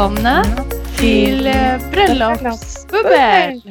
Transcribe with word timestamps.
Välkomna 0.00 0.44
till 0.98 1.46
eh, 1.46 1.90
bröllopsbubbel! 1.90 3.62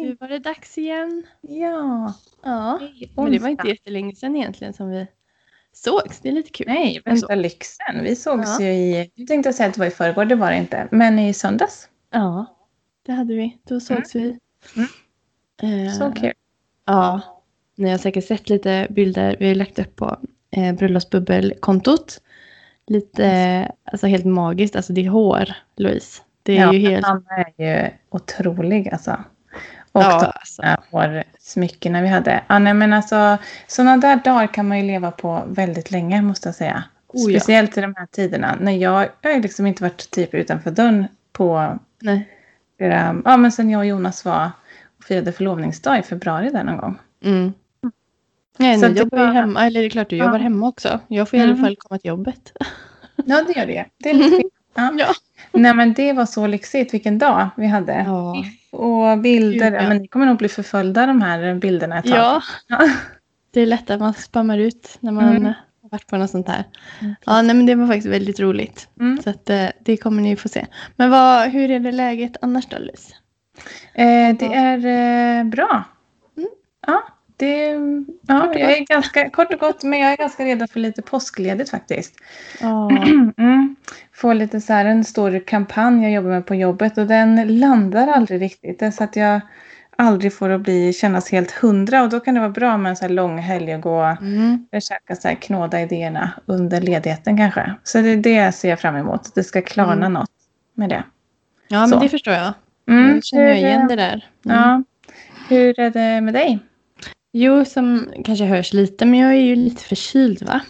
Nu 0.00 0.16
var 0.20 0.28
det 0.28 0.38
dags 0.38 0.78
igen. 0.78 1.22
Ja. 1.40 2.14
Ja, 2.44 2.80
men 3.16 3.32
det 3.32 3.38
var 3.38 3.48
inte 3.48 3.68
jättelänge 3.68 4.14
sedan 4.14 4.36
egentligen 4.36 4.72
som 4.72 4.90
vi 4.90 5.06
sågs. 5.72 6.20
Det 6.20 6.28
är 6.28 6.32
lite 6.32 6.50
kul. 6.50 6.66
Nej, 6.68 7.02
värsta 7.04 7.34
lyxen. 7.34 8.02
Vi 8.02 8.16
sågs 8.16 8.60
Ja. 8.60 8.66
ju 8.66 8.72
i... 8.72 9.10
Jag 9.14 9.28
tänkte 9.28 9.52
säga 9.52 9.68
att 9.68 9.74
det 9.74 9.80
var 9.80 9.86
i 9.86 9.90
förrgår, 9.90 10.24
det 10.24 10.34
var 10.34 10.50
det 10.50 10.56
inte. 10.56 10.88
Men 10.90 11.18
i 11.18 11.34
söndags. 11.34 11.88
Ja, 12.10 12.46
det 13.06 13.12
hade 13.12 13.34
vi. 13.34 13.58
Då 13.68 13.80
sågs 13.80 14.14
vi. 14.14 14.38
Mm. 15.62 15.86
Eh, 15.86 15.92
Så 15.92 16.12
kul. 16.12 16.32
Ja, 16.84 17.20
ni 17.76 17.90
har 17.90 17.98
säkert 17.98 18.26
sett 18.26 18.48
lite 18.48 18.86
bilder 18.90 19.36
vi 19.40 19.48
har 19.48 19.54
lagt 19.54 19.78
upp 19.78 19.96
på 19.96 20.18
eh, 20.50 20.72
bröllopsbubbelkontot. 20.74 22.20
Lite, 22.86 23.72
alltså 23.84 24.06
helt 24.06 24.24
magiskt. 24.24 24.76
Alltså 24.76 24.92
det 24.92 25.06
är 25.06 25.08
hår, 25.08 25.48
Louise. 25.76 26.22
Det 26.42 26.58
är 26.58 26.62
ja, 26.62 26.72
ju 26.72 26.78
helt... 26.88 27.06
Han 27.06 27.24
är 27.28 27.64
ju 27.64 27.90
otrolig 28.10 28.88
alltså. 28.92 29.16
Och 29.92 30.02
Ja, 30.02 30.20
de 30.20 30.26
alltså. 30.26 30.62
hårsmyckena 30.90 32.02
vi 32.02 32.08
hade. 32.08 32.42
Ja, 32.46 32.58
nej, 32.58 32.74
men 32.74 32.92
alltså, 32.92 33.38
sådana 33.66 33.96
där 33.96 34.16
dagar 34.16 34.46
kan 34.46 34.68
man 34.68 34.78
ju 34.78 34.84
leva 34.84 35.10
på 35.10 35.44
väldigt 35.46 35.90
länge 35.90 36.22
måste 36.22 36.48
jag 36.48 36.54
säga. 36.54 36.84
Oh, 37.08 37.32
ja. 37.32 37.40
Speciellt 37.40 37.78
i 37.78 37.80
de 37.80 37.94
här 37.96 38.06
tiderna. 38.06 38.56
När 38.60 38.72
jag, 38.72 39.08
jag 39.20 39.32
har 39.32 39.40
liksom 39.40 39.66
inte 39.66 39.82
varit 39.82 40.10
typ 40.10 40.34
utanför 40.34 40.70
dörren 40.70 41.06
på 41.32 41.78
Nej. 42.02 42.28
flera, 42.76 43.22
ja 43.24 43.36
men 43.36 43.52
sen 43.52 43.70
jag 43.70 43.78
och 43.78 43.86
Jonas 43.86 44.24
var 44.24 44.50
och 44.98 45.04
firade 45.04 45.32
förlovningsdag 45.32 45.98
i 45.98 46.02
februari 46.02 46.50
där 46.50 46.64
någon 46.64 46.76
gång. 46.76 46.98
Mm. 47.24 47.52
Nej, 48.56 48.78
Så 48.78 48.88
det 48.88 48.98
jobbar 49.00 49.18
var- 49.18 49.32
hemma. 49.32 49.66
Eller 49.66 49.80
det 49.80 49.86
är 49.86 49.90
klart 49.90 50.10
du 50.10 50.16
Ja. 50.16 50.24
jobbar 50.24 50.38
hemma 50.38 50.68
också. 50.68 51.00
Jag 51.08 51.28
får 51.30 51.38
i 51.38 51.42
alla 51.42 51.52
Mm. 51.52 51.64
fall 51.64 51.76
komma 51.76 51.98
till 51.98 52.08
jobbet. 52.08 52.52
Ja, 53.24 53.42
det 53.46 53.52
gör 53.60 53.66
det. 53.66 53.84
Det 53.98 54.10
är 54.10 54.14
lite. 54.14 54.42
Ja. 54.78 54.92
Ja. 54.98 55.06
Nej, 55.52 55.74
men 55.74 55.92
det 55.94 56.12
var 56.12 56.26
så 56.26 56.46
lyxigt. 56.46 56.94
Vilken 56.94 57.18
dag 57.18 57.48
vi 57.56 57.66
hade. 57.66 57.92
Ja. 58.06 58.44
Och 58.78 59.18
bilder. 59.18 59.70
Gud. 59.70 59.88
Men 59.88 59.96
ni 59.98 60.08
kommer 60.08 60.26
nog 60.26 60.36
bli 60.38 60.48
förföljda 60.48 61.06
de 61.06 61.22
här 61.22 61.54
bilderna 61.54 61.98
ett 61.98 62.04
tag. 62.04 62.42
ja. 62.68 62.88
Det 63.50 63.60
är 63.60 63.66
lätt 63.66 63.90
att 63.90 64.00
man 64.00 64.14
spammar 64.14 64.58
ut 64.58 64.96
när 65.00 65.12
man 65.12 65.28
Mm. 65.28 65.44
har 65.44 65.54
varit 65.90 66.06
på 66.06 66.16
något 66.16 66.30
sånt 66.30 66.48
här. 66.48 66.64
Mm. 67.00 67.14
Ja, 67.26 67.42
nej, 67.42 67.56
men 67.56 67.66
det 67.66 67.74
var 67.74 67.86
faktiskt 67.86 68.06
väldigt 68.06 68.40
roligt. 68.40 68.88
Mm. 69.00 69.22
Så 69.22 69.30
att, 69.30 69.50
eh, 69.50 69.66
det 69.84 69.96
kommer 69.96 70.22
ni 70.22 70.36
få 70.36 70.48
se. 70.48 70.66
Men 70.96 71.10
vad, 71.10 71.48
hur 71.50 71.70
är 71.70 71.80
det 71.80 71.92
läget 71.92 72.36
annars 72.42 72.66
då, 72.66 72.78
Louise? 72.78 73.14
Eh, 73.94 74.36
det 74.36 74.54
är 74.54 74.76
eh, 75.38 75.44
bra. 75.44 75.84
Mm. 76.36 76.48
Ja, 76.86 77.02
det, 77.36 77.70
ja, 78.26 78.52
jag 78.54 78.78
är 78.78 78.84
ganska 78.86 79.30
kort 79.30 79.52
och 79.52 79.60
gott, 79.60 79.82
men 79.82 79.98
jag 79.98 80.12
är 80.12 80.16
ganska 80.16 80.44
redo 80.44 80.66
för 80.66 80.80
lite 80.80 81.02
påskledigt 81.02 81.70
faktiskt. 81.70 82.14
Ja. 82.60 82.90
Mm. 83.38 83.76
Få 84.14 84.32
lite 84.32 84.60
så 84.60 84.72
här 84.72 84.84
en 84.84 85.04
stor 85.04 85.38
kampanj 85.46 86.02
jag 86.02 86.12
jobbar 86.12 86.30
med 86.30 86.46
på 86.46 86.54
jobbet 86.54 86.98
och 86.98 87.06
den 87.06 87.58
landar 87.58 88.08
aldrig 88.08 88.42
riktigt. 88.42 88.78
Det 88.78 88.86
är 88.86 88.90
så 88.90 89.04
att 89.04 89.16
jag 89.16 89.40
aldrig 89.98 90.32
får 90.34 90.50
att 90.50 90.60
bli, 90.60 90.92
kännas 90.92 91.32
helt 91.32 91.50
hundra 91.50 92.02
och 92.02 92.08
då 92.08 92.20
kan 92.20 92.34
det 92.34 92.40
vara 92.40 92.50
bra 92.50 92.76
med 92.76 92.90
en 92.90 92.96
så 92.96 93.04
här 93.04 93.08
lång 93.12 93.38
helg 93.38 93.74
och 93.74 93.80
gå 93.80 94.00
Mm. 94.02 94.66
försöka 94.72 95.16
så 95.16 95.28
här 95.28 95.34
knåda 95.34 95.80
idéerna 95.80 96.30
under 96.46 96.80
ledigheten 96.80 97.36
kanske. 97.36 97.74
Så 97.84 97.98
det 98.00 98.08
är 98.08 98.16
det 98.16 98.32
jag 98.32 98.54
ser 98.54 98.76
fram 98.76 98.96
emot. 98.96 99.20
Att 99.26 99.34
det 99.34 99.44
ska 99.44 99.62
klarna 99.62 99.92
Mm. 100.06 100.12
något 100.12 100.30
med 100.74 100.88
det. 100.88 101.04
Ja, 101.68 101.78
men 101.80 101.88
Så. 101.88 102.00
det 102.00 102.08
förstår 102.08 102.34
jag. 102.34 102.52
Mm. 102.88 103.10
Nu 103.14 103.20
känner 103.22 103.44
jag 103.46 103.58
igen 103.58 103.88
det 103.88 103.96
där. 103.96 104.28
Mm. 104.46 104.58
Ja. 104.58 104.82
Hur 105.48 105.80
är 105.80 105.90
det 105.90 106.20
med 106.20 106.34
dig? 106.34 106.58
Jo, 107.38 107.64
som 107.64 108.08
kanske 108.24 108.44
hörs 108.44 108.72
lite, 108.72 109.04
men 109.06 109.18
jag 109.20 109.30
är 109.32 109.40
ju 109.40 109.56
lite 109.56 109.82
förkyld 109.82 110.42
va? 110.42 110.60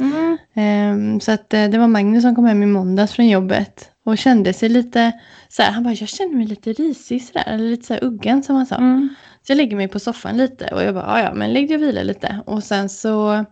Mm. 0.00 0.38
Ehm, 0.54 1.20
så 1.20 1.32
att 1.32 1.54
eh, 1.54 1.68
det 1.68 1.78
var 1.78 1.86
Magnus 1.88 2.22
som 2.22 2.34
kom 2.34 2.44
hem 2.44 2.62
i 2.62 2.66
måndags 2.66 3.12
från 3.12 3.28
jobbet 3.28 3.90
och 4.04 4.18
kände 4.18 4.52
sig 4.52 4.68
lite 4.68 5.12
så 5.48 5.62
här, 5.62 5.72
han 5.72 5.82
bara, 5.82 5.94
jag 5.94 6.08
känner 6.08 6.36
mig 6.36 6.46
lite 6.46 6.72
risig 6.72 7.22
sådär, 7.22 7.44
eller 7.46 7.70
lite 7.70 7.86
så 7.86 7.94
här 7.94 8.04
uggen 8.04 8.42
som 8.42 8.56
han 8.56 8.66
sa. 8.66 8.76
Mm. 8.76 9.08
Så 9.46 9.52
jag 9.52 9.56
lägger 9.56 9.76
mig 9.76 9.88
på 9.88 9.98
soffan 9.98 10.36
lite 10.36 10.66
och 10.66 10.82
jag 10.82 10.94
bara, 10.94 11.22
"Ja, 11.22 11.34
men 11.34 11.52
lägg 11.52 11.68
dig 11.68 11.76
och 11.76 11.82
vila 11.82 12.02
lite. 12.02 12.40
Och 12.46 12.64
sen 12.64 12.88
så 12.88 13.44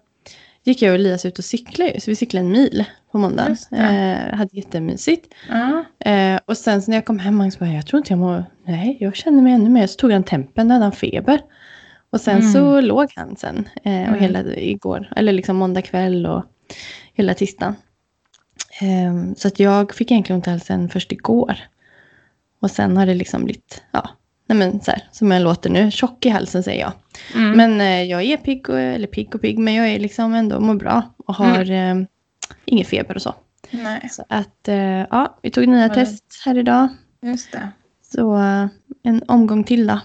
gick 0.65 0.83
jag 0.83 0.91
och 0.91 0.95
Elias 0.95 1.25
ut 1.25 1.39
och 1.39 1.45
cyklade 1.45 2.01
så 2.01 2.11
vi 2.11 2.17
cyklade 2.17 2.47
en 2.47 2.53
mil 2.53 2.85
på 3.13 3.19
måndagen. 3.19 3.57
Eh, 3.73 4.37
hade 4.39 4.57
jättemysigt. 4.57 5.35
Ja. 5.49 5.85
Eh, 6.11 6.41
och 6.47 6.57
sen 6.57 6.83
så 6.83 6.91
när 6.91 6.97
jag 6.97 7.05
kom 7.05 7.19
hem, 7.19 7.37
Magnus 7.37 7.59
bara, 7.59 7.71
jag 7.73 7.87
tror 7.87 7.99
inte 7.99 8.13
jag 8.13 8.19
mår, 8.19 8.45
nej 8.67 8.97
jag 9.01 9.17
känner 9.17 9.43
mig 9.43 9.53
ännu 9.53 9.71
mer. 9.71 9.87
Så 9.87 9.97
tog 9.97 10.13
han 10.13 10.25
tempen, 10.25 10.69
då 10.69 10.73
hade 10.75 10.85
han 10.85 10.93
feber. 10.93 11.41
Och 12.11 12.21
sen 12.21 12.39
Mm. 12.39 12.53
så 12.53 12.81
låg 12.81 13.13
han 13.17 13.37
sen, 13.37 13.69
eh, 13.85 13.93
och 14.03 14.17
Mm. 14.17 14.21
hela 14.21 14.45
igår, 14.57 15.13
eller 15.17 15.33
liksom 15.33 15.57
måndag 15.57 15.83
kväll 15.83 16.27
och 16.27 16.45
hela 17.15 17.35
tisdagen. 17.35 17.75
Eh, 18.81 19.35
så 19.37 19.49
att 19.49 19.61
jag 19.61 19.95
fick 19.95 20.11
egentligen 20.11 20.37
ont 20.39 20.47
i 20.47 20.51
halsen 20.51 20.89
först 20.89 21.13
igår. 21.13 21.55
Och 22.61 22.71
sen 22.71 22.97
har 22.97 23.07
det 23.07 23.15
liksom 23.15 23.45
blivit, 23.45 23.83
ja, 23.93 24.11
nej 24.47 24.59
men 24.59 24.81
så 24.81 24.91
här, 24.91 25.03
som 25.13 25.31
jag 25.31 25.43
låter 25.43 25.71
nu, 25.71 25.91
tjock 25.91 26.27
i 26.27 26.29
halsen 26.29 26.63
säger 26.63 26.81
jag. 26.81 26.93
Mm. 27.35 27.57
Men 27.57 27.81
eh, 27.81 28.03
jag 28.11 28.23
är 28.23 28.37
pigg, 28.37 28.69
och, 28.71 28.81
eller 28.81 29.07
pigg 29.07 29.35
och 29.35 29.41
pigg, 29.41 29.59
men 29.59 29.75
jag 29.75 29.89
är 29.89 29.99
liksom 29.99 30.35
ändå 30.35 30.61
mår 30.61 30.75
bra 30.75 31.03
och 31.27 31.35
har 31.35 31.71
eh, 31.71 31.95
ingen 32.65 32.85
feber 32.85 33.15
och 33.15 33.23
så. 33.23 33.35
Nej, 33.71 34.09
Så 34.11 34.25
att, 34.29 34.69
eh, 34.69 34.77
ja, 35.11 35.39
vi 35.43 35.51
tog 35.51 35.69
nya 35.69 35.89
test 35.89 36.25
här 36.45 36.59
idag. 36.59 36.89
just 37.23 37.53
det. 37.53 37.69
Så 38.15 38.33
en 39.03 39.23
omgång 39.29 39.65
till 39.65 39.87
då. 39.87 40.01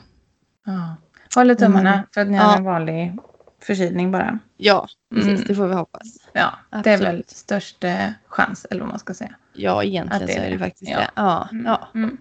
Håller 1.36 1.56
tummarna 1.56 1.94
Mm. 1.94 2.06
för 2.14 2.22
att 2.22 2.28
ni 2.28 2.38
Ja. 2.38 2.44
har 2.44 2.58
en 2.58 2.64
vanlig 2.64 3.18
förkylning 3.62 4.12
bara. 4.12 4.40
Ja, 4.58 4.88
precis. 5.16 5.30
Mm. 5.30 5.44
Det 5.48 5.56
får 5.56 5.68
vi 5.68 5.74
hoppas. 5.76 6.04
Ja, 6.34 6.54
det 6.84 6.90
är 6.90 6.94
Absolut. 6.94 7.02
väl 7.14 7.24
störst 7.28 7.86
chans, 8.28 8.66
eller 8.70 8.82
vad 8.82 8.90
man 8.90 9.00
ska 9.00 9.14
säga. 9.14 9.36
Ja, 9.54 9.84
egentligen 9.84 10.22
Att 10.22 10.28
det 10.28 10.34
så 10.34 10.40
är 10.40 10.46
det 10.46 10.52
det. 10.52 10.60
faktiskt 10.60 10.92
Ja. 10.92 10.98
det. 10.98 11.08
Ja, 11.16 11.48
Mm. 11.52 11.66
ja. 11.66 11.88
Mm. 11.96 12.18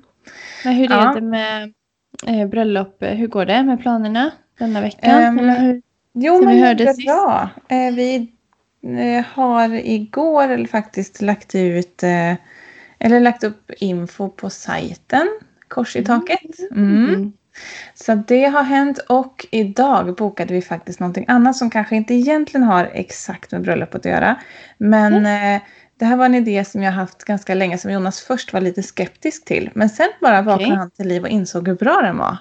Men 0.65 0.72
hur 0.75 0.92
är 0.92 1.15
det 1.15 1.20
med 1.20 1.72
eh, 2.26 2.48
bröllop? 2.48 2.97
Hur 3.00 3.26
går 3.26 3.47
det 3.47 3.62
med 3.62 3.81
planerna 3.81 4.31
denna 4.59 4.81
veckan? 4.81 5.38
Eller 5.38 5.60
hur? 5.60 5.82
Jo, 6.15 6.44
men 6.44 6.54
vi 6.54 6.60
det 6.60 6.66
hörde 6.66 6.94
sist. 6.94 7.06
bra. 7.06 7.48
Eh, 7.69 7.94
vi 7.94 8.32
eh, 8.98 9.25
har 9.34 9.75
igår 9.75 10.48
eller 10.48 10.66
faktiskt 10.66 11.22
lagt 11.22 11.54
ut 11.54 12.03
eh, 12.03 12.34
eller 12.98 13.21
lagt 13.21 13.44
upp 13.44 13.71
info 13.76 14.28
på 14.28 14.50
sajten 14.50 15.28
Kors 15.69 15.97
i 15.97 16.04
taket. 16.04 16.41
Mm. 16.71 17.32
Så 17.94 18.15
det 18.15 18.44
har 18.44 18.62
hänt 18.62 18.98
och 18.98 19.47
idag 19.50 20.15
bokade 20.16 20.54
vi 20.54 20.62
faktiskt 20.62 21.00
någonting 21.00 21.25
annat 21.28 21.56
som 21.56 21.70
kanske 21.70 21.97
inte 21.97 22.15
egentligen 22.15 22.65
har 22.66 22.91
exakt 22.92 23.53
med 23.53 23.62
bröllopet 23.62 23.94
att 24.06 24.12
göra. 24.12 24.37
Men 24.78 25.15
Mm. 25.15 25.56
eh, 25.56 25.62
det 25.98 26.04
här 26.04 26.16
var 26.16 26.25
en 26.26 26.34
idé 26.34 26.65
som 26.65 26.82
jag 26.82 26.92
haft 26.92 27.25
ganska 27.25 27.54
länge 27.54 27.78
som 27.78 27.91
Jonas 27.91 28.20
först 28.20 28.53
var 28.53 28.60
lite 28.60 28.82
skeptisk 28.82 29.44
till. 29.44 29.70
Men 29.75 29.88
sen 29.88 30.09
bara 30.20 30.42
vaknade 30.42 30.65
Okej. 30.65 30.76
han 30.76 30.91
till 30.91 31.09
liv 31.09 31.22
och 31.22 31.28
insåg 31.28 31.69
hur 31.69 31.75
bra 31.75 32.00
den 32.03 32.19
var. 32.19 32.37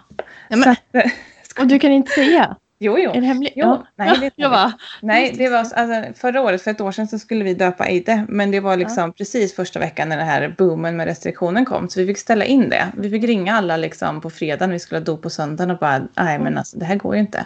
Ja, 0.49 0.57
men- 0.57 0.69
att, 0.69 0.77
eh, 0.95 1.11
Och 1.59 1.67
du 1.67 1.79
kan 1.79 1.91
inte 1.91 2.11
säga? 2.11 2.55
Jo, 2.79 2.97
jo. 2.99 3.11
Är 3.11 3.21
det 3.21 3.27
hemligt? 3.27 3.53
Jo, 3.55 3.65
ja. 3.65 3.87
nej, 3.95 4.17
det 4.19 4.31
jag 4.35 4.51
bara, 4.51 4.73
Nej, 5.01 5.33
det 5.37 5.49
var 5.49 5.57
alltså, 5.57 6.13
förra 6.21 6.41
året, 6.41 6.61
för 6.61 6.71
ett 6.71 6.81
år 6.81 6.91
sedan, 6.91 7.07
så 7.07 7.19
skulle 7.19 7.43
vi 7.43 7.53
döpa 7.53 7.85
Eide. 7.87 8.25
Men 8.29 8.51
det 8.51 8.59
var 8.59 8.77
liksom 8.77 9.13
precis 9.13 9.55
första 9.55 9.79
veckan 9.79 10.09
när 10.09 10.17
den 10.17 10.27
här 10.27 10.55
boomen 10.57 10.97
med 10.97 11.05
restriktionen 11.05 11.65
kom. 11.65 11.89
Så 11.89 11.99
vi 11.99 12.07
fick 12.07 12.17
ställa 12.17 12.45
in 12.45 12.69
det. 12.69 12.87
Vi 12.97 13.09
fick 13.09 13.23
ringa 13.23 13.55
alla 13.55 13.77
liksom 13.77 14.21
på 14.21 14.29
fredagen. 14.29 14.71
Vi 14.71 14.79
skulle 14.79 14.99
ha 14.99 15.05
dop 15.05 15.21
på 15.21 15.29
söndagen 15.29 15.71
och 15.71 15.77
bara, 15.77 16.01
nej 16.17 16.39
men 16.39 16.57
alltså 16.57 16.77
det 16.77 16.85
här 16.85 16.95
går 16.95 17.15
ju 17.15 17.21
inte. 17.21 17.45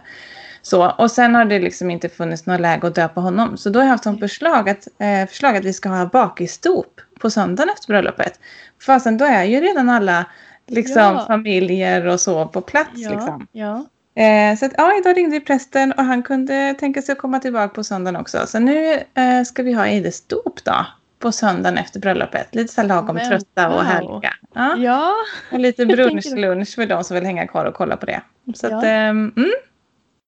Så, 0.61 0.91
och 0.91 1.11
sen 1.11 1.35
har 1.35 1.45
det 1.45 1.59
liksom 1.59 1.89
inte 1.91 2.09
funnits 2.09 2.45
något 2.45 2.59
läge 2.61 2.87
att 2.87 2.95
döpa 2.95 3.22
honom. 3.22 3.57
Så 3.57 3.69
då 3.69 3.79
har 3.79 3.84
jag 3.85 3.91
haft 3.91 4.03
som 4.03 4.17
förslag 4.17 4.69
att, 4.69 4.87
eh, 4.99 5.28
förslag 5.28 5.55
att 5.55 5.66
vi 5.66 5.73
ska 5.73 5.90
ha 5.90 6.05
bakisdop 6.05 7.02
på 7.22 7.29
söndagen 7.29 7.69
efter 7.73 7.87
bröllopet. 7.87 8.40
Fastän 8.85 9.17
då 9.17 9.25
är 9.25 9.43
ju 9.43 9.61
redan 9.61 9.90
alla 9.90 10.25
liksom, 10.67 11.02
Ja. 11.02 11.25
familjer 11.28 12.05
och 12.07 12.19
så 12.19 12.47
på 12.47 12.61
plats. 12.61 12.90
ja, 12.93 13.09
Liksom. 13.11 13.47
ja. 13.52 13.85
Eh, 14.17 14.55
så 14.58 14.66
att, 14.66 14.72
ja, 14.78 14.97
idag 14.97 15.17
ringde 15.17 15.31
vi 15.40 15.46
prästen 15.46 15.91
och 15.91 16.03
han 16.03 16.23
kunde 16.23 16.73
tänka 16.79 17.02
sig 17.02 17.14
att 17.14 17.17
komma 17.19 17.40
tillbaka 17.40 17.67
på 17.67 17.84
söndagen 17.84 18.22
också. 18.22 18.47
Så 18.47 18.59
nu 18.59 18.93
eh, 18.93 19.43
ska 19.46 19.64
vi 19.64 19.73
ha 19.73 19.85
Eides 19.87 20.28
dop 20.28 20.64
då. 20.64 20.85
På 21.19 21.31
söndagen 21.31 21.78
efter 21.78 21.99
bröllopet. 21.99 22.55
Lite 22.55 22.73
så 22.73 22.84
lagom 22.84 23.16
Men, 23.16 23.29
trötta 23.29 23.67
och 23.69 23.73
wow. 23.73 23.84
härliga. 23.84 24.34
Ja, 24.55 24.75
ja. 24.78 25.14
och 25.52 25.59
lite 25.59 25.85
brunchlunch 25.96 26.75
för 26.75 26.85
de 26.85 27.03
som 27.03 27.16
vill 27.16 27.25
hänga 27.25 27.47
kvar 27.47 27.66
och 27.66 27.73
kolla 27.73 27.97
på 27.97 28.05
det. 28.05 28.22
Så 28.55 28.67
Ja. 28.67 28.78
att, 28.78 28.84
ehm, 28.84 29.34
mm, 29.37 29.49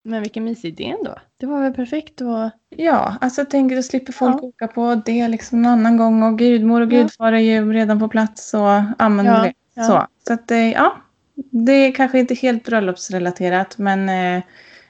Men 0.03 0.21
vilken 0.21 0.43
mysig 0.43 0.67
idé 0.69 0.95
ändå. 0.99 1.15
Det 1.39 1.45
var 1.45 1.61
väl 1.61 1.73
perfekt 1.73 2.21
och 2.21 2.49
ja, 2.69 3.15
alltså 3.21 3.45
tänker 3.45 3.75
då 3.75 3.83
slipper 3.83 4.13
folk 4.13 4.35
Ja. 4.41 4.47
åka 4.47 4.67
på 4.67 5.01
det 5.05 5.27
liksom 5.27 5.61
någon 5.61 5.71
annan 5.71 5.97
gång. 5.97 6.23
Och 6.23 6.37
gudmor 6.37 6.81
och 6.81 6.89
gudfar 6.89 7.31
är 7.33 7.37
ju 7.39 7.73
redan 7.73 7.99
på 7.99 8.07
plats 8.07 8.53
och 8.53 8.81
använder 8.97 9.33
Ja, 9.33 9.43
det. 9.43 9.53
ja. 9.73 9.83
Så, 9.83 10.07
så 10.27 10.33
att, 10.33 10.51
eh, 10.51 10.71
ja. 10.71 10.97
Det 11.51 11.71
är 11.71 11.91
kanske 11.91 12.19
inte 12.19 12.33
helt 12.35 12.63
bröllopsrelaterat 12.63 13.77
men 13.77 14.09
eh, 14.09 14.43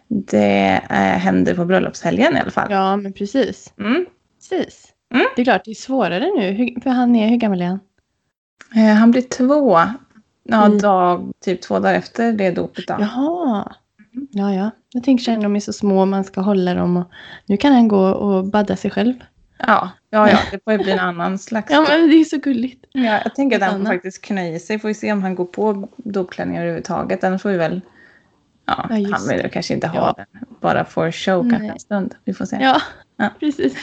det 0.07 0.81
eh, 0.89 0.95
händer 0.97 1.55
på 1.55 1.65
bröllopshelgen 1.65 2.37
i 2.37 2.39
alla 2.39 2.51
fall. 2.51 2.67
ja, 2.71 2.97
men 2.97 3.13
precis. 3.13 3.73
Mm. 3.79 4.05
Precis. 4.49 4.85
Mm. 5.13 5.25
Det 5.35 5.41
är 5.41 5.43
klart, 5.43 5.65
det 5.65 5.71
är 5.71 5.75
svårare 5.75 6.31
nu. 6.37 6.51
Hur, 6.51 6.81
för 6.81 6.89
han 6.89 7.15
är, 7.15 7.27
hur 7.27 7.37
gammal 7.37 7.61
är 7.61 7.65
han? 7.65 7.79
Eh, 8.75 8.93
han 8.95 9.11
blir 9.11 9.21
två. 9.21 9.79
Ja, 10.43 10.65
Mm. 10.65 10.77
dag, 10.77 11.31
typ 11.45 11.61
två 11.61 11.79
dagar 11.79 11.93
efter 11.93 12.33
det 12.33 12.51
dopet 12.51 12.87
då. 12.87 12.95
Jaha. 12.99 13.73
Ja, 14.31 14.53
ja. 14.53 14.71
Jag 14.93 15.03
tänker 15.03 15.23
sen 15.23 15.41
de 15.41 15.55
är 15.55 15.59
så 15.59 15.73
små 15.73 16.05
man 16.05 16.23
ska 16.23 16.41
hålla 16.41 16.73
dem. 16.73 16.97
Och... 16.97 17.11
Nu 17.45 17.57
kan 17.57 17.73
han 17.73 17.87
gå 17.87 17.99
och 18.09 18.45
badda 18.45 18.75
sig 18.75 18.91
själv. 18.91 19.13
Ja, 19.67 19.89
ja, 20.09 20.29
ja, 20.29 20.37
det 20.51 20.63
får 20.63 20.73
ju 20.73 20.79
bli 20.79 20.91
en 20.91 20.99
annan 21.09 21.37
slags... 21.37 21.71
Ja, 21.71 21.85
men 21.89 22.09
det 22.09 22.15
är 22.15 22.23
så 22.23 22.37
gulligt. 22.37 22.85
Ja, 22.91 23.19
jag 23.23 23.35
tänker 23.35 23.57
att 23.57 23.71
han 23.71 23.79
får 23.85 23.93
faktiskt 23.93 24.21
knö 24.25 24.47
i 24.47 24.59
sig. 24.59 24.79
Får 24.79 24.87
vi 24.87 24.93
se 24.93 25.11
om 25.11 25.23
han 25.23 25.35
går 25.35 25.45
på 25.45 25.89
dopklänningar 25.97 26.61
överhuvudtaget. 26.61 27.23
Annars 27.23 27.41
får 27.41 27.49
vi 27.49 27.57
väl... 27.57 27.81
Ja, 28.65 28.85
Ja, 28.89 29.09
han 29.17 29.27
vill 29.27 29.37
väl 29.41 29.49
kanske 29.49 29.73
inte 29.73 29.87
ha 29.87 29.95
Ja. 29.97 30.13
den. 30.17 30.43
Bara 30.61 30.85
for 30.85 31.11
show 31.11 31.49
kanske 31.49 31.71
en 31.71 31.79
stund. 31.79 32.15
Vi 32.25 32.33
får 32.33 32.45
se. 32.45 32.57
Ja, 32.61 32.81
Ja. 33.17 33.29
precis. 33.39 33.75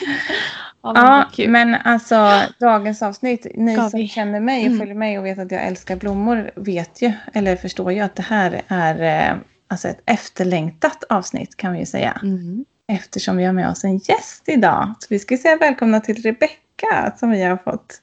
Ja, 0.81 1.25
men 1.37 1.51
men 1.51 1.75
alltså 1.83 2.41
dagens 2.59 3.01
avsnitt. 3.01 3.47
Ni 3.55 3.73
Ska 3.75 3.89
som 3.89 4.07
känner 4.07 4.39
mig 4.39 4.59
och 4.61 4.65
Mm. 4.67 4.79
följer 4.79 4.95
mig 4.95 5.19
och 5.19 5.25
vet 5.25 5.39
att 5.39 5.51
jag 5.51 5.63
älskar 5.65 5.95
blommor 5.95 6.51
vet 6.55 7.01
ju, 7.01 7.11
eller 7.33 7.55
förstår 7.55 7.91
ju 7.91 7.99
att 7.99 8.15
det 8.15 8.23
här 8.23 8.61
är 8.67 9.29
eh, 9.31 9.37
alltså 9.67 9.87
ett 9.87 10.01
efterlängtat 10.05 11.03
avsnitt 11.09 11.57
kan 11.57 11.73
vi 11.73 11.79
ju 11.79 11.85
säga. 11.85 12.19
Mm. 12.23 12.65
Eftersom 12.87 13.37
vi 13.37 13.45
har 13.45 13.53
med 13.53 13.69
oss 13.69 13.83
en 13.83 13.97
gäst 13.97 14.43
idag. 14.49 14.93
Så 14.99 15.07
vi 15.09 15.19
ska 15.19 15.37
säga 15.37 15.57
välkomna 15.57 15.99
till 15.99 16.21
Rebecka 16.21 17.13
som 17.17 17.31
vi 17.31 17.43
har 17.43 17.57
fått 17.57 18.01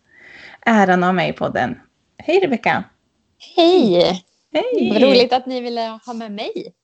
äran 0.67 1.05
av 1.05 1.15
mig 1.15 1.31
i 1.31 1.33
podden. 1.33 1.81
Hej 2.19 2.41
Rebecka! 2.41 2.85
Hej! 3.57 4.25
Hej! 4.53 4.91
Vad 4.93 5.03
roligt 5.03 5.33
att 5.33 5.47
ni 5.47 5.61
ville 5.61 5.99
ha 6.07 6.15
med 6.15 6.33
mig. 6.33 6.75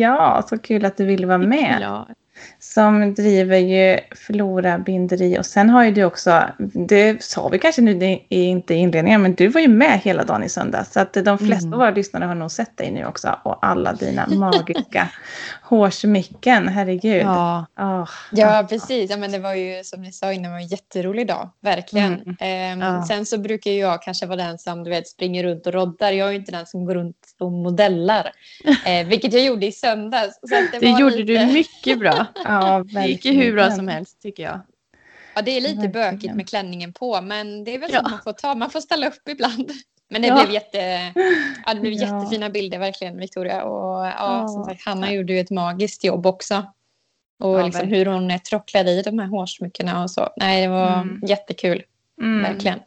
Ja, 0.00 0.46
så 0.48 0.58
kul 0.58 0.84
att 0.84 0.96
du 0.96 1.04
ville 1.06 1.26
vara 1.26 1.38
med. 1.38 1.78
Ja. 1.80 2.08
Som 2.64 3.14
driver 3.14 3.56
ju 3.58 3.98
Flora 4.16 4.78
binderi 4.78 5.38
och 5.38 5.46
sen 5.46 5.70
har 5.70 5.84
ju 5.84 5.90
du 5.90 6.04
också, 6.04 6.42
det 6.88 7.22
sa 7.22 7.48
vi 7.48 7.58
kanske 7.58 7.82
nu 7.82 8.18
inte 8.28 8.74
i 8.74 8.76
inledningen, 8.78 9.22
men 9.22 9.34
du 9.34 9.48
var 9.48 9.60
ju 9.60 9.68
med 9.68 10.00
hela 10.00 10.24
dagen 10.24 10.42
i 10.44 10.48
söndags. 10.48 10.92
Så 10.92 11.00
att 11.00 11.12
de 11.12 11.38
flesta 11.38 11.66
Mm. 11.66 11.72
av 11.72 11.78
våra 11.78 11.90
lyssnare 11.90 12.24
har 12.24 12.34
nog 12.34 12.50
sett 12.50 12.76
dig 12.76 12.90
nu 12.90 13.04
också 13.06 13.38
och 13.42 13.66
alla 13.66 13.92
dina 13.92 14.26
magiska 14.26 15.08
hårsmycken, 15.62 16.68
herregud. 16.68 17.22
ja. 17.22 17.66
Åh, 17.80 18.08
Ja, 18.32 18.66
precis. 18.68 19.10
Ja, 19.10 19.16
men 19.16 19.32
det 19.32 19.38
var 19.38 19.54
ju 19.54 19.84
som 19.84 20.02
ni 20.02 20.12
sa 20.12 20.32
innan, 20.32 20.42
det 20.42 20.48
var 20.50 20.56
en 20.60 20.66
jätterolig 20.66 21.26
dag. 21.26 21.50
Verkligen. 21.60 22.12
Mm. 22.22 22.36
Ehm, 22.40 22.80
Ja. 22.80 23.04
Sen 23.08 23.26
så 23.26 23.38
brukar 23.38 23.70
jag 23.70 24.02
kanske 24.02 24.26
vara 24.26 24.36
den 24.36 24.58
som 24.58 24.84
du 24.84 24.90
vet, 24.90 25.08
springer 25.08 25.44
runt 25.44 25.66
och 25.66 25.72
roddar. 25.72 26.12
Jag 26.12 26.28
är 26.28 26.32
ju 26.32 26.38
inte 26.38 26.52
den 26.52 26.66
som 26.66 26.84
går 26.84 26.94
runt 26.94 27.16
och 27.40 27.52
modellar. 27.52 28.30
Eh, 28.86 29.06
vilket 29.06 29.32
jag 29.32 29.42
gjorde 29.44 29.66
i 29.66 29.72
söndags. 29.72 30.38
Så 30.40 30.78
Det 30.80 30.90
var 30.92 31.00
gjorde 31.00 31.16
lite, 31.16 31.44
du 31.46 31.52
mycket 31.52 31.98
bra. 31.98 32.26
ja, 32.52 32.84
Det 33.00 33.06
gick 33.06 33.24
ju 33.24 33.32
hur 33.32 33.52
bra 33.52 33.70
som 33.70 33.88
helst 33.88 34.22
tycker 34.22 34.42
jag. 34.42 34.60
Ja, 35.34 35.42
det 35.42 35.50
är 35.50 35.60
lite 35.60 35.74
Verkligen. 35.88 35.92
bökigt 36.12 36.34
med 36.34 36.48
klänningen 36.48 36.92
på, 36.92 37.20
men 37.20 37.64
det 37.64 37.74
är 37.74 37.78
väl 37.78 37.90
Ja. 37.92 38.02
så 38.04 38.10
man 38.10 38.22
får 38.22 38.32
ta. 38.32 38.54
Man 38.54 38.70
får 38.70 38.80
ställa 38.80 39.08
upp 39.08 39.28
ibland. 39.28 39.70
Men 40.10 40.22
det 40.22 40.28
Ja. 40.28 40.34
blev, 40.42 40.50
jätte, 40.54 40.78
ja, 41.66 41.74
det 41.74 41.80
blev 41.80 41.92
Ja. 41.92 42.00
jättefina 42.20 42.50
bilder 42.50 42.78
verkligen, 42.78 43.16
Victoria. 43.18 43.62
Och, 43.64 44.06
ja, 44.06 44.12
Ja, 44.18 44.48
som 44.48 44.64
sagt, 44.64 44.84
Hanna 44.84 45.12
gjorde 45.12 45.32
ju 45.32 45.40
ett 45.40 45.50
magiskt 45.50 46.04
jobb 46.04 46.26
också. 46.26 46.66
Och 47.42 47.58
Ja, 47.60 47.66
liksom 47.66 47.88
hur 47.88 48.06
hon 48.06 48.38
tråcklade 48.40 48.90
i 48.90 49.02
de 49.02 49.18
här 49.18 49.26
hårsmyckena 49.26 50.02
och 50.02 50.10
så. 50.10 50.28
Nej, 50.36 50.62
det 50.62 50.68
var 50.68 50.92
Mm. 51.00 51.20
jättekul, 51.26 51.82
Mm. 52.20 52.42
verkligen. 52.42 52.78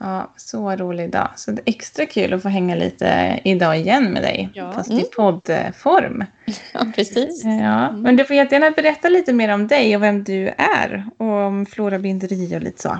Ja, 0.00 0.34
så 0.36 0.70
rolig 0.76 1.10
dag. 1.12 1.28
Så 1.36 1.50
det 1.50 1.62
är 1.66 1.70
extra 1.74 2.06
kul 2.06 2.32
att 2.32 2.42
få 2.42 2.48
hänga 2.48 2.74
lite 2.74 3.40
idag 3.44 3.78
igen 3.78 4.04
med 4.12 4.22
dig. 4.22 4.50
Ja. 4.54 4.72
Fast 4.72 4.90
Mm. 4.90 5.02
i 5.02 5.04
poddform. 5.04 6.24
Ja, 6.74 6.86
precis. 6.94 7.44
Ja, 7.44 7.92
men 7.92 8.16
du 8.16 8.24
får 8.24 8.36
jättegärna 8.36 8.70
berätta 8.70 9.08
lite 9.08 9.32
mer 9.32 9.48
om 9.54 9.66
dig 9.68 9.96
och 9.96 10.02
vem 10.02 10.24
du 10.24 10.48
är. 10.48 11.06
Och 11.18 11.26
om 11.26 11.66
Flora 11.66 11.98
binderi 11.98 12.56
och 12.56 12.60
lite 12.60 12.82
så. 12.82 12.98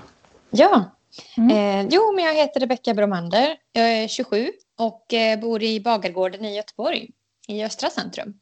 Ja. 0.51 0.85
Mm. 1.37 1.51
Eh, 1.57 1.89
jo, 1.91 2.13
men 2.15 2.25
jag 2.25 2.35
heter 2.35 2.61
Rebecka 2.61 2.95
Bromander. 2.95 3.57
Jag 3.73 3.89
är 3.93 4.09
27 4.09 4.49
och 4.79 5.15
eh, 5.15 5.41
bor 5.41 5.63
i 5.63 5.81
Bagargården 5.81 6.45
i 6.45 6.57
Göteborg, 6.57 7.11
i 7.49 7.65
östra 7.65 7.91
centrum. 7.91 8.35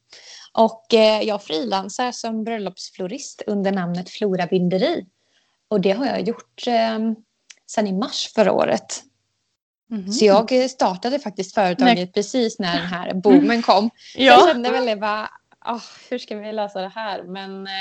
Och 0.53 0.93
eh, 0.93 1.21
jag 1.21 1.43
frilansar 1.43 2.11
som 2.11 2.43
bröllopsflorist 2.43 3.41
under 3.47 3.71
namnet 3.71 4.09
Flora 4.09 4.45
Binderi. 4.45 5.05
Och 5.69 5.81
det 5.81 5.91
har 5.91 6.05
jag 6.05 6.21
gjort 6.21 6.67
eh, 6.67 6.99
sedan 7.67 7.87
i 7.87 7.93
mars 7.93 8.31
förra 8.35 8.51
året. 8.51 9.03
Mhm. 9.89 10.11
Så 10.11 10.25
jag 10.25 10.69
startade 10.69 11.19
faktiskt 11.19 11.53
företaget 11.53 11.95
Nej. 11.95 12.11
precis 12.11 12.59
när 12.59 12.77
den 12.77 12.85
här 12.87 13.13
boomen 13.13 13.61
kom. 13.61 13.89
Jag 14.15 14.39
Ja. 14.39 14.47
kände 14.47 14.71
väl 14.71 14.85
det 14.85 14.95
bara, 14.95 15.29
ah, 15.59 15.79
hur 16.09 16.17
ska 16.17 16.35
vi 16.37 16.51
lösa 16.53 16.81
det 16.81 16.91
här? 16.95 17.23
Men 17.23 17.67
eh, 17.67 17.71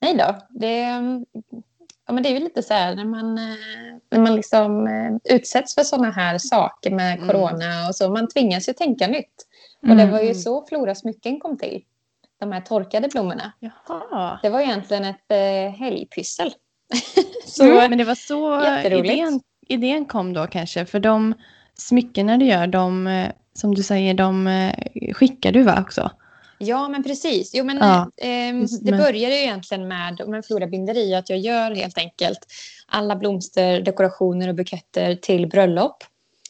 nej 0.00 0.14
då, 0.16 0.36
det, 0.50 0.78
ja, 2.06 2.12
men 2.12 2.22
det 2.22 2.28
är 2.28 2.32
ju 2.32 2.38
lite 2.40 2.62
så 2.62 2.74
här 2.74 2.94
när 2.94 3.04
man, 3.04 3.38
eh, 3.38 3.44
när 4.10 4.18
man 4.20 4.36
liksom 4.36 4.86
eh, 4.86 5.34
utsätts 5.36 5.74
för 5.74 5.82
sådana 5.84 6.10
här 6.10 6.38
saker 6.38 6.90
med 6.90 7.14
Mm. 7.16 7.28
corona 7.28 7.88
och 7.88 7.94
så. 7.96 8.10
Man 8.10 8.28
tvingas 8.28 8.68
ju 8.68 8.72
tänka 8.72 9.06
nytt. 9.06 9.46
Och 9.82 9.96
det 9.96 10.06
var 10.06 10.18
ju 10.18 10.24
Mm. 10.30 10.34
så 10.42 10.66
Flora 10.66 10.94
smycken 10.94 11.40
kom 11.40 11.58
till. 11.58 11.84
De 12.40 12.52
här 12.52 12.60
torkade 12.60 13.08
blommorna. 13.08 13.52
Jaha. 13.58 14.38
Det 14.42 14.48
var 14.50 14.60
egentligen 14.60 15.04
ett 15.04 15.30
eh, 15.30 15.78
helgpyssel. 15.80 16.54
så, 17.52 17.64
Mm, 17.64 17.90
men 17.90 17.98
det 17.98 18.04
var 18.04 18.14
så 18.14 18.54
idén, 19.14 19.40
idén 19.68 20.04
kom 20.04 20.32
då 20.32 20.46
kanske. 20.46 20.86
För 20.86 21.00
de 21.00 21.34
smyckena 21.74 22.36
du 22.36 22.44
gör, 22.46 22.66
de, 22.66 23.06
eh, 23.06 23.28
som 23.54 23.74
du 23.74 23.82
säger, 23.82 24.14
de 24.14 24.46
eh, 24.46 24.74
skickar 25.14 25.52
du 25.52 25.62
va 25.62 25.78
också? 25.80 26.10
Ja, 26.58 26.88
men 26.88 27.02
precis. 27.02 27.50
Jo, 27.54 27.64
men, 27.64 27.76
Ja, 27.78 28.10
ehm, 28.16 28.60
just 28.60 28.84
det 28.84 28.90
med- 28.90 29.00
började 29.00 29.34
ju 29.34 29.40
egentligen 29.42 29.88
med, 29.88 30.28
med 30.28 30.44
Flora 30.44 30.66
binderi 30.66 31.14
att 31.14 31.30
jag 31.30 31.38
gör 31.38 31.70
helt 31.74 31.98
enkelt 31.98 32.38
alla 32.86 33.16
blomster, 33.16 33.80
dekorationer 33.80 34.48
och 34.48 34.54
buketter 34.54 35.14
till 35.14 35.46
bröllop. 35.46 36.04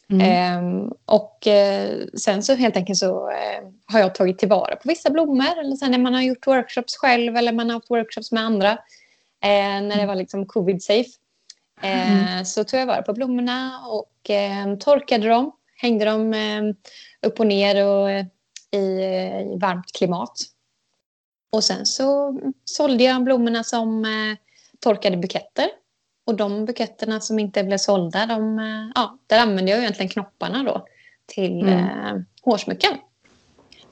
Mm. 0.09 0.21
Ehm, 0.31 0.91
och 1.05 1.47
eh, 1.47 1.89
sen 2.17 2.43
så 2.43 2.55
helt 2.55 2.77
enkelt 2.77 2.99
så 2.99 3.29
eh, 3.29 3.63
har 3.85 3.99
jag 3.99 4.15
tagit 4.15 4.39
tillvara 4.39 4.75
på 4.75 4.87
vissa 4.89 5.09
blommor. 5.09 5.59
Eller 5.59 5.75
sen 5.75 5.91
när 5.91 5.97
man 5.97 6.13
har 6.13 6.21
gjort 6.21 6.47
workshops 6.47 6.95
själv 6.97 7.37
eller 7.37 7.51
man 7.53 7.69
har 7.69 7.73
haft 7.73 7.91
workshops 7.91 8.31
med 8.31 8.43
andra. 8.43 8.77
Eh, 9.43 9.81
när 9.81 9.97
det 9.97 10.05
var 10.05 10.15
liksom 10.15 10.45
covid-safe. 10.45 11.09
Eh, 11.81 12.43
Så 12.43 12.63
tog 12.63 12.79
jag 12.79 12.85
vara 12.85 13.01
på 13.01 13.13
blommorna 13.13 13.85
och 13.87 14.29
eh, 14.29 14.75
torkade 14.75 15.27
dem. 15.27 15.51
Hängde 15.75 16.05
dem 16.05 16.33
upp 17.21 17.39
och 17.39 17.47
ner 17.47 17.85
och, 17.87 18.09
i, 18.71 18.77
i 18.77 19.57
varmt 19.61 19.91
klimat. 19.93 20.31
Och 21.51 21.63
sen 21.63 21.85
så 21.85 22.39
sålde 22.65 23.03
jag 23.03 23.23
blommorna 23.23 23.63
som 23.63 24.05
torkade 24.79 25.17
buketter. 25.17 25.65
Och 26.25 26.35
de 26.35 26.65
buketterna 26.65 27.19
som 27.19 27.39
inte 27.39 27.63
blev 27.63 27.77
sålda, 27.77 28.25
de, 28.25 28.59
ja, 28.95 29.17
där 29.27 29.39
använde 29.39 29.71
jag 29.71 29.79
egentligen 29.79 30.09
knopparna 30.09 30.63
då 30.63 30.85
till 31.25 31.61
Mm. 31.61 32.25
hårsmycken. 32.41 32.93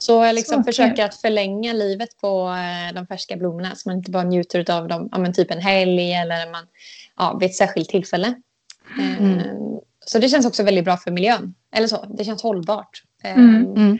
Så 0.02 0.24
jag 0.24 0.34
liksom 0.34 0.62
Så 0.62 0.66
försöker 0.66 0.96
kul. 0.96 1.04
att 1.04 1.14
förlänga 1.14 1.72
livet 1.72 2.08
på 2.20 2.48
eh, 2.48 2.94
de 2.94 3.06
färska 3.06 3.36
blommorna 3.36 3.74
så 3.74 3.88
man 3.88 3.96
inte 3.98 4.10
bara 4.10 4.22
njuter 4.24 4.70
av 4.70 4.88
dem 4.88 5.08
ja, 5.12 5.32
typ 5.32 5.50
en 5.50 5.60
helg 5.60 6.12
eller 6.14 6.50
man, 6.50 6.66
ja, 7.16 7.36
vid 7.40 7.48
ett 7.50 7.54
särskilt 7.56 7.88
tillfälle. 7.88 8.34
Mm. 8.98 9.38
Eh, 9.38 9.44
Så 10.06 10.18
det 10.18 10.28
känns 10.28 10.46
också 10.46 10.62
väldigt 10.62 10.84
bra 10.84 10.96
för 10.96 11.10
miljön. 11.10 11.54
Eller 11.76 11.86
så, 11.86 12.04
det 12.18 12.24
känns 12.24 12.42
hållbart. 12.42 13.02
Eh, 13.24 13.32
Mm. 13.38 13.76
Mm. 13.76 13.98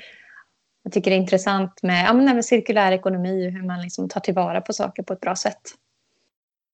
Jag 0.85 0.93
tycker 0.93 1.11
det 1.11 1.17
är 1.17 1.21
intressant 1.21 1.83
med, 1.83 2.05
ja, 2.09 2.13
men 2.13 2.29
även 2.29 2.43
cirkulär 2.43 2.93
ekonomi 2.93 3.49
och 3.49 3.53
hur 3.53 3.63
man 3.63 3.83
liksom 3.83 4.09
tar 4.09 4.21
tillvara 4.21 4.61
på 4.61 4.73
saker 4.73 5.03
på 5.03 5.13
ett 5.13 5.21
bra 5.21 5.37
sätt. 5.37 5.61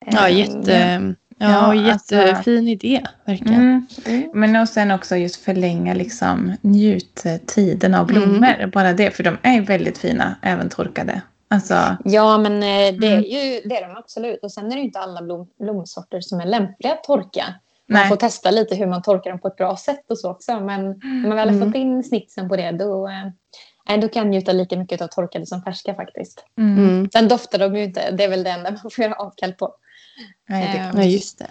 Ja, 0.06 0.28
Eh, 0.28 0.38
jätte, 0.38 1.14
ja, 1.38 1.74
Ja, 1.74 1.92
alltså- 1.92 2.14
jättefin 2.14 2.68
idé, 2.68 3.06
verkligen. 3.24 3.60
Mm. 3.60 3.86
mm. 4.06 4.30
Men 4.34 4.56
och 4.56 4.68
sen 4.68 4.90
också 4.90 5.16
just 5.16 5.36
förlänga 5.36 5.94
liksom 5.94 6.52
njuttiden 6.60 7.94
av 7.94 8.10
Mm. 8.10 8.22
blommor. 8.22 8.66
Bara 8.66 8.92
det, 8.92 9.10
för 9.10 9.22
de 9.22 9.38
är 9.42 9.60
väldigt 9.60 9.98
fina, 9.98 10.36
även 10.42 10.68
torkade. 10.68 11.22
Alltså, 11.50 11.96
Ja, 12.04 12.38
men 12.38 12.52
eh, 12.52 13.00
det 13.00 13.06
är 13.06 13.12
Mm. 13.12 13.22
ju 13.22 13.60
det 13.68 13.76
är 13.76 13.88
de 13.88 13.96
absolut. 13.96 14.38
Och 14.42 14.52
sen 14.52 14.66
är 14.66 14.70
det 14.70 14.76
ju 14.76 14.84
inte 14.84 14.98
alla 14.98 15.22
blom, 15.22 15.46
blomsorter 15.60 16.20
som 16.20 16.40
är 16.40 16.46
lämpliga 16.46 16.92
att 16.92 17.04
torka. 17.04 17.44
Man 17.90 18.00
nej. 18.00 18.08
får 18.08 18.16
testa 18.16 18.50
lite 18.50 18.74
hur 18.74 18.86
man 18.86 19.02
torkar 19.02 19.30
dem 19.30 19.40
på 19.40 19.48
ett 19.48 19.56
bra 19.56 19.76
sätt 19.76 20.10
och 20.10 20.18
så 20.18 20.30
också. 20.30 20.60
Men 20.60 20.84
när 20.88 21.28
man 21.28 21.36
väl 21.36 21.48
har 21.48 21.56
Mm. 21.56 21.68
fått 21.68 21.76
in 21.76 22.04
snitsen 22.04 22.48
på 22.48 22.56
det, 22.56 22.70
då, 22.72 23.08
eh, 23.88 24.00
då 24.00 24.08
kan 24.08 24.22
jag 24.22 24.30
njuta 24.30 24.52
lika 24.52 24.76
mycket 24.76 25.00
av 25.00 25.06
torkade 25.06 25.46
som 25.46 25.62
färska 25.62 25.94
faktiskt. 25.94 26.44
Mm. 26.58 26.78
Mm. 26.78 27.10
Sen 27.12 27.28
doftar 27.28 27.58
de 27.58 27.76
ju 27.76 27.84
inte. 27.84 28.10
Det 28.10 28.24
är 28.24 28.28
väl 28.28 28.42
det 28.44 28.50
enda 28.50 28.70
man 28.70 28.90
får 28.90 29.04
göra 29.04 29.14
avkall 29.14 29.52
på. 29.52 29.74
Nej, 30.48 30.90
det 30.94 31.00
Ja, 31.02 31.04
just 31.08 31.38
det. 31.38 31.50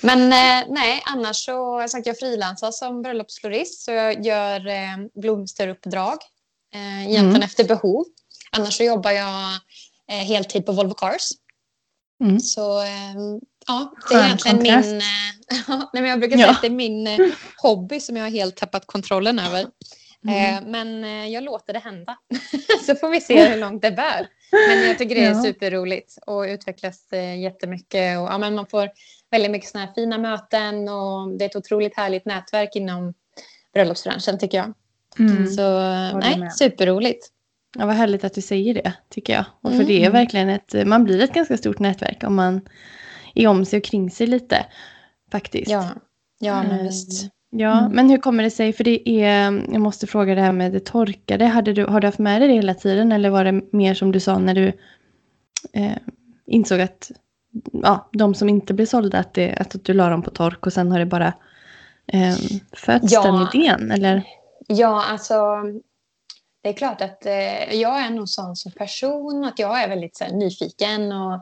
Men 0.00 0.20
eh, 0.22 0.74
nej, 0.74 1.02
annars 1.06 1.36
så 1.44 1.50
jag 1.80 1.90
sagt 1.90 2.06
jag 2.06 2.18
frilansar 2.18 2.70
som 2.70 3.02
bröllopsflorist 3.02 3.84
så 3.84 3.90
jag 3.90 4.26
gör 4.26 4.66
eh, 4.66 4.96
blomsteruppdrag 5.14 6.18
eh, 6.74 7.00
egentligen 7.00 7.26
Mm. 7.30 7.42
efter 7.42 7.64
behov. 7.64 8.04
Annars 8.50 8.76
så 8.76 8.82
jobbar 8.84 9.10
jag 9.10 9.50
eh, 10.10 10.16
heltid 10.26 10.66
på 10.66 10.72
Volvo 10.72 10.94
Cars. 10.94 11.28
Mm. 12.24 12.40
Så 12.40 12.80
eh, 12.82 12.88
ja, 13.66 13.92
det 14.08 14.14
är 14.14 14.18
Skön 14.18 14.24
egentligen 14.26 14.56
kontrast. 14.56 14.88
min... 14.88 14.96
Eh, 14.96 15.56
ja, 15.68 15.90
nej, 15.92 16.02
men 16.02 16.10
jag 16.10 16.20
brukar 16.20 16.36
Ja. 16.36 16.42
säga 16.44 16.50
att 16.54 16.60
det 16.60 16.66
är 16.68 16.70
min 16.70 17.06
eh, 17.06 17.18
hobby 17.62 18.00
som 18.00 18.16
jag 18.16 18.24
har 18.24 18.30
helt 18.30 18.56
tappat 18.56 18.86
kontrollen 18.86 19.38
över. 19.38 19.66
Mm. 20.24 20.54
Eh, 20.64 20.70
men 20.70 21.04
eh, 21.04 21.26
jag 21.32 21.44
låter 21.44 21.72
det 21.72 21.78
hända. 21.78 22.16
så 22.86 22.94
får 22.94 23.08
vi 23.10 23.20
se 23.20 23.48
hur 23.48 23.56
långt 23.60 23.82
det 23.82 23.90
bär. 23.90 24.26
Men 24.68 24.88
jag 24.88 24.98
tycker 24.98 25.14
det 25.14 25.24
är 25.24 25.30
Ja. 25.34 25.42
superroligt 25.42 26.18
och 26.26 26.42
utvecklas 26.42 27.12
eh, 27.12 27.40
jättemycket. 27.40 28.18
Och, 28.18 28.24
ja, 28.26 28.38
men 28.38 28.54
man 28.54 28.66
får 28.66 28.90
väldigt 29.30 29.50
mycket 29.50 29.68
såna 29.68 29.84
här 29.84 29.92
fina 29.94 30.18
möten 30.18 30.88
och 30.88 31.38
det 31.38 31.44
är 31.44 31.48
ett 31.48 31.56
otroligt 31.56 31.96
härligt 31.96 32.24
nätverk 32.24 32.76
inom 32.76 33.14
bröllopsbranschen 33.74 34.38
tycker 34.38 34.58
jag. 34.58 34.72
Mm. 35.18 35.46
Så 35.46 35.80
nej, 36.18 36.38
med. 36.38 36.52
superroligt. 36.54 37.26
Ja, 37.78 37.86
vad 37.86 37.94
härligt 37.94 38.24
att 38.24 38.34
du 38.34 38.40
säger 38.40 38.74
det, 38.74 38.92
tycker 39.10 39.32
jag. 39.32 39.44
Och 39.60 39.70
för 39.70 39.74
Mm. 39.74 39.86
det 39.86 40.04
är 40.04 40.10
verkligen 40.10 40.48
ett, 40.48 40.86
man 40.86 41.04
blir 41.04 41.22
ett 41.22 41.32
ganska 41.34 41.56
stort 41.56 41.78
nätverk 41.78 42.24
om 42.24 42.34
man 42.34 42.60
i 43.34 43.46
om 43.46 43.64
sig 43.64 43.76
och 43.76 43.84
kring 43.84 44.10
sig 44.10 44.26
lite. 44.26 44.66
Faktiskt. 45.32 45.70
Ja, 45.70 45.88
ja 46.38 46.62
men 46.62 46.78
Eh, 46.78 46.82
visst. 46.84 47.28
Ja, 47.58 47.78
Mm. 47.78 47.92
men 47.92 48.10
hur 48.10 48.18
kommer 48.18 48.42
det 48.42 48.50
sig? 48.50 48.72
För 48.72 48.84
det 48.84 49.08
är, 49.10 49.62
jag 49.72 49.80
måste 49.80 50.06
fråga 50.06 50.34
det 50.34 50.40
här 50.40 50.52
med 50.52 50.72
det 50.72 50.80
torkade. 50.84 51.44
Hade 51.44 51.72
du, 51.72 51.84
har 51.84 52.00
du 52.00 52.06
haft 52.06 52.18
med 52.18 52.40
dig 52.40 52.48
det 52.48 52.54
hela 52.54 52.74
tiden 52.74 53.12
eller 53.12 53.30
var 53.30 53.44
det 53.44 53.72
mer 53.72 53.94
som 53.94 54.12
du 54.12 54.20
sa 54.20 54.38
när 54.38 54.54
du 54.54 54.66
eh, 55.72 55.92
insåg 56.46 56.80
att 56.80 57.10
ja, 57.72 58.08
de 58.12 58.34
som 58.34 58.48
inte 58.48 58.74
blir 58.74 58.86
sålda, 58.86 59.18
att, 59.18 59.34
det, 59.34 59.54
att 59.54 59.76
du 59.84 59.92
la 59.92 60.08
dem 60.10 60.22
på 60.22 60.30
tork 60.30 60.66
och 60.66 60.72
sen 60.72 60.92
har 60.92 60.98
det 60.98 61.06
bara 61.06 61.32
eh, 62.12 62.34
fötts 62.72 63.12
Ja. 63.12 63.22
den 63.22 63.60
idén? 63.62 63.90
Eller? 63.90 64.22
Ja, 64.66 65.04
alltså 65.10 65.34
det 66.62 66.68
är 66.68 66.72
klart 66.72 67.00
att 67.02 67.26
eh, 67.26 67.74
jag 67.74 68.00
är 68.02 68.10
nog 68.10 68.28
sån 68.28 68.56
som 68.56 68.72
person 68.72 69.44
att 69.44 69.58
jag 69.58 69.82
är 69.82 69.88
väldigt 69.88 70.16
så 70.16 70.24
här, 70.24 70.32
nyfiken 70.32 71.12
och 71.12 71.34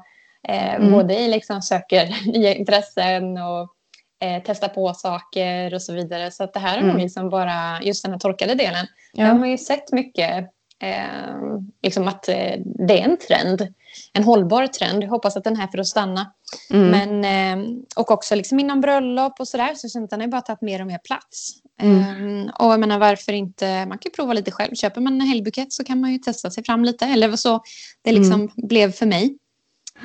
eh, 0.49 0.75
Mm. 0.75 0.93
både 0.93 1.15
i 1.19 1.29
liksom 1.29 1.63
söker 1.63 2.17
nya 2.33 2.55
intressen 2.55 3.39
och 3.39 3.71
eh, 4.25 4.43
testar 4.47 4.69
på 4.69 4.95
saker 4.95 5.75
och 5.75 5.83
så 5.83 5.93
vidare. 5.93 6.31
Så 6.31 6.45
att 6.45 6.53
det 6.53 6.61
här 6.61 6.77
är 6.79 6.81
nog 6.81 6.91
Mm. 6.91 7.03
liksom 7.03 7.29
bara 7.31 7.83
just 7.83 8.03
den 8.03 8.13
här 8.13 8.19
torkade 8.19 8.55
delen. 8.55 8.87
Ja. 9.13 9.27
har 9.27 9.47
ju 9.47 9.59
sett 9.59 9.93
mycket 9.93 10.45
eh, 10.83 11.59
liksom 11.83 12.09
att 12.09 12.29
eh, 12.29 12.55
det 12.65 13.01
är 13.01 13.05
en 13.05 13.17
trend, 13.17 13.75
en 14.13 14.25
hållbar 14.25 14.67
trend. 14.67 15.03
Jag 15.05 15.09
hoppas 15.09 15.37
att 15.37 15.45
den 15.45 15.53
är 15.57 15.61
här 15.61 15.69
för 15.69 15.79
att 15.79 15.87
stanna. 15.87 16.33
Mm. 16.71 16.91
Men, 16.91 17.25
eh, 17.65 17.69
och 17.97 18.11
också 18.11 18.35
liksom 18.35 18.61
inom 18.61 18.81
bröllop 18.81 19.41
och 19.41 19.49
sådär 19.49 19.75
så 19.77 19.89
känns 19.89 20.11
den 20.11 20.21
har 20.21 20.27
ju 20.27 20.31
bara 20.31 20.41
tagit 20.41 20.61
mer 20.61 20.81
och 20.81 20.87
mer 20.87 20.99
plats. 20.99 21.53
Mm. 21.83 22.43
Eh, 22.49 22.55
och 22.55 22.73
jag 22.73 22.81
menar 22.81 22.99
varför 22.99 23.33
inte, 23.33 23.87
man 23.87 23.99
kan 23.99 24.11
ju 24.11 24.11
prova 24.11 24.33
lite 24.33 24.51
själv. 24.51 24.75
Köper 24.75 25.01
man 25.01 25.21
en 25.21 25.27
helgbukett 25.27 25.73
så 25.73 25.85
kan 25.85 26.01
man 26.01 26.13
ju 26.13 26.19
testa 26.19 26.51
sig 26.51 26.65
fram 26.65 26.85
lite. 26.85 27.05
Eller 27.07 27.37
så 27.37 27.61
det 28.03 28.13
liksom 28.13 28.41
Mm. 28.41 28.51
blev 28.57 28.93
för 28.93 29.07
mig. 29.07 29.39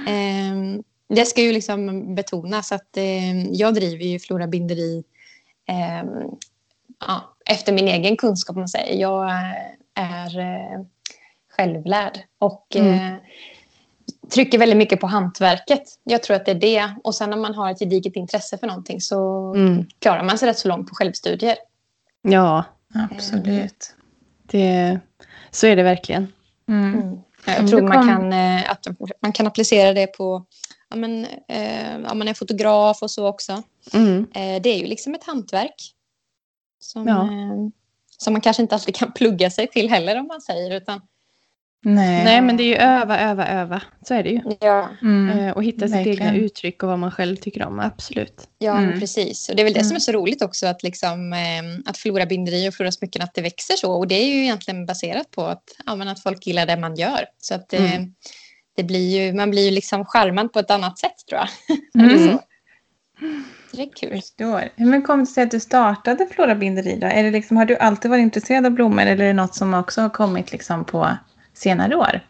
Eh, 0.08 0.82
det 1.10 1.26
ska 1.26 1.42
ju 1.42 1.52
liksom 1.54 2.16
betonas 2.16 2.72
att 2.72 2.98
eh, 2.98 3.44
jag 3.52 3.74
driver 3.74 4.06
ju 4.06 4.20
Flora 4.20 4.48
Binderi 4.48 5.04
eh, 5.70 6.10
ja, 7.00 7.34
efter 7.46 7.74
min 7.74 7.88
egen 7.88 8.18
kunskap 8.18 8.56
man 8.56 8.68
säger. 8.70 9.02
Jag 9.02 9.32
är 9.94 10.40
eh, 10.40 10.82
självlärd 11.58 12.20
och 12.38 12.76
Mm. 12.76 13.14
eh, 13.14 13.20
trycker 14.34 14.58
väldigt 14.58 14.78
mycket 14.78 15.00
på 15.00 15.08
hantverket. 15.08 15.84
Jag 16.04 16.24
tror 16.24 16.36
att 16.36 16.46
det 16.46 16.52
är 16.52 16.56
det. 16.56 16.94
Och 17.04 17.16
sen 17.16 17.34
om 17.34 17.42
man 17.42 17.54
har 17.56 17.72
ett 17.72 17.80
gediget 17.80 18.16
intresse 18.16 18.58
för 18.58 18.68
någonting 18.68 19.02
så 19.02 19.54
Mm. 19.56 19.86
klarar 20.00 20.24
man 20.24 20.38
sig 20.38 20.50
rätt 20.50 20.58
så 20.60 20.68
långt 20.68 20.90
på 20.90 20.96
självstudier. 20.96 21.56
Ja, 22.22 22.64
Absolut. 23.12 23.96
det, 24.44 25.00
så 25.52 25.68
är 25.68 25.76
det 25.76 25.84
verkligen. 25.84 26.34
Mm. 26.68 26.94
Mm. 27.02 27.18
Jag 27.46 27.56
Mm, 27.56 27.68
tror 27.68 27.82
man 27.82 28.08
kan, 28.08 28.34
eh, 28.34 28.72
att 28.72 28.88
man 29.22 29.32
kan 29.34 29.48
applicera 29.48 29.94
det 29.94 30.08
på 30.08 30.46
ja, 30.90 30.96
men, 30.96 31.26
eh, 31.48 32.12
om 32.12 32.18
man 32.20 32.28
är 32.28 32.34
fotograf 32.34 33.02
och 33.04 33.12
så 33.12 33.28
också. 33.28 33.64
Mm. 33.94 34.28
Eh, 34.36 34.62
det 34.62 34.70
är 34.70 34.78
ju 34.78 34.86
liksom 34.88 35.16
ett 35.16 35.24
hantverk. 35.24 35.94
Som, 36.82 37.08
Ja. 37.08 37.22
eh, 37.24 37.70
som 38.18 38.34
man 38.34 38.42
kanske 38.42 38.62
inte 38.62 38.76
alltid 38.76 38.96
kan 38.96 39.12
plugga 39.12 39.50
sig 39.52 39.68
till 39.68 39.90
heller 39.90 40.20
om 40.20 40.28
man 40.28 40.42
säger. 40.42 40.76
Utan, 40.78 41.02
Nej. 41.82 42.24
Nej, 42.24 42.42
men 42.42 42.58
det 42.58 42.64
är 42.64 42.68
ju 42.68 42.76
öva, 42.76 43.20
öva, 43.20 43.48
öva. 43.48 43.82
Så 44.08 44.14
är 44.14 44.24
det 44.24 44.30
ju. 44.30 44.42
ja, 44.60 44.90
Mm. 45.02 45.40
Eh, 45.40 45.54
Och 45.54 45.64
hitta 45.64 45.88
sitt 45.88 46.08
egna 46.08 46.36
uttryck 46.36 46.84
och 46.84 46.90
vad 46.90 47.00
man 47.00 47.12
själv 47.12 47.36
tycker 47.36 47.64
om. 47.64 47.80
Absolut. 47.80 48.50
ja 48.58 48.78
Mm. 48.78 49.00
precis. 49.00 49.50
Och 49.50 49.56
det 49.56 49.62
är 49.62 49.64
väl 49.64 49.74
det 49.74 49.80
som 49.80 49.86
Mm. 49.88 49.96
är 49.96 50.00
så 50.00 50.12
roligt 50.12 50.42
också 50.42 50.68
att, 50.68 50.84
liksom, 50.84 51.34
eh, 51.34 51.40
att 51.90 51.98
Flora 51.98 52.26
binderi 52.26 52.70
och 52.70 52.74
Flora 52.74 52.92
smycken 52.92 53.22
att 53.22 53.34
det 53.34 53.42
växer 53.42 53.76
så. 53.76 53.92
Och 53.94 54.08
det 54.08 54.16
är 54.16 54.26
ju 54.26 54.44
egentligen 54.44 54.86
baserat 54.86 55.32
på 55.32 55.46
att, 55.46 55.64
ja, 55.86 55.96
men 55.96 56.08
att 56.08 56.24
folk 56.24 56.48
gillar 56.48 56.66
det 56.66 56.78
man 56.78 56.96
gör. 56.96 57.26
Så 57.38 57.56
att 57.56 57.74
eh, 57.74 57.94
Mm. 57.96 58.14
Det 58.80 58.84
blir 58.84 59.20
ju, 59.20 59.34
man 59.34 59.52
blir 59.52 59.66
ju 59.66 59.72
liksom 59.72 60.06
charmad 60.06 60.54
på 60.54 60.60
ett 60.60 60.72
annat 60.72 61.00
sätt 61.00 61.16
tror 61.30 61.42
jag. 61.42 61.50
Mm. 62.04 62.28
Så. 62.28 62.42
Det 63.72 63.82
är 63.82 63.90
kul. 63.96 64.22
Förstår. 64.22 64.70
Hur 64.76 65.02
kom 65.02 65.20
det 65.20 65.26
sig 65.26 65.44
att 65.44 65.52
du 65.52 65.60
startade 65.60 66.28
Flora 66.32 66.56
Binderi 66.56 66.96
då? 66.96 67.08
Är 67.08 67.24
det 67.24 67.32
liksom, 67.32 67.58
har 67.58 67.66
du 67.66 67.78
alltid 67.78 68.12
varit 68.12 68.22
intresserad 68.22 68.66
av 68.66 68.72
blommor 68.72 69.02
eller 69.02 69.24
är 69.24 69.28
det 69.28 69.34
något 69.34 69.56
som 69.56 69.74
också 69.74 70.02
har 70.02 70.10
kommit 70.10 70.52
liksom 70.52 70.86
på 70.86 71.18
senare 71.54 71.96
år? 71.96 72.22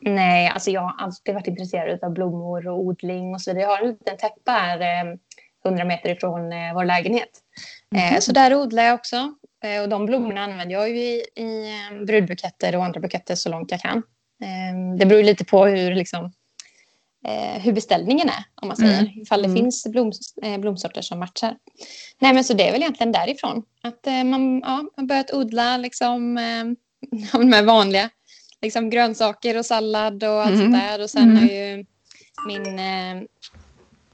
Nej, 0.00 0.48
alltså 0.48 0.70
jag 0.70 0.80
har 0.80 0.94
alltid 0.98 1.34
varit 1.34 1.46
intresserad 1.46 2.04
av 2.04 2.12
blommor 2.12 2.68
och 2.68 2.80
odling 2.80 3.34
och 3.34 3.40
så 3.40 3.50
vidare. 3.50 3.62
Jag 3.62 3.70
har 3.76 3.82
en 3.82 3.88
liten 3.88 4.16
täppa 4.16 4.52
här 4.52 4.80
eh, 4.80 5.16
100 5.64 5.84
meter 5.84 6.10
ifrån 6.10 6.52
eh, 6.52 6.74
vår 6.74 6.84
lägenhet. 6.84 7.30
Eh, 7.94 8.18
så 8.20 8.32
där 8.32 8.54
odlar 8.54 8.82
jag 8.82 8.94
också. 8.94 9.16
Eh, 9.64 9.82
och 9.82 9.88
de 9.88 10.06
blommorna 10.06 10.40
använder 10.40 10.74
jag 10.74 10.88
ju 10.88 10.96
i, 10.96 11.24
i 11.36 11.70
eh, 11.70 12.04
brudbuketter 12.06 12.76
och 12.76 12.84
andra 12.84 13.00
buketter 13.00 13.34
så 13.34 13.48
långt 13.48 13.70
jag 13.70 13.80
kan. 13.80 14.02
Eh, 14.42 14.96
det 14.98 15.06
beror 15.06 15.22
lite 15.22 15.44
på 15.44 15.64
hur, 15.66 15.94
liksom, 15.94 16.24
eh, 17.26 17.62
hur 17.62 17.72
beställningen 17.72 18.28
är, 18.28 18.44
om 18.54 18.68
man 18.68 18.76
säger. 18.76 19.00
Mm. 19.00 19.20
Ifall 19.22 19.42
det 19.42 19.48
Mm. 19.48 19.56
finns 19.62 19.86
blom, 19.86 20.12
eh, 20.42 20.58
blomsorter 20.58 21.02
som 21.02 21.18
matchar. 21.18 21.56
Nej, 22.18 22.34
men 22.34 22.44
så 22.44 22.54
det 22.54 22.68
är 22.68 22.72
väl 22.72 22.82
egentligen 22.82 23.12
därifrån. 23.12 23.62
Att 23.82 24.06
eh, 24.06 24.24
man 24.24 24.60
ja, 24.60 24.84
har 24.96 25.04
börjat 25.04 25.32
odla 25.32 25.76
liksom, 25.76 26.34
de 27.32 27.52
här 27.52 27.62
vanliga 27.62 28.10
liksom 28.62 28.90
grönsaker 28.90 29.58
och 29.58 29.66
sallad 29.66 30.24
och 30.24 30.30
allt 30.42 30.50
Mm. 30.54 30.60
sånt 30.60 30.74
där. 30.74 31.02
Och 31.02 31.10
sen 31.10 31.22
Mm. 31.22 31.36
har 31.36 31.48
ju 31.48 31.84
min, 32.48 32.80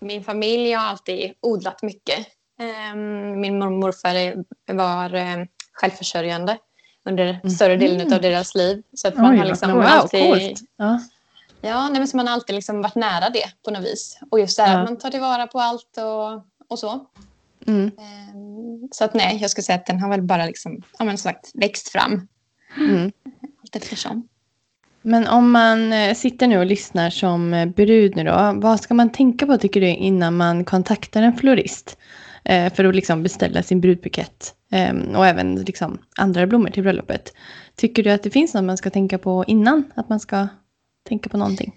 min 0.00 0.24
familj 0.24 0.72
har 0.72 0.84
alltid 0.84 1.32
odlat 1.40 1.82
mycket. 1.82 2.18
Eh, 2.60 2.94
min 3.36 3.58
mormor 3.58 3.66
och 3.66 3.72
morfar 3.72 4.44
var 4.74 5.46
självförsörjande 5.72 6.58
under 7.08 7.24
Mm. 7.28 7.50
större 7.50 7.76
delen 7.76 8.12
av 8.12 8.20
deras 8.20 8.54
liv. 8.54 8.82
Så 8.94 9.08
att 9.08 9.16
man 9.16 9.30
Oj, 9.32 9.38
har 9.38 9.44
liksom 9.46 9.72
coolt. 9.72 9.86
alltid, 9.86 10.20
coolt. 10.26 10.60
Ja. 10.76 11.00
ja, 11.60 11.88
nej, 11.88 11.98
men 11.98 12.08
så 12.08 12.16
man 12.16 12.26
har 12.26 12.34
alltid 12.34 12.54
liksom 12.54 12.82
varit 12.82 12.94
nära 12.94 13.30
det 13.30 13.44
på 13.64 13.70
något 13.70 13.84
vis. 13.84 14.18
Och 14.30 14.40
just 14.40 14.56
det 14.56 14.62
här 14.62 14.72
Ja. 14.74 14.78
att 14.82 14.88
man 14.90 14.98
tar 14.98 15.10
tillvara 15.10 15.46
på 15.46 15.60
allt 15.60 15.98
och, 15.98 16.44
och 16.68 16.78
så. 16.78 17.06
Mm. 17.66 17.86
Eh, 17.98 18.88
så 18.92 19.04
att 19.04 19.14
nej, 19.14 19.38
jag 19.40 19.50
skulle 19.50 19.62
säga 19.64 19.76
att 19.78 19.86
den 19.86 20.00
har 20.00 20.08
väl 20.10 20.22
bara 20.22 20.46
liksom, 20.46 20.82
ja, 20.98 21.04
men 21.04 21.18
sagt, 21.18 21.50
växt 21.54 21.88
fram 21.88 22.28
Mm. 22.76 23.12
allt 23.62 23.76
eftersom. 23.76 24.28
Men 25.02 25.26
om 25.28 25.50
man 25.50 25.92
eh, 25.92 26.14
sitter 26.14 26.46
nu 26.46 26.58
och 26.58 26.66
lyssnar 26.66 27.10
som 27.10 27.54
eh, 27.54 27.66
brud 27.66 28.16
nu 28.16 28.24
då, 28.24 28.52
vad 28.54 28.80
ska 28.80 28.94
man 28.94 29.12
tänka 29.12 29.46
på 29.46 29.58
tycker 29.58 29.80
du 29.80 29.86
innan 29.88 30.36
man 30.36 30.64
kontaktar 30.64 31.22
en 31.22 31.36
florist? 31.36 31.98
Eh, 32.44 32.72
för 32.72 32.84
att 32.84 32.94
liksom 32.94 33.22
beställa 33.22 33.62
sin 33.62 33.80
brudbukett 33.80 34.54
och 35.16 35.26
även 35.26 35.54
liksom 35.54 35.98
andra 36.16 36.46
blommor 36.46 36.70
till 36.70 36.82
bröllopet. 36.82 37.32
Tycker 37.76 38.02
du 38.02 38.10
att 38.10 38.22
det 38.22 38.30
finns 38.30 38.54
något 38.54 38.64
man 38.64 38.76
ska 38.76 38.90
tänka 38.90 39.18
på 39.18 39.44
innan? 39.46 39.92
Att 39.94 40.08
man 40.08 40.20
ska 40.20 40.48
tänka 41.08 41.28
på 41.30 41.36
någonting? 41.36 41.74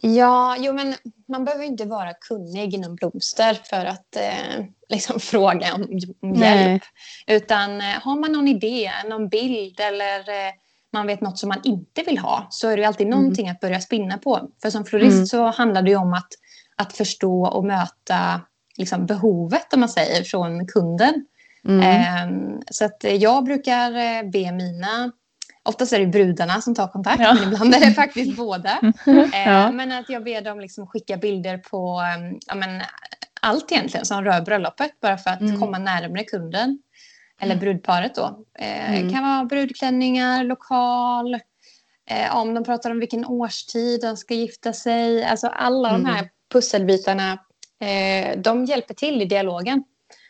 Ja, 0.00 0.56
jo, 0.58 0.72
men 0.72 0.94
man 1.28 1.44
behöver 1.44 1.64
inte 1.64 1.84
vara 1.84 2.12
kunnig 2.14 2.74
inom 2.74 2.94
blomster 2.94 3.54
för 3.64 3.84
att 3.84 4.16
eh, 4.16 4.64
liksom 4.88 5.20
fråga 5.20 5.74
om, 5.74 6.00
om 6.22 6.34
hjälp. 6.34 6.82
Utan 7.26 7.80
eh, 7.80 7.86
har 7.86 8.16
man 8.20 8.32
någon 8.32 8.48
idé, 8.48 8.90
någon 9.08 9.28
bild 9.28 9.80
eller 9.80 10.18
eh, 10.18 10.52
man 10.92 11.06
vet 11.06 11.20
något 11.20 11.38
som 11.38 11.48
man 11.48 11.60
inte 11.64 12.02
vill 12.02 12.18
ha 12.18 12.46
så 12.50 12.68
är 12.68 12.76
det 12.76 12.84
alltid 12.84 13.06
Mm. 13.06 13.18
någonting 13.18 13.48
att 13.48 13.60
börja 13.60 13.80
spinna 13.80 14.18
på. 14.18 14.48
För 14.62 14.70
som 14.70 14.84
florist 14.84 15.14
Mm. 15.14 15.26
så 15.26 15.46
handlar 15.46 15.82
det 15.82 15.90
ju 15.90 15.96
om 15.96 16.12
att, 16.14 16.28
att 16.76 16.92
förstå 16.92 17.46
och 17.46 17.64
möta 17.64 18.40
liksom, 18.76 19.06
behovet 19.06 19.74
om 19.74 19.80
man 19.80 19.88
säger 19.88 20.24
från 20.24 20.66
kunden. 20.66 21.26
Mm. 21.68 21.80
Ehm, 21.82 22.60
så 22.70 22.84
att 22.84 23.04
jag 23.04 23.44
brukar 23.44 23.92
eh, 23.92 24.30
be 24.30 24.52
mina, 24.52 25.12
oftast 25.62 25.92
är 25.92 26.00
det 26.00 26.06
brudarna 26.06 26.60
som 26.60 26.74
tar 26.74 26.88
kontakt, 26.88 27.20
Ja. 27.20 27.34
men 27.34 27.52
ibland 27.52 27.74
är 27.74 27.80
det 27.80 27.92
faktiskt 27.92 28.36
båda. 28.36 28.78
Ja. 29.32 29.70
Men 29.72 29.92
att 29.92 30.08
jag 30.10 30.24
ber 30.24 30.40
dem 30.40 30.60
liksom 30.60 30.86
skicka 30.86 31.16
bilder 31.16 31.58
på 31.58 32.00
eh, 32.00 32.36
ja, 32.46 32.54
men, 32.54 32.82
allt 33.40 33.72
egentligen 33.72 34.06
som 34.06 34.24
rör 34.24 34.40
bröllopet, 34.40 35.00
bara 35.00 35.16
för 35.18 35.30
att 35.30 35.40
Mm. 35.40 35.60
komma 35.60 35.78
närmare 35.78 36.24
kunden. 36.24 36.78
Eller 37.40 37.56
brudparet 37.56 38.14
då. 38.14 38.44
Eh, 38.58 38.90
Mm. 38.94 39.06
Det 39.08 39.14
kan 39.14 39.22
vara 39.22 39.44
brudklänningar, 39.44 40.44
lokal, 40.44 41.34
eh, 42.10 42.36
om 42.36 42.54
de 42.54 42.64
pratar 42.64 42.90
om 42.90 43.00
vilken 43.00 43.24
årstid 43.26 44.00
de 44.00 44.16
ska 44.16 44.34
gifta 44.34 44.72
sig. 44.72 45.24
Alltså 45.24 45.46
alla 45.46 45.88
Mm. 45.88 46.02
de 46.02 46.08
här 46.10 46.28
pusselbitarna, 46.52 47.32
eh, 47.80 48.38
de 48.38 48.64
hjälper 48.64 48.94
till 48.94 49.22
i 49.22 49.24
dialogen. 49.24 49.84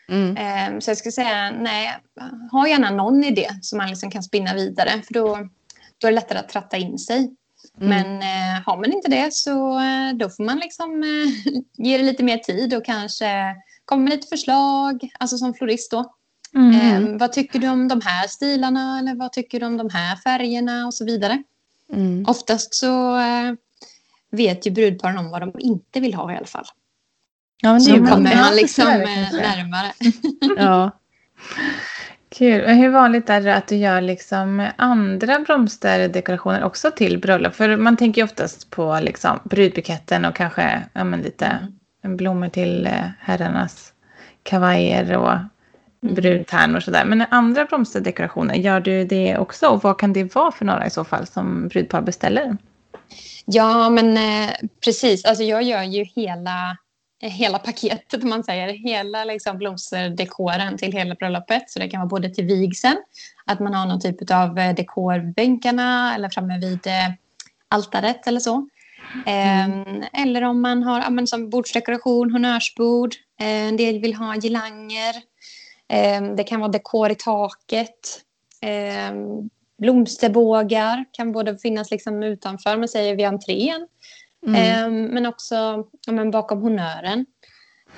Mm. 0.07 0.37
Eh, 0.37 0.79
Så 0.79 0.89
jag 0.89 0.97
skulle 0.97 1.11
säga, 1.11 1.51
nej, 1.51 1.97
ha 2.51 2.67
gärna 2.67 2.89
någon 2.89 3.23
idé 3.23 3.49
som 3.61 3.77
man 3.77 3.89
liksom 3.89 4.11
kan 4.11 4.23
spinna 4.23 4.53
vidare. 4.53 5.01
För 5.01 5.13
då, 5.13 5.49
då 5.97 6.07
är 6.07 6.11
det 6.11 6.15
lättare 6.15 6.39
att 6.39 6.49
tratta 6.49 6.77
in 6.77 6.99
sig. 6.99 7.35
Mm. 7.81 7.89
Men 7.89 8.21
eh, 8.21 8.63
har 8.65 8.77
man 8.77 8.93
inte 8.93 9.09
det 9.09 9.33
så 9.33 9.79
eh, 9.79 10.13
då 10.13 10.29
får 10.29 10.43
man 10.43 10.57
liksom 10.57 11.03
eh, 11.03 11.53
ge 11.85 11.97
det 11.97 12.03
lite 12.03 12.23
mer 12.23 12.37
tid 12.37 12.73
och 12.73 12.85
kanske 12.85 13.55
komma 13.85 14.03
med 14.03 14.13
lite 14.13 14.27
förslag. 14.27 15.09
Alltså 15.19 15.37
som 15.37 15.53
florist 15.53 15.91
då. 15.91 16.13
Mm. 16.55 17.05
Eh, 17.13 17.19
vad 17.19 17.33
tycker 17.33 17.59
du 17.59 17.67
om 17.69 17.87
de 17.87 18.01
här 18.01 18.27
stilarna 18.27 18.99
eller 18.99 19.15
vad 19.15 19.31
tycker 19.31 19.59
du 19.59 19.65
om 19.65 19.77
de 19.77 19.89
här 19.89 20.15
färgerna 20.15 20.87
och 20.87 20.93
så 20.93 21.05
vidare. 21.05 21.43
Mm. 21.93 22.25
Oftast 22.27 22.75
så 22.75 23.17
eh, 23.17 23.53
vet 24.31 24.67
ju 24.67 24.71
brudparen 24.71 25.17
om 25.17 25.29
vad 25.29 25.41
de 25.41 25.51
inte 25.59 25.99
vill 25.99 26.13
ha 26.13 26.33
i 26.33 26.37
alla 26.37 26.45
fall. 26.45 26.65
Ja, 27.65 27.71
men 27.71 27.83
det 27.83 28.07
Så 28.07 28.13
kommer 28.13 28.35
man 28.35 28.55
liksom 28.55 28.85
det 28.85 29.03
eh, 29.03 29.33
närmare. 29.33 29.91
Ja. 30.57 30.91
Kul. 32.37 32.63
Och 32.63 32.71
hur 32.71 32.89
vanligt 32.89 33.29
är 33.29 33.41
det 33.41 33.55
att 33.55 33.67
du 33.67 33.75
gör 33.75 34.01
liksom 34.01 34.67
andra 34.75 35.39
blomsterdekorationer 35.39 36.63
också 36.63 36.91
till 36.91 37.19
bröllop? 37.19 37.55
För 37.55 37.77
man 37.77 37.97
tänker 37.97 38.21
ju 38.21 38.25
oftast 38.25 38.69
på 38.69 38.99
liksom 39.01 39.39
brudbuketten 39.43 40.25
och 40.25 40.35
kanske 40.35 40.83
ja, 40.93 41.03
men 41.03 41.21
lite 41.21 41.67
blommor 42.03 42.49
till 42.49 42.85
eh, 42.85 43.05
herrarnas 43.19 43.93
kavajer 44.43 45.17
och 45.17 45.37
brudtärnor 46.01 46.77
och 46.77 46.83
sådär. 46.83 47.05
Men 47.05 47.25
andra 47.29 47.65
blomsterdekorationer, 47.65 48.55
gör 48.55 48.79
du 48.79 49.05
det 49.05 49.37
också? 49.37 49.67
Och 49.67 49.83
vad 49.83 49.99
kan 49.99 50.13
det 50.13 50.35
vara 50.35 50.51
för 50.51 50.65
några 50.65 50.85
i 50.85 50.89
så 50.89 51.03
fall 51.03 51.27
som 51.27 51.67
brudpar 51.67 52.01
beställer? 52.01 52.57
Ja, 53.45 53.89
men 53.89 54.17
eh, 54.17 54.49
precis. 54.83 55.25
Alltså 55.25 55.43
jag 55.43 55.63
gör 55.63 55.83
ju 55.83 56.03
hela, 56.03 56.77
hela 57.29 57.59
paketet, 57.59 58.23
man 58.23 58.43
säger. 58.43 58.73
Hela 58.73 59.25
liksom, 59.25 59.57
blomsterdekoren 59.57 60.77
till 60.77 60.91
hela 60.91 61.15
bröllopet. 61.15 61.69
Så 61.69 61.79
det 61.79 61.89
kan 61.89 61.99
vara 61.99 62.09
både 62.09 62.29
till 62.29 62.45
vigseln, 62.45 62.97
att 63.45 63.59
man 63.59 63.73
har 63.73 63.85
någon 63.85 64.01
typ 64.01 64.31
av 64.31 64.59
eh, 64.59 64.75
dekorbänkarna 64.75 66.15
eller 66.15 66.29
framme 66.29 66.59
vid 66.59 66.87
eh, 66.87 67.09
altaret 67.67 68.27
eller 68.27 68.39
så. 68.39 68.69
Mm. 69.25 70.01
Eh, 70.01 70.21
eller 70.21 70.41
om 70.41 70.61
man 70.61 70.83
har 70.83 70.99
ja, 70.99 71.09
men 71.09 71.27
som 71.27 71.49
bordsdekoration, 71.49 72.31
honnörsbord. 72.31 73.15
Eh, 73.39 73.67
en 73.67 73.77
del 73.77 73.99
vill 73.99 74.13
ha 74.13 74.35
girlanger. 74.35 75.15
Eh, 75.89 76.21
det 76.37 76.43
kan 76.43 76.59
vara 76.59 76.71
dekor 76.71 77.11
i 77.11 77.15
taket. 77.15 78.21
blomsterbågar 79.77 81.05
kan 81.11 81.31
både 81.31 81.57
finnas 81.57 81.91
liksom 81.91 82.23
utanför, 82.23 82.77
man 82.77 82.87
säger 82.87 83.15
vid 83.15 83.25
entrén. 83.25 83.87
Mm. 84.47 85.05
men 85.05 85.25
också 85.25 85.55
ja, 86.05 86.13
men 86.13 86.31
bakom 86.31 86.61
honnören. 86.61 87.25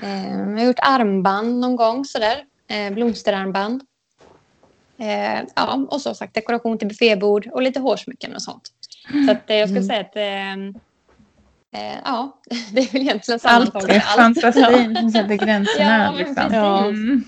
jag 0.02 0.60
har 0.60 0.66
gjort 0.66 0.80
armband 0.82 1.60
någon 1.60 1.76
gång, 1.76 2.06
sådär. 2.06 2.46
blomsterarmband. 2.92 3.84
ja, 5.56 5.88
och 5.90 6.02
så 6.02 6.14
sagt 6.14 6.34
dekoration 6.34 6.78
till 6.78 6.88
buffébord 6.88 7.48
och 7.48 7.62
lite 7.62 7.80
hårsmycken 7.80 8.36
och 8.36 8.42
sånt. 8.42 8.72
Så 9.26 9.32
att, 9.32 9.44
jag 9.48 9.70
skulle 9.70 9.82
mm. 9.82 9.84
säga 9.84 10.02
att 10.02 10.82
Eh, 11.78 11.98
ja, 12.06 12.42
det 12.74 12.82
är 12.82 12.92
väl 12.92 13.02
egentligen 13.02 13.40
sammantaget 13.40 14.04
allt. 14.06 14.20
allt. 14.20 14.42
Fantasin 14.42 14.96
som 14.96 15.12
sätter 15.12 15.36
gränserna. 15.36 16.04
Ja, 16.04 16.18
liksom. 16.18 16.54
ja. 16.54 16.86
Mm. 16.86 17.24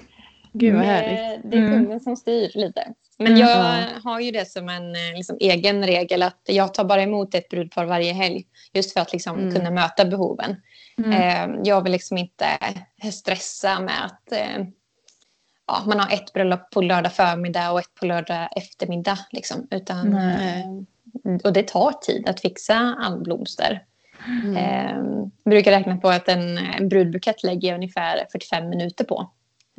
Gud 0.53 0.75
vad 0.75 0.83
härligt. 0.83 1.51
Det 1.51 1.57
är 1.57 1.61
kungen 1.61 1.85
mm. 1.85 1.99
som 1.99 2.15
styr 2.15 2.51
lite. 2.53 2.93
Men 3.19 3.27
mm. 3.27 3.39
jag 3.39 3.85
har 4.03 4.19
ju 4.19 4.31
det 4.31 4.51
som 4.51 4.69
en 4.69 4.95
eh, 4.95 5.15
liksom, 5.15 5.37
egen 5.39 5.85
regel 5.85 6.23
att 6.23 6.41
jag 6.45 6.73
tar 6.73 6.83
bara 6.83 7.01
emot 7.01 7.35
ett 7.35 7.49
brudpar 7.49 7.85
varje 7.85 8.13
helg. 8.13 8.45
Just 8.73 8.93
för 8.93 9.01
att 9.01 9.13
liksom, 9.13 9.39
mm. 9.39 9.55
kunna 9.55 9.71
möta 9.71 10.05
behoven. 10.05 10.55
Mm. 10.97 11.11
Eh, 11.11 11.59
jag 11.63 11.83
vill 11.83 11.91
liksom 11.91 12.17
inte 12.17 12.45
stressa 13.13 13.79
med 13.79 14.05
att 14.05 14.31
eh, 14.31 14.65
ja, 15.67 15.83
man 15.85 15.99
har 15.99 16.13
ett 16.13 16.33
bröllop 16.33 16.71
på 16.71 16.81
lördag 16.81 17.13
förmiddag 17.13 17.71
och 17.71 17.79
ett 17.79 17.95
på 17.99 18.05
lördag 18.05 18.49
eftermiddag. 18.55 19.19
Liksom, 19.31 19.67
utan, 19.71 20.13
eh, 20.13 20.65
och 21.43 21.53
det 21.53 21.67
tar 21.67 21.91
tid 21.91 22.29
att 22.29 22.41
fixa 22.41 22.95
all 22.99 23.21
blomster. 23.21 23.83
Mm. 24.27 24.57
Eh, 24.57 25.27
brukar 25.45 25.71
räkna 25.71 25.97
på 25.97 26.09
att 26.09 26.29
en, 26.29 26.57
en 26.57 26.89
brudbukett 26.89 27.43
lägger 27.43 27.75
ungefär 27.75 28.27
45 28.31 28.69
minuter 28.69 29.03
på. 29.03 29.31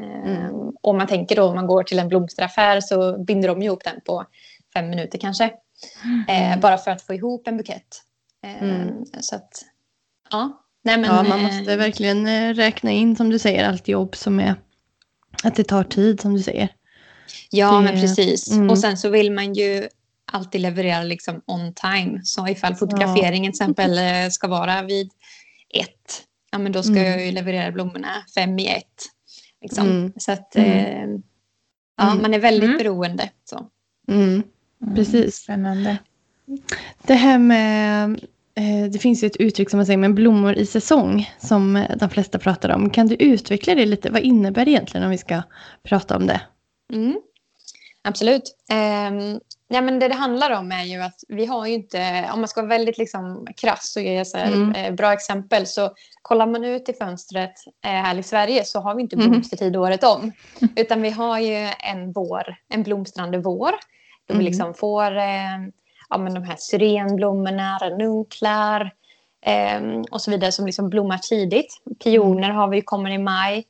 Mm. 0.04 0.73
Om 0.80 0.99
man 0.99 1.07
tänker 1.07 1.37
då 1.37 1.45
om 1.45 1.54
man 1.54 1.66
går 1.66 1.83
till 1.83 1.99
en 1.99 2.09
blomsteraffär 2.09 2.80
så 2.80 3.25
binder 3.25 3.49
de 3.49 3.62
ihop 3.62 3.85
den 3.85 4.00
på 4.07 4.26
fem 4.75 4.90
minuter 4.90 5.19
kanske. 5.19 5.50
Mm. 6.04 6.52
Eh, 6.52 6.61
bara 6.61 6.78
för 6.78 6.90
att 6.90 7.02
få 7.02 7.14
ihop 7.14 7.49
en 7.49 7.57
bukett. 7.57 8.02
Eh, 8.45 8.87
så 9.21 9.37
att, 9.37 9.64
ja. 10.30 10.62
Nej, 10.83 10.99
men, 10.99 11.16
ja, 11.16 11.23
man 11.23 11.42
måste 11.42 11.73
eh, 11.73 11.78
verkligen 11.78 12.54
räkna 12.54 12.90
in 12.90 13.16
som 13.16 13.30
du 13.30 13.38
säger 13.38 13.69
allt 13.69 13.89
jobb 13.89 14.17
som 14.17 14.41
är 14.41 14.54
att 15.43 15.54
det 15.54 15.65
tar 15.65 15.84
tid 15.84 16.21
som 16.21 16.34
du 16.34 16.43
säger. 16.43 16.69
Ja, 17.50 17.73
det, 17.73 17.80
men 17.80 18.00
precis. 18.00 18.50
Mm. 18.50 18.71
Och 18.71 18.78
sen 18.78 18.97
så 18.97 19.08
vill 19.08 19.32
man 19.32 19.54
ju 19.54 19.89
alltid 20.32 20.60
levererar 20.60 21.04
liksom 21.04 21.43
on 21.47 21.75
time. 21.75 22.21
Så 22.25 22.49
ifall 22.49 22.75
fotograferingen 22.75 23.52
till 23.52 23.63
exempel 23.63 23.99
eh, 23.99 24.30
ska 24.30 24.49
vara 24.49 24.82
vid 24.82 25.10
ett, 25.75 26.23
ja 26.52 26.58
men 26.58 26.73
då 26.73 26.82
ska 26.82 26.93
mm. 26.93 27.04
jag 27.04 27.26
ju 27.26 27.32
leverera 27.32 27.73
blommorna 27.73 28.25
fem 28.34 28.58
i 28.58 28.67
ett. 28.69 29.06
Liksom. 29.63 29.87
Mm. 29.87 30.13
Så 30.17 30.33
att 30.33 30.57
mm. 30.57 30.71
eh, 30.71 31.21
ja, 31.97 32.11
mm. 32.11 32.23
man 32.23 32.35
är 32.35 32.39
väldigt 32.39 32.69
mm. 32.69 32.79
beroende. 32.79 33.31
Så. 33.45 33.67
Precis. 34.95 35.37
Spännande. 35.37 35.99
Det 37.03 37.15
här 37.15 37.39
med, 37.39 38.11
eh, 38.55 38.91
det 38.93 38.99
finns 38.99 39.23
ju 39.23 39.27
ett 39.27 39.37
uttryck 39.37 39.71
som 39.71 39.77
man 39.79 39.87
säger 39.87 39.99
med 39.99 40.15
blommor 40.15 40.55
i 40.55 40.67
säsong 40.67 41.31
som 41.39 41.87
de 41.97 42.11
flesta 42.11 42.39
pratar 42.39 42.71
om. 42.71 42.91
Kan 42.91 43.07
du 43.07 43.15
utveckla 43.15 43.75
det 43.75 43.87
lite? 43.87 44.11
Vad 44.11 44.23
innebär 44.23 44.65
det 44.65 44.71
egentligen 44.71 45.05
om 45.05 45.11
vi 45.11 45.19
ska 45.19 45.43
prata 45.83 46.17
om 46.17 46.27
det? 46.27 46.41
Mm. 46.93 47.21
Absolut. 48.03 48.57
Um, 48.73 49.41
Ja, 49.73 49.80
men 49.80 49.99
det 49.99 50.09
det 50.09 50.15
handlar 50.15 50.50
om 50.50 50.73
är 50.73 50.85
ju 50.85 51.02
att 51.02 51.25
vi 51.28 51.47
har 51.47 51.67
ju 51.67 51.75
inte, 51.75 52.30
om 52.33 52.41
man 52.41 52.49
ska 52.49 52.61
vara 52.61 52.69
väldigt 52.69 52.99
liksom 52.99 53.47
krass 53.56 53.97
och 53.97 54.02
ge 54.02 54.25
så 54.25 54.39
mm. 54.39 54.75
eh, 54.75 54.95
bra 54.95 55.13
exempel, 55.13 55.67
så 55.67 55.91
kollar 56.23 56.47
man 56.47 56.65
ut 56.65 56.89
i 56.89 56.93
fönstret 56.93 57.54
eh, 57.85 57.91
här 57.91 58.19
i 58.19 58.23
Sverige 58.23 58.65
så 58.65 58.80
har 58.80 58.95
vi 58.95 59.02
inte 59.02 59.17
mm. 59.17 59.30
blomstertid 59.30 59.69
mm. 59.69 59.80
året 59.80 60.04
om. 60.04 60.33
Utan 60.76 61.02
vi 61.02 61.11
har 61.11 61.39
ju 61.39 61.71
en 61.78 62.13
vår, 62.13 62.56
en 62.69 62.83
blomstrande 62.83 63.39
vår. 63.39 63.71
Då 64.26 64.35
vi 64.35 64.35
mm. 64.35 64.45
liksom 64.45 64.75
får 64.75 65.17
eh, 65.17 65.59
ja, 66.09 66.19
men 66.19 66.35
de 66.35 66.43
här 66.43 66.56
syrenblommorna, 66.59 67.78
ranunklar 67.83 68.93
eh, 69.47 69.80
och 70.11 70.21
så 70.21 70.30
vidare 70.30 70.52
som 70.52 70.67
liksom 70.67 70.91
blommar 70.91 71.19
tidigt. 71.19 71.83
Pioner 72.04 72.50
har 72.50 72.69
vi, 72.69 72.83
kommer 72.83 73.11
i 73.11 73.19
maj. 73.19 73.67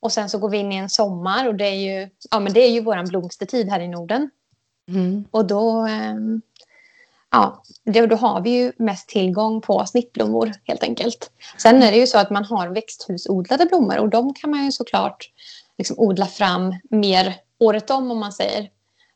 Och 0.00 0.12
sen 0.12 0.30
så 0.30 0.38
går 0.38 0.48
vi 0.48 0.58
in 0.58 0.72
i 0.72 0.76
en 0.76 0.88
sommar 0.88 1.48
och 1.48 1.54
det 1.54 1.66
är 1.66 1.74
ju, 1.74 2.10
ja, 2.30 2.40
men 2.40 2.52
det 2.52 2.60
är 2.60 2.70
ju 2.70 2.80
vår 2.80 3.08
blomstertid 3.08 3.68
här 3.68 3.80
i 3.80 3.88
Norden. 3.88 4.30
Mm. 4.88 5.24
Och 5.30 5.46
då, 5.46 5.70
ehm, 5.70 6.42
ja, 7.30 7.62
då 7.84 8.16
har 8.16 8.40
vi 8.40 8.50
ju 8.50 8.72
mest 8.76 9.08
tillgång 9.08 9.60
på 9.60 9.86
snittblommor 9.86 10.52
helt 10.64 10.82
enkelt. 10.82 11.30
Sen 11.58 11.82
är 11.82 11.90
det 11.92 11.98
ju 11.98 12.06
så 12.06 12.18
att 12.18 12.30
man 12.30 12.44
har 12.44 12.68
växthusodlade 12.68 13.66
blommor 13.66 13.98
och 13.98 14.08
de 14.08 14.34
kan 14.34 14.50
man 14.50 14.64
ju 14.64 14.72
såklart 14.72 15.30
liksom 15.78 15.98
odla 15.98 16.26
fram 16.26 16.74
mer 16.90 17.36
året 17.58 17.90
om 17.90 18.10
om 18.10 18.18
man 18.18 18.32
säger. 18.32 18.70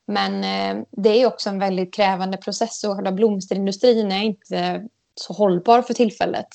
Men 0.07 0.45
eh, 0.45 0.85
det 0.91 1.23
är 1.23 1.27
också 1.27 1.51
en 1.51 1.59
väldigt 1.59 1.95
krävande 1.95 2.37
process 2.37 2.85
och 2.85 2.97
själva 2.97 3.13
blomsterindustrin 3.13 4.13
är 4.13 4.23
inte 4.23 4.89
så 5.15 5.33
hållbar 5.33 5.83
för 5.83 5.95
tillfället. 5.95 6.49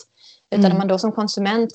Utan 0.51 0.65
mm. 0.65 0.77
man 0.77 0.87
då 0.87 0.97
som 0.97 1.11
konsument 1.11 1.71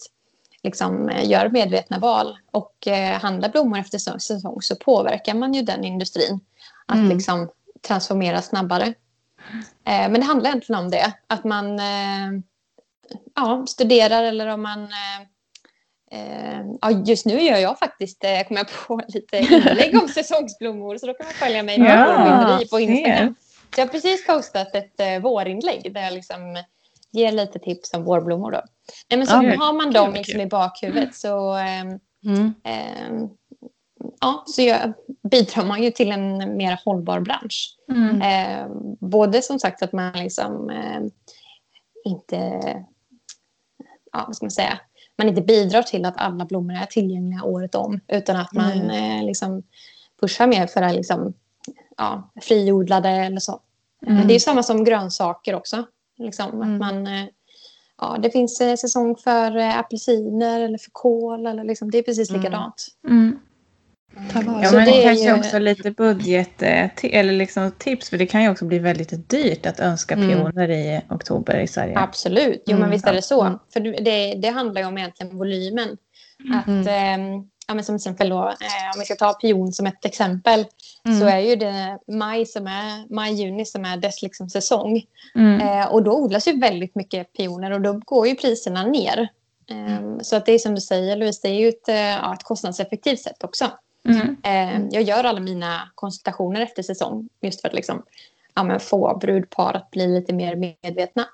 liksom, 0.64 1.08
eh, 1.08 1.30
gör 1.30 1.48
medvetna 1.48 1.98
val 1.98 2.38
och 2.50 2.86
eh, 2.86 3.20
handlar 3.20 3.48
blommor 3.48 3.78
efter 3.78 3.98
säsong 3.98 4.62
så 4.62 4.76
påverkar 4.76 5.34
man 5.34 5.54
ju 5.54 5.62
den 5.62 5.84
industrin 5.84 6.40
att 6.86 6.96
mm. 6.96 7.08
liksom, 7.08 7.50
transformera 7.86 8.42
snabbare. 8.42 8.94
Eh, 9.84 10.08
men 10.10 10.14
det 10.14 10.22
handlar 10.22 10.50
egentligen 10.50 10.84
om 10.84 10.90
det, 10.90 11.12
att 11.26 11.44
man 11.44 11.78
eh, 11.78 12.40
ja, 13.34 13.64
studerar 13.68 14.22
eller 14.22 14.46
om 14.46 14.62
man 14.62 14.82
eh, 14.82 15.20
eh, 16.20 16.64
Ja, 16.80 16.90
just 16.90 17.26
nu 17.26 17.40
gör 17.40 17.58
jag 17.58 17.78
faktiskt, 17.78 18.20
kommer 18.48 18.60
jag 18.60 18.68
på, 18.86 19.00
lite 19.08 19.36
inlägg 19.38 20.02
om 20.02 20.08
säsongsblommor 20.14 20.98
så 20.98 21.06
då 21.06 21.14
kan 21.14 21.26
man 21.26 21.34
följa 21.34 21.62
mig 21.62 21.78
ja, 21.80 22.60
på 22.70 22.80
Instagram. 22.80 23.34
Så 23.74 23.80
jag 23.80 23.86
har 23.86 23.92
precis 23.92 24.26
postat 24.26 24.74
ett 24.74 25.00
eh, 25.00 25.18
vårinlägg 25.18 25.94
där 25.94 26.00
jag 26.00 26.12
liksom 26.12 26.62
ger 27.10 27.32
lite 27.32 27.58
tips 27.58 27.94
om 27.94 28.04
vårblommor. 28.04 28.50
Då. 28.50 28.62
Nej, 29.10 29.18
men 29.18 29.26
så 29.26 29.34
ja, 29.34 29.64
har 29.64 29.72
man 29.72 29.92
dem 29.92 30.12
liksom 30.12 30.40
i 30.40 30.46
bakhuvudet 30.46 31.14
så, 31.14 31.56
eh, 31.56 31.80
mm. 32.24 32.54
eh, 32.64 33.28
ja, 34.20 34.44
så 34.46 34.62
jag, 34.62 34.92
bidrar 35.30 35.64
man 35.64 35.82
ju 35.82 35.90
till 35.90 36.12
en 36.12 36.56
mer 36.56 36.80
hållbar 36.84 37.20
bransch. 37.20 37.76
Mm. 37.90 38.22
Eh, 38.22 38.68
både 39.00 39.42
som 39.42 39.58
sagt 39.58 39.82
att 39.82 39.92
man 39.92 40.12
liksom 40.12 40.70
eh, 40.70 41.00
inte, 42.04 42.60
ja, 44.12 44.24
vad 44.26 44.36
ska 44.36 44.44
man 44.44 44.50
säga, 44.50 44.80
man 45.18 45.28
inte 45.28 45.42
bidrar 45.42 45.82
till 45.82 46.04
att 46.04 46.16
alla 46.16 46.44
blommor 46.44 46.74
är 46.74 46.86
tillgängliga 46.86 47.42
året 47.42 47.74
om 47.74 48.00
utan 48.08 48.36
att 48.36 48.52
man 48.52 48.72
mm. 48.72 49.26
liksom 49.26 49.62
pushar 50.20 50.46
mer 50.46 50.66
för 50.66 50.82
att 50.82 50.94
liksom, 50.94 51.34
ja, 51.96 52.30
friodlade 52.42 53.08
eller 53.08 53.40
så. 53.40 53.60
Mm. 54.06 54.28
Det 54.28 54.34
är 54.34 54.38
samma 54.38 54.62
som 54.62 54.84
grönsaker 54.84 55.54
också. 55.54 55.86
Liksom, 56.18 56.50
mm. 56.50 56.72
att 56.72 56.78
man, 56.78 57.06
eh, 57.06 57.26
ja, 58.00 58.18
det 58.22 58.30
finns 58.30 58.60
eh, 58.60 58.76
säsong 58.76 59.16
för 59.16 59.56
eh, 59.56 59.78
apelsiner 59.78 60.60
eller 60.60 60.78
för 60.78 60.90
kål. 60.92 61.46
Eller 61.46 61.64
liksom, 61.64 61.90
det 61.90 61.98
är 61.98 62.02
precis 62.02 62.30
mm. 62.30 62.42
likadant. 62.42 62.86
Mm. 63.08 63.38
Mm. 64.16 64.62
Ja, 64.62 64.72
men 64.72 64.84
det 64.84 65.02
kanske 65.02 65.24
ju... 65.24 65.34
också 65.34 65.58
lite 65.58 65.90
budget 65.90 66.62
eller 67.02 67.32
liksom 67.32 67.70
tips 67.78 68.10
för 68.10 68.18
det 68.18 68.26
kan 68.26 68.42
ju 68.42 68.50
också 68.50 68.64
bli 68.64 68.78
väldigt 68.78 69.30
dyrt 69.30 69.66
att 69.66 69.80
önska 69.80 70.14
mm. 70.14 70.28
pioner 70.28 70.70
i 70.70 71.00
oktober 71.10 71.58
i 71.58 71.66
Sverige. 71.66 71.98
Absolut, 71.98 72.62
jo 72.66 72.78
men 72.78 72.90
visst 72.90 73.06
är 73.06 73.12
det 73.12 73.22
så. 73.22 73.60
För 73.72 73.80
det, 73.80 74.34
det 74.34 74.48
handlar 74.48 74.80
ju 74.80 74.86
om 74.86 74.98
egentligen 74.98 75.38
volymen. 75.38 75.96
Att, 76.54 76.86
eh, 76.86 77.18
ja, 77.66 77.74
men 77.74 77.84
som 77.84 77.96
exempel 77.96 78.28
då, 78.28 78.48
eh, 78.48 78.94
om 78.94 78.98
vi 78.98 79.04
ska 79.04 79.14
ta 79.14 79.32
pion 79.32 79.72
som 79.72 79.86
ett 79.86 80.04
exempel, 80.04 80.66
mm. 81.08 81.20
så 81.20 81.26
är 81.26 81.38
ju 81.38 81.56
det 81.56 81.98
maj, 82.08 82.46
som 82.46 82.66
är, 82.66 83.14
maj 83.14 83.34
juni 83.34 83.64
som 83.64 83.84
är 83.84 83.96
dess 83.96 84.22
liksom 84.22 84.50
säsong. 84.50 85.02
Mm. 85.34 85.60
Eh, 85.60 85.86
och 85.92 86.02
då 86.02 86.12
odlas 86.16 86.48
ju 86.48 86.60
väldigt 86.60 86.94
mycket 86.94 87.32
pioner 87.32 87.70
och 87.70 87.80
då 87.80 88.00
går 88.04 88.26
ju 88.28 88.34
priserna 88.34 88.86
ner. 88.86 89.28
Eh, 89.70 89.96
mm. 89.96 90.24
Så 90.24 90.36
att 90.36 90.46
det 90.46 90.52
är 90.52 90.58
som 90.58 90.74
du 90.74 90.80
säger 90.80 91.16
Louise, 91.16 91.40
det 91.42 91.48
är 91.48 91.60
ju 91.60 91.68
ett, 91.68 91.88
eh, 91.88 91.96
ja, 91.96 92.34
ett 92.34 92.42
kostnadseffektivt 92.42 93.20
sätt 93.20 93.44
också. 93.44 93.70
Eh, 94.42 94.84
jag 94.90 95.02
gör 95.02 95.24
alla 95.24 95.40
mina 95.40 95.90
konsultationer 95.94 96.60
efter 96.60 96.82
säsong 96.82 97.28
just 97.40 97.60
för 97.60 97.68
att 97.68 97.74
liksom, 97.74 98.02
ja, 98.54 98.78
få 98.78 99.18
brudpar 99.18 99.74
att 99.74 99.90
bli 99.90 100.06
lite 100.06 100.32
mer 100.32 100.56
medvetna. 100.56 101.28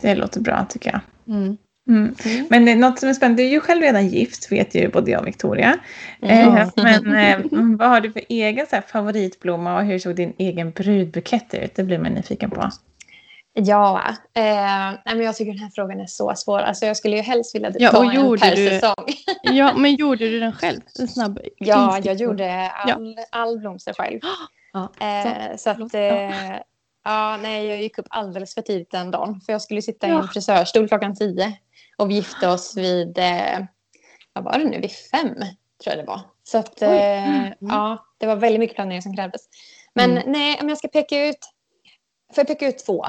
Det 0.00 0.14
låter 0.14 0.40
bra 0.40 0.66
tycker 0.70 0.90
jag. 0.90 1.00
Mm. 1.36 1.56
Mm. 1.88 2.14
Mm. 2.24 2.46
Men 2.50 2.80
något 2.80 2.98
som 2.98 3.08
är 3.08 3.14
spännande, 3.14 3.42
du 3.42 3.46
är 3.46 3.52
ju 3.52 3.60
själv 3.60 3.82
redan 3.82 4.06
gift 4.08 4.52
vet 4.52 4.74
ju 4.74 4.88
både 4.88 5.10
jag 5.10 5.20
och 5.20 5.26
Victoria. 5.26 5.78
Mm. 6.22 6.56
Eh, 6.56 6.68
men 6.76 7.14
eh, 7.16 7.38
vad 7.78 7.88
har 7.88 8.00
du 8.00 8.12
för 8.12 8.22
egen 8.28 8.66
så 8.66 8.76
här, 8.76 8.82
favoritblomma 8.82 9.76
och 9.76 9.84
hur 9.84 9.98
såg 9.98 10.16
din 10.16 10.32
egen 10.38 10.70
brudbukett 10.70 11.54
ut? 11.54 11.74
Det 11.74 11.84
blir 11.84 11.98
man 11.98 12.12
nyfiken 12.12 12.50
på. 12.50 12.70
Ja, 13.56 14.00
eh, 14.34 14.98
men 15.04 15.20
jag 15.22 15.36
tycker 15.36 15.52
den 15.52 15.60
här 15.60 15.70
frågan 15.74 16.00
är 16.00 16.06
så 16.06 16.32
svår. 16.36 16.58
Alltså, 16.58 16.86
jag 16.86 16.96
skulle 16.96 17.16
ju 17.16 17.22
helst 17.22 17.54
vilja 17.54 17.72
Ja, 17.78 17.90
ta 17.90 18.12
en 18.12 18.38
per 18.38 18.56
du- 18.56 18.68
säsong. 18.68 18.94
Ja, 19.42 19.74
men 19.76 19.94
gjorde 19.94 20.30
du 20.30 20.40
den 20.40 20.52
själv? 20.52 20.80
En 21.00 21.08
snabb 21.08 21.38
Ja, 21.56 21.98
jag 22.02 22.16
gjorde 22.16 22.70
all, 22.70 23.16
all 23.30 23.58
blomster 23.58 23.92
själv. 23.92 24.20
Ja. 24.72 24.92
Eh, 25.00 25.56
så 25.56 25.70
att, 25.70 25.76
förlåt. 25.76 25.94
eh, 25.94 26.56
ja, 27.04 27.38
nej, 27.42 27.66
jag 27.66 27.82
gick 27.82 27.98
upp 27.98 28.06
alldeles 28.10 28.54
för 28.54 28.62
tidigt 28.62 28.90
den 28.90 29.10
dagen. 29.10 29.40
För 29.46 29.52
jag 29.52 29.62
skulle 29.62 29.82
sitta 29.82 30.06
i 30.06 30.10
Ja. 30.10 30.22
en 30.22 30.28
frisörstol 30.28 30.88
klockan 30.88 31.14
tio. 31.16 31.52
Och 31.96 32.10
vi 32.10 32.14
gifte 32.14 32.48
oss 32.48 32.76
vid, 32.76 33.18
eh, 33.18 33.58
vad 34.32 34.44
var 34.44 34.58
det 34.58 34.64
nu, 34.64 34.80
vid 34.80 34.90
fem 34.92 35.34
tror 35.34 35.96
jag 35.96 35.98
det 35.98 36.04
var. 36.06 36.20
Så 36.44 36.58
att, 36.58 36.82
eh, 36.82 36.90
Mm. 37.28 37.52
ja, 37.60 38.06
det 38.18 38.26
var 38.26 38.36
väldigt 38.36 38.60
mycket 38.60 38.76
planering 38.76 39.02
som 39.02 39.16
krävdes. 39.16 39.42
Men 39.94 40.10
Mm. 40.10 40.32
nej, 40.32 40.58
om 40.60 40.68
jag 40.68 40.78
ska 40.78 40.88
peka 40.88 41.26
ut, 41.26 41.38
får 42.34 42.40
jag 42.40 42.46
peka 42.46 42.68
ut 42.68 42.78
två? 42.86 43.06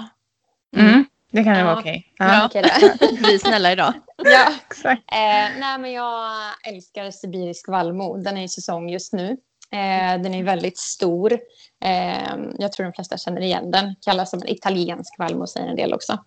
Mm. 0.77 1.05
Det 1.31 1.43
kan 1.43 1.53
ju 1.53 1.59
Ja. 1.59 1.65
vara 1.65 1.79
okej. 1.79 2.13
Ja. 2.17 2.49
Ja. 2.53 2.59
Vi 2.99 3.33
är 3.35 3.39
snälla 3.39 3.71
idag. 3.71 3.93
ja. 4.17 4.47
exakt. 4.69 5.01
Eh, 5.11 5.59
nej, 5.59 5.77
men 5.79 5.91
jag 5.91 6.31
älskar 6.67 7.11
sibirisk 7.11 7.67
vallmo. 7.67 8.17
Den 8.17 8.37
är 8.37 8.43
i 8.43 8.47
säsong 8.49 8.89
just 8.89 9.13
nu. 9.13 9.29
Eh, 9.71 10.21
den 10.21 10.33
är 10.33 10.43
väldigt 10.43 10.77
stor. 10.77 11.33
Eh, 11.85 12.35
jag 12.57 12.71
tror 12.71 12.83
de 12.85 12.93
flesta 12.93 13.17
känner 13.17 13.41
igen 13.41 13.71
den. 13.71 13.95
Kallas 14.01 14.29
som 14.29 14.41
en 14.41 14.49
italiensk 14.49 15.15
vallmo, 15.19 15.47
säger 15.47 15.67
en 15.67 15.75
del 15.75 15.93
också. 15.93 16.17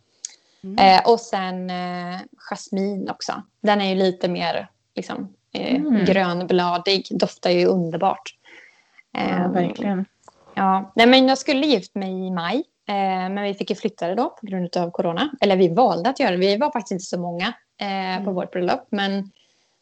Mm. 0.65 0.79
Eh, 0.79 1.11
och 1.11 1.21
sen 1.21 1.71
eh, 1.71 2.21
jasmin 2.51 3.11
också. 3.11 3.43
Den 3.61 3.81
är 3.81 3.89
ju 3.89 3.95
lite 3.95 4.29
mer 4.29 4.69
liksom, 4.95 5.35
eh, 5.53 5.75
Mm. 5.75 6.05
grönbladig. 6.05 7.07
Doftar 7.11 7.51
ju 7.51 7.67
underbart. 7.67 8.35
Ja, 9.13 9.49
verkligen. 9.49 10.05
Ja, 10.55 10.93
nej, 10.97 11.07
men 11.07 11.29
jag 11.29 11.39
skulle 11.39 11.67
gift 11.67 11.95
mig 11.95 12.27
i 12.27 12.31
maj. 12.31 12.57
Eh, 12.89 12.95
men 13.31 13.43
vi 13.43 13.55
fick 13.55 13.71
ju 13.71 13.77
flytta 13.77 14.09
det 14.09 14.15
då 14.15 14.31
på 14.31 14.47
grund 14.47 14.77
av 14.77 14.91
corona. 14.91 15.31
Eller 15.41 15.57
vi 15.57 15.69
valde 15.69 16.11
att 16.11 16.21
göra 16.21 16.31
det. 16.31 16.37
Vi 16.37 16.57
var 16.57 16.71
faktiskt 16.73 16.93
inte 16.93 17.05
så 17.05 17.21
många 17.21 17.53
eh, 17.81 18.25
på 18.25 18.33
vårt 18.33 18.51
bröllop. 18.53 18.87
Men 18.91 19.31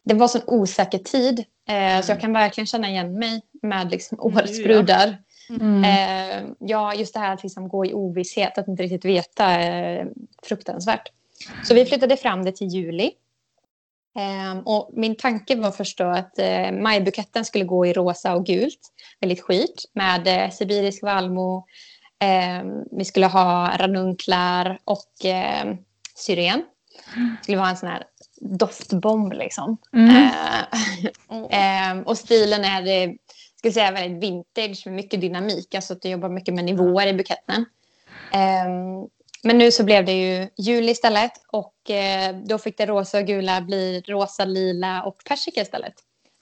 det 0.05 0.13
var 0.13 0.27
sån 0.27 0.41
osäker 0.47 0.97
tid. 0.97 1.45
Eh, 1.69 2.01
Så 2.01 2.11
jag 2.11 2.21
kan 2.21 2.33
verkligen 2.33 2.67
känna 2.67 2.89
igen 2.89 3.19
mig 3.19 3.41
med 3.61 3.91
liksom, 3.91 4.19
årets 4.21 4.57
ja. 4.57 4.63
brudar. 4.67 5.17
Mm. 5.49 5.83
Eh, 5.83 6.49
ja, 6.59 6.93
just 6.93 7.13
det 7.13 7.19
här 7.19 7.33
att 7.33 7.43
liksom 7.43 7.69
gå 7.69 7.85
i 7.85 7.93
ovisshet, 7.93 8.57
att 8.57 8.67
inte 8.67 8.83
riktigt 8.83 9.05
veta, 9.05 9.45
är 9.45 10.07
fruktansvärt. 10.43 11.11
Så 11.63 11.73
vi 11.73 11.85
flyttade 11.85 12.17
fram 12.17 12.45
det 12.45 12.51
till 12.51 12.67
juli. 12.67 13.11
Eh, 14.17 14.57
och 14.65 14.89
min 14.93 15.15
tanke 15.15 15.55
var 15.55 15.71
först 15.71 16.01
att 16.01 16.39
eh, 16.39 16.71
majbuketten 16.71 17.45
skulle 17.45 17.65
gå 17.65 17.85
i 17.85 17.93
rosa 17.93 18.35
och 18.35 18.45
gult, 18.45 18.79
väldigt 19.19 19.41
skit, 19.41 19.85
med 19.93 20.27
eh, 20.27 20.51
sibirisk 20.51 21.03
vallmo. 21.03 21.65
Eh, 22.19 22.63
vi 22.91 23.05
skulle 23.05 23.25
ha 23.25 23.77
ranunklar 23.77 24.79
och 24.83 25.25
eh, 25.25 25.75
syren. 26.15 26.63
Det 27.15 27.43
skulle 27.43 27.57
vara 27.57 27.69
en 27.69 27.77
sån 27.77 27.89
här 27.89 28.03
doftbomb 28.41 29.33
liksom. 29.33 29.77
Mm. 29.93 30.15
Eh, 30.15 30.31
Ehm, 31.49 32.03
och 32.03 32.17
stilen 32.17 32.63
är, 32.63 33.15
jag 33.61 33.73
säga, 33.73 33.91
väldigt 33.91 34.23
vintage 34.23 34.83
med 34.85 34.95
mycket 34.95 35.21
dynamik. 35.21 35.75
Alltså 35.75 35.93
att 35.93 36.05
jag 36.05 36.11
jobbar 36.11 36.29
mycket 36.29 36.53
med 36.53 36.65
nivåer 36.65 37.07
i 37.07 37.13
buketten. 37.13 37.65
Ehm, 38.31 39.07
men 39.43 39.57
nu 39.57 39.71
så 39.71 39.83
blev 39.83 40.05
det 40.05 40.11
ju 40.11 40.49
juli 40.57 40.91
istället 40.91 41.31
och 41.47 41.89
eh, 41.89 42.35
då 42.35 42.57
fick 42.57 42.77
det 42.77 42.85
rosa 42.85 43.17
och 43.19 43.25
gula 43.25 43.61
bli 43.61 44.01
rosa, 44.07 44.45
lila 44.45 45.03
och 45.03 45.17
persika 45.25 45.61
istället. 45.61 45.93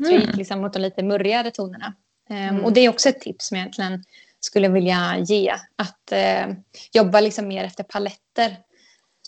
Så 0.05 0.11
jag 0.11 0.21
gick 0.21 0.35
liksom 0.35 0.61
mot 0.61 0.73
de 0.73 0.79
lite 0.79 1.03
murrigare 1.03 1.51
tonerna. 1.51 1.93
Ehm, 2.29 2.49
Mm. 2.49 2.65
Och 2.65 2.73
det 2.73 2.81
är 2.81 2.89
också 2.89 3.09
ett 3.09 3.21
tips 3.21 3.47
som 3.47 3.57
jag 3.57 3.61
egentligen 3.61 4.03
skulle 4.39 4.69
vilja 4.69 5.17
ge. 5.19 5.53
Att 5.75 6.11
eh, 6.11 6.47
jobba 6.93 7.21
liksom 7.21 7.47
mer 7.47 7.63
efter 7.63 7.83
paletter. 7.83 8.57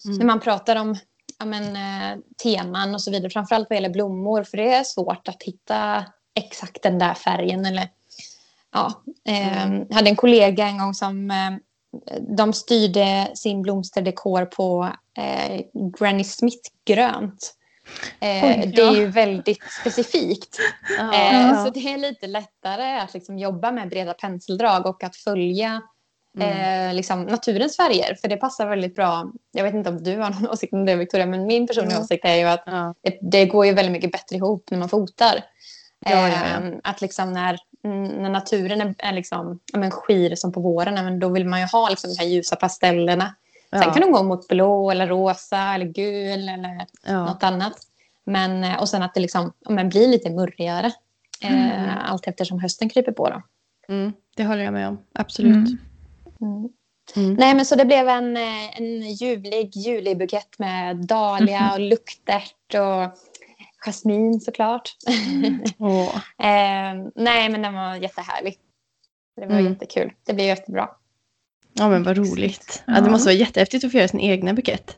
Mm. 0.05 0.17
När 0.17 0.25
man 0.25 0.39
pratar 0.39 0.75
om 0.75 0.95
ja, 1.39 1.45
men, 1.45 1.63
eh, 1.75 2.19
teman 2.43 2.93
och 2.93 3.01
så 3.01 3.11
vidare. 3.11 3.29
Framförallt 3.29 3.69
vad 3.69 3.77
gäller 3.77 3.89
blommor. 3.89 4.43
För 4.43 4.57
det 4.57 4.73
är 4.73 4.83
svårt 4.83 5.27
att 5.27 5.43
hitta 5.43 6.05
exakt 6.37 6.83
den 6.83 6.99
där 6.99 7.13
färgen. 7.13 7.65
Eller, 7.65 7.89
ja, 8.73 8.93
eh, 9.29 9.73
Jag 9.89 9.95
hade 9.95 10.09
en 10.09 10.15
kollega 10.15 10.67
en 10.67 10.77
gång 10.77 10.93
som 10.93 11.31
eh, 11.31 11.51
de 12.37 12.53
styrde 12.53 13.31
sin 13.35 13.61
blomsterdekor 13.61 14.45
på 14.45 14.89
eh, 15.17 15.61
Granny 15.99 16.23
Smith-grönt. 16.23 17.53
Eh, 18.19 18.43
Oj, 18.43 18.71
det 18.75 18.81
är 18.81 18.85
ja. 18.85 18.95
ju 18.95 19.05
väldigt 19.07 19.63
specifikt. 19.81 20.57
Ja. 20.97 21.13
Eh, 21.13 21.49
Ja. 21.49 21.65
Så 21.65 21.71
det 21.71 21.79
är 21.93 21.97
lite 21.97 22.27
lättare 22.27 22.99
att 22.99 23.13
liksom 23.13 23.37
jobba 23.39 23.71
med 23.71 23.89
breda 23.89 24.13
penseldrag 24.13 24.85
och 24.85 25.03
att 25.03 25.15
följa 25.15 25.81
Mm. 26.39 26.89
eh, 26.89 26.95
liksom 26.95 27.23
naturens 27.23 27.77
färger. 27.77 28.15
För 28.21 28.27
det 28.27 28.37
passar 28.37 28.67
väldigt 28.69 28.95
bra. 28.95 29.31
Jag 29.51 29.63
vet 29.63 29.73
inte 29.73 29.89
om 29.89 30.03
du 30.03 30.17
har 30.17 30.29
någon 30.29 30.49
åsikt 30.51 30.73
om 30.73 30.85
det 30.85 30.95
Victoria, 30.95 31.25
men 31.25 31.47
min 31.47 31.67
personliga 31.67 31.95
Jo. 31.97 32.03
åsikt 32.03 32.25
är 32.25 32.35
ju 32.35 32.43
att 32.43 32.63
Ja. 32.65 32.93
det, 33.01 33.17
det 33.21 33.45
går 33.45 33.65
ju 33.65 33.73
väldigt 33.73 33.91
mycket 33.91 34.11
bättre 34.11 34.35
ihop 34.35 34.67
när 34.71 34.77
man 34.77 34.89
fotar. 34.89 35.43
Ja, 36.05 36.11
ja, 36.11 36.27
ja. 36.27 36.67
Eh, 36.67 36.73
Att 36.83 37.01
liksom 37.01 37.33
när, 37.33 37.57
mm, 37.83 38.03
när 38.03 38.29
naturen 38.29 38.81
är, 38.81 38.95
är 38.97 39.11
liksom, 39.13 39.59
men 39.73 39.91
skir 39.91 40.35
som 40.35 40.51
på 40.51 40.59
våren, 40.61 40.93
men 40.93 41.19
då 41.19 41.29
vill 41.29 41.45
man 41.45 41.59
ju 41.59 41.65
ha 41.65 41.89
liksom 41.89 42.09
de 42.13 42.19
här 42.23 42.29
ljusa 42.29 42.55
pastellerna. 42.55 43.35
Sen 43.71 43.93
kan 43.93 44.01
de 44.01 44.11
gå 44.11 44.23
mot 44.23 44.47
blå 44.47 44.91
eller 44.91 45.07
rosa 45.07 45.57
eller 45.73 45.85
gul 45.85 46.49
eller 46.49 46.85
Ja. 47.05 47.25
något 47.25 47.43
annat. 47.43 47.73
Men, 48.23 48.63
eh, 48.63 48.79
och 48.79 48.89
sen 48.89 49.01
att 49.01 49.13
det 49.13 49.19
liksom, 49.19 49.53
men 49.69 49.89
blir 49.89 50.07
lite 50.07 50.29
murrigare. 50.29 50.91
Eh, 51.43 52.11
allt 52.11 52.27
eftersom 52.27 52.59
hösten 52.59 52.89
kryper 52.89 53.11
på. 53.11 53.29
Då. 53.29 53.41
Mm. 53.93 54.13
Det 54.35 54.43
håller 54.43 54.63
jag 54.63 54.73
med 54.73 54.87
om. 54.87 54.97
Absolut. 55.13 55.53
Mm. 55.55 55.77
Mm. 56.41 56.69
Mm. 57.15 57.33
Nej, 57.33 57.55
men 57.55 57.65
så 57.65 57.75
det 57.75 57.85
blev 57.85 58.09
en, 58.09 58.37
eh, 58.37 58.77
en 58.77 59.01
ljuvlig 59.01 59.75
julibukett 59.75 60.59
med 60.59 60.95
dahlia 60.97 61.71
och 61.73 61.79
luktärt 61.79 62.73
och 62.75 63.17
jasmin 63.85 64.39
såklart. 64.41 64.89
Åh. 65.77 66.15
eh, 66.47 66.95
nej, 67.15 67.49
men 67.49 67.61
den 67.61 67.73
var 67.73 67.95
jättehärlig. 67.95 68.55
Det 69.41 69.45
var 69.45 69.59
Mm. 69.59 69.73
jättekul. 69.73 70.11
Det 70.25 70.33
blev 70.33 70.47
jättebra. 70.47 70.89
Ja 71.73 71.89
men 71.89 72.03
vad 72.03 72.17
roligt. 72.17 72.83
Ja. 72.87 72.93
det 72.93 72.99
Ja. 73.05 73.11
måste 73.11 73.27
vara 73.27 73.35
jättehäftigt 73.35 73.83
att 73.83 73.91
få 73.91 73.97
göra 73.97 74.07
sin 74.07 74.19
egna 74.19 74.53
bukett. 74.53 74.97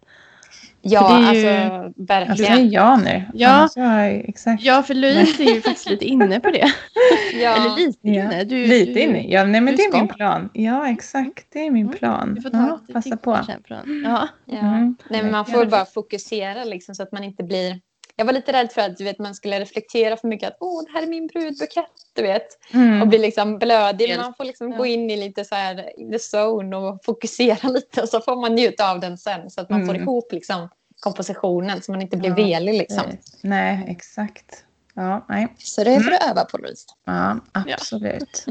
Ja, 0.81 1.09
det 1.19 1.25
är 1.25 1.33
ju- 1.33 1.47
alltså 1.49 1.73
Alltså, 1.75 2.03
verkligen. 2.03 2.37
säger 2.55 2.73
jag 2.73 3.03
nu. 3.03 3.23
Ja. 3.33 3.69
Jag- 3.75 4.11
exakt. 4.29 4.63
Ja 4.63 4.83
för 4.83 4.93
Louise 4.93 5.43
är 5.43 5.53
ju 5.55 5.61
faktiskt 5.61 5.89
lite 5.89 6.05
inne 6.05 6.39
på 6.39 6.51
det. 6.51 6.71
ja. 7.41 7.55
Eller 7.55 7.75
lite 7.77 7.99
Ja. 8.01 8.23
inne. 8.23 8.43
Du, 8.43 8.67
Lite 8.67 8.91
du, 8.93 8.99
inne. 8.99 9.27
Ja, 9.27 9.45
nej, 9.45 9.61
men 9.61 9.75
det 9.75 9.83
är 9.83 9.89
ska. 9.89 9.97
min 9.97 10.07
plan. 10.07 10.49
Ja, 10.53 10.89
exakt. 10.89 11.45
Det 11.53 11.59
är 11.59 11.71
min 11.71 11.85
Mm. 11.85 11.97
plan. 11.97 12.35
Du 12.35 12.41
får 12.41 12.49
ta 12.49 12.57
ja, 12.57 12.93
passa 12.93 13.17
på. 13.17 13.39
sen 13.45 13.63
Ja. 14.05 14.27
Ja. 14.45 14.57
Mm, 14.57 14.97
Nej, 15.09 15.23
men 15.23 15.31
man 15.31 15.45
får 15.45 15.51
verkligen. 15.51 15.69
bara 15.69 15.85
fokusera 15.85 16.63
liksom, 16.63 16.95
så 16.95 17.03
att 17.03 17.11
man 17.11 17.23
inte 17.23 17.43
blir... 17.43 17.79
Jag 18.19 18.25
var 18.25 18.33
lite 18.33 18.53
rädd 18.53 18.71
för 18.71 18.81
att 18.81 18.97
du 18.97 19.03
vet, 19.03 19.19
man 19.19 19.35
skulle 19.35 19.59
reflektera 19.59 20.17
för 20.17 20.27
mycket. 20.27 20.47
Att 20.49 20.57
Åh, 20.59 20.83
det 20.85 20.91
här 20.91 21.03
är 21.03 21.07
min 21.07 21.27
brudbukett, 21.27 21.85
du 22.13 22.21
vet. 22.21 22.47
Mm. 22.73 23.01
Och 23.01 23.07
bli 23.07 23.17
liksom 23.17 23.59
blödig. 23.59 24.07
Helt. 24.07 24.21
Man 24.21 24.33
får 24.33 24.43
liksom 24.43 24.71
Ja. 24.71 24.77
gå 24.77 24.85
in 24.85 25.09
i 25.11 25.17
lite 25.17 25.45
så 25.45 25.55
här 25.55 25.99
in 25.99 26.11
the 26.11 26.17
zone 26.37 26.75
och 26.77 26.99
fokusera 27.05 27.67
lite. 27.69 28.01
Och 28.01 28.09
så 28.09 28.21
får 28.21 28.35
man 28.41 28.55
njuta 28.55 28.91
av 28.91 28.99
den 28.99 29.17
sen. 29.17 29.49
Så 29.49 29.61
att 29.61 29.69
man 29.69 29.85
får 29.85 29.93
Mm. 29.93 30.01
ihop 30.01 30.31
liksom, 30.31 30.69
kompositionen 30.99 31.81
så 31.81 31.91
man 31.91 32.01
inte 32.01 32.17
blir 32.17 32.29
Ja, 32.29 32.35
velig. 32.35 32.77
Liksom. 32.77 33.03
Eh, 33.09 33.15
Nej, 33.41 33.85
exakt. 33.87 34.63
Ja, 34.93 35.25
nej. 35.29 35.47
Så 35.57 35.83
det 35.83 35.99
får 36.03 36.11
du 36.11 36.17
öva 36.29 36.45
på 36.45 36.57
Louise. 36.57 36.85
Ja, 37.05 37.39
absolut. 37.51 38.45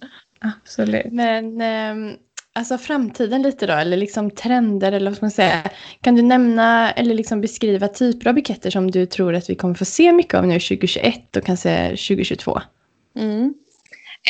absolut. 0.40 1.12
Men 1.12 1.60
ehm, 1.60 2.12
alltså 2.54 2.78
framtiden 2.78 3.42
lite 3.42 3.66
då, 3.66 3.72
eller 3.72 3.96
liksom 3.96 4.30
trender 4.30 4.92
eller 4.92 5.10
vad 5.10 5.16
ska 5.16 5.24
man 5.24 5.30
säga. 5.30 5.70
Kan 6.00 6.14
du 6.14 6.22
nämna 6.22 6.92
eller 6.92 7.14
liksom 7.14 7.40
beskriva 7.40 7.88
typer 7.88 8.28
av 8.28 8.34
buketter 8.34 8.70
som 8.70 8.90
du 8.90 9.06
tror 9.06 9.34
att 9.34 9.50
vi 9.50 9.54
kommer 9.54 9.74
få 9.74 9.84
se 9.84 10.12
mycket 10.12 10.34
av 10.34 10.46
nu 10.46 10.60
2021 10.60 11.36
och 11.36 11.44
kanske 11.44 11.88
2022? 11.88 12.60
Mm. 13.18 13.54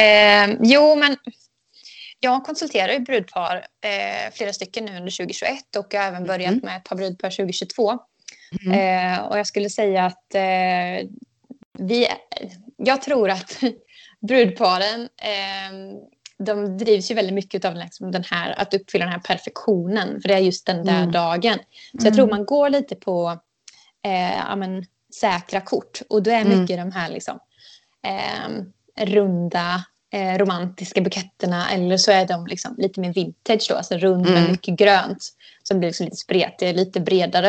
Eh, 0.01 0.57
jo, 0.63 0.97
men 0.97 1.17
jag 2.21 2.45
konsulterar 2.45 2.93
ju 2.93 2.99
brudpar, 2.99 3.57
eh, 3.57 4.33
flera 4.33 4.53
stycken 4.53 4.85
nu 4.85 4.91
under 4.97 5.11
2021 5.11 5.77
och 5.79 5.87
jag 5.91 6.01
har 6.01 6.09
även 6.09 6.25
börjat 6.25 6.53
Mm. 6.53 6.65
med 6.65 6.77
ett 6.77 6.85
par 6.85 6.97
brudpar 6.97 7.31
2022. 7.31 7.99
Mm. 8.67 9.15
Eh, 9.15 9.21
och 9.25 9.39
jag 9.39 9.47
skulle 9.47 9.71
säga 9.71 10.05
att 10.05 10.35
eh, 10.35 11.09
vi, 11.79 12.09
jag 12.77 13.03
tror 13.03 13.31
att 13.31 13.61
brudparen 14.29 15.01
eh, 15.03 15.97
de 16.39 16.79
drivs 16.79 17.11
ju 17.11 17.15
väldigt 17.15 17.35
mycket 17.35 17.65
av 17.65 17.75
liksom 17.75 18.11
den 18.11 18.25
här, 18.31 18.55
att 18.61 18.75
uppfylla 18.75 19.05
den 19.05 19.13
här 19.13 19.21
perfektionen. 19.21 20.21
För 20.21 20.29
det 20.29 20.35
är 20.35 20.39
just 20.39 20.67
den 20.67 20.85
där 20.85 20.99
Mm. 20.99 21.13
dagen. 21.13 21.59
Så 22.01 22.07
jag 22.07 22.15
tror 22.15 22.29
man 22.31 22.45
går 22.45 22.71
lite 22.71 22.95
på 22.97 23.39
eh, 24.07 24.37
ja, 24.37 24.57
men, 24.57 24.87
säkra 25.21 25.61
kort. 25.61 26.03
Och 26.09 26.23
då 26.23 26.31
är 26.31 26.41
Mm. 26.41 26.61
mycket 26.61 26.77
de 26.79 26.93
här 26.93 27.11
liksom, 27.11 27.39
eh, 28.07 28.65
runda 29.07 29.85
eh, 30.13 30.39
romantiska 30.39 31.01
buketterna. 31.01 31.71
Eller 31.71 31.97
så 31.97 32.13
är 32.13 32.27
de 32.27 32.47
liksom 32.47 32.75
lite 32.79 33.01
mer 33.01 33.13
vintage 33.13 33.67
då. 33.71 33.75
Alltså 33.77 33.97
rund 33.97 34.23
med 34.23 34.39
Mm. 34.39 34.51
mycket 34.51 34.75
grönt. 34.79 35.29
Det 35.69 35.75
blir 35.75 35.89
liksom 35.89 36.05
lite 36.05 36.17
spretigt, 36.17 36.77
lite 36.77 37.01
bredare. 37.01 37.49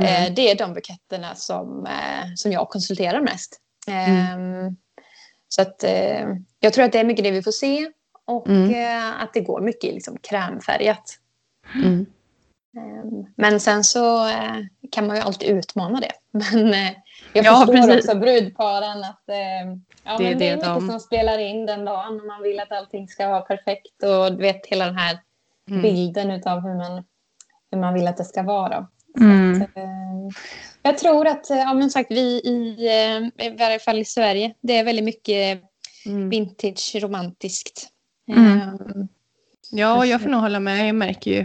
Eh, 0.00 0.32
det 0.34 0.50
är 0.50 0.54
de 0.54 0.74
buketterna 0.74 1.34
som, 1.34 1.86
eh, 1.86 2.24
som 2.36 2.52
jag 2.52 2.68
konsulterar 2.68 3.20
mest. 3.20 3.60
Ehm, 3.86 4.76
Så 5.48 5.62
att, 5.62 5.84
eh, 5.84 6.26
jag 6.60 6.72
tror 6.72 6.84
att 6.84 6.92
det 6.92 6.98
är 6.98 7.04
mycket 7.04 7.24
det 7.24 7.30
vi 7.30 7.42
får 7.42 7.52
se 7.52 7.90
och 8.26 8.48
Mm. 8.48 8.70
eh, 8.74 9.22
att 9.22 9.34
det 9.34 9.40
går 9.40 9.60
mycket 9.60 9.84
i 9.84 9.92
liksom 9.92 10.18
krämfärgat. 10.18 11.18
Mm. 11.74 12.06
Ehm, 12.76 13.26
Men 13.36 13.60
sen 13.60 13.84
så 13.84 14.28
eh, 14.28 14.56
kan 14.92 15.06
man 15.06 15.16
ju 15.16 15.22
alltid 15.22 15.48
utmana 15.48 16.00
det. 16.00 16.12
Men 16.30 16.74
eh, 16.74 16.92
jag 17.32 17.44
Ja, 17.44 17.56
förstår 17.56 17.74
precis. 17.74 18.04
också 18.08 18.18
brudparen 18.18 19.04
att 19.04 19.22
ja, 19.26 20.18
Det 20.18 20.24
är 20.24 20.30
men 20.30 20.38
det 20.38 20.48
är 20.48 20.50
det 20.50 20.56
mycket 20.56 20.74
de- 20.74 20.88
som 20.88 21.00
spelar 21.00 21.38
in 21.38 21.66
den 21.66 21.84
dagen. 21.84 22.20
och 22.20 22.26
Man 22.26 22.42
vill 22.42 22.60
att 22.60 22.72
allting 22.72 23.08
ska 23.08 23.28
vara 23.28 23.40
perfekt 23.40 24.02
och 24.02 24.32
du 24.36 24.42
vet 24.42 24.66
hela 24.66 24.84
den 24.86 24.96
här 24.96 25.18
Mm. 25.70 25.82
bilden 25.82 26.30
utav 26.30 26.60
hur 26.60 26.74
man, 26.74 27.04
hur 27.70 27.78
man 27.78 27.94
vill 27.94 28.06
att 28.08 28.16
det 28.16 28.24
ska 28.24 28.42
vara. 28.42 28.86
Mm. 29.20 29.66
Jag 30.82 30.98
tror 30.98 31.26
att, 31.26 31.50
ja 31.50 31.74
men 31.74 31.90
sagt, 31.90 32.10
vi 32.10 32.20
i, 32.44 32.86
i 33.38 33.50
varje 33.58 33.78
fall 33.78 33.98
i 33.98 34.04
Sverige, 34.04 34.54
det 34.60 34.76
är 34.78 34.84
väldigt 34.84 35.04
mycket 35.04 35.62
Mm. 36.06 36.28
vintage 36.30 36.96
romantiskt. 37.00 37.88
Mm. 38.28 38.58
Eh, 38.58 38.74
Ja, 39.70 40.06
jag 40.06 40.22
får 40.22 40.28
nog 40.28 40.40
hålla 40.40 40.60
med. 40.60 40.88
Jag 40.88 40.94
märker 40.94 41.30
ju 41.30 41.44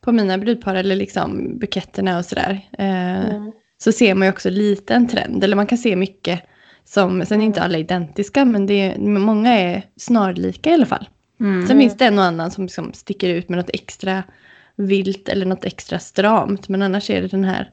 på 0.00 0.12
mina 0.12 0.38
brudpar 0.38 0.74
eller 0.74 0.96
liksom 0.96 1.58
buketterna 1.58 2.18
och 2.18 2.24
sådär. 2.24 2.68
Eh, 2.78 3.26
mm. 3.26 3.52
Så 3.78 3.92
ser 3.92 4.14
man 4.14 4.26
ju 4.26 4.32
också 4.32 4.50
lite 4.50 4.94
en 4.94 5.08
trend. 5.08 5.44
Eller 5.44 5.56
man 5.56 5.66
kan 5.66 5.78
se 5.78 5.96
mycket 5.96 6.42
som, 6.84 7.26
sen 7.26 7.40
är 7.40 7.44
inte 7.44 7.62
alla 7.62 7.78
identiska, 7.78 8.44
men 8.44 8.66
det 8.66 8.74
är, 8.74 8.98
många 8.98 9.58
är 9.58 9.82
snarlika 9.96 10.70
i 10.70 10.74
alla 10.74 10.86
fall. 10.86 11.08
Mm. 11.40 11.66
Sen 11.66 11.78
finns 11.78 11.96
det 11.96 12.06
en 12.06 12.18
och 12.18 12.24
annan 12.24 12.50
som 12.50 12.64
liksom 12.64 12.92
sticker 12.92 13.28
ut 13.28 13.48
med 13.48 13.58
något 13.58 13.70
extra 13.72 14.22
vilt 14.76 15.28
eller 15.28 15.46
något 15.46 15.64
extra 15.64 15.98
stramt. 15.98 16.68
Men 16.68 16.82
annars 16.82 17.10
är 17.10 17.22
det 17.22 17.28
den 17.28 17.44
här, 17.44 17.60
ehm, 17.60 17.70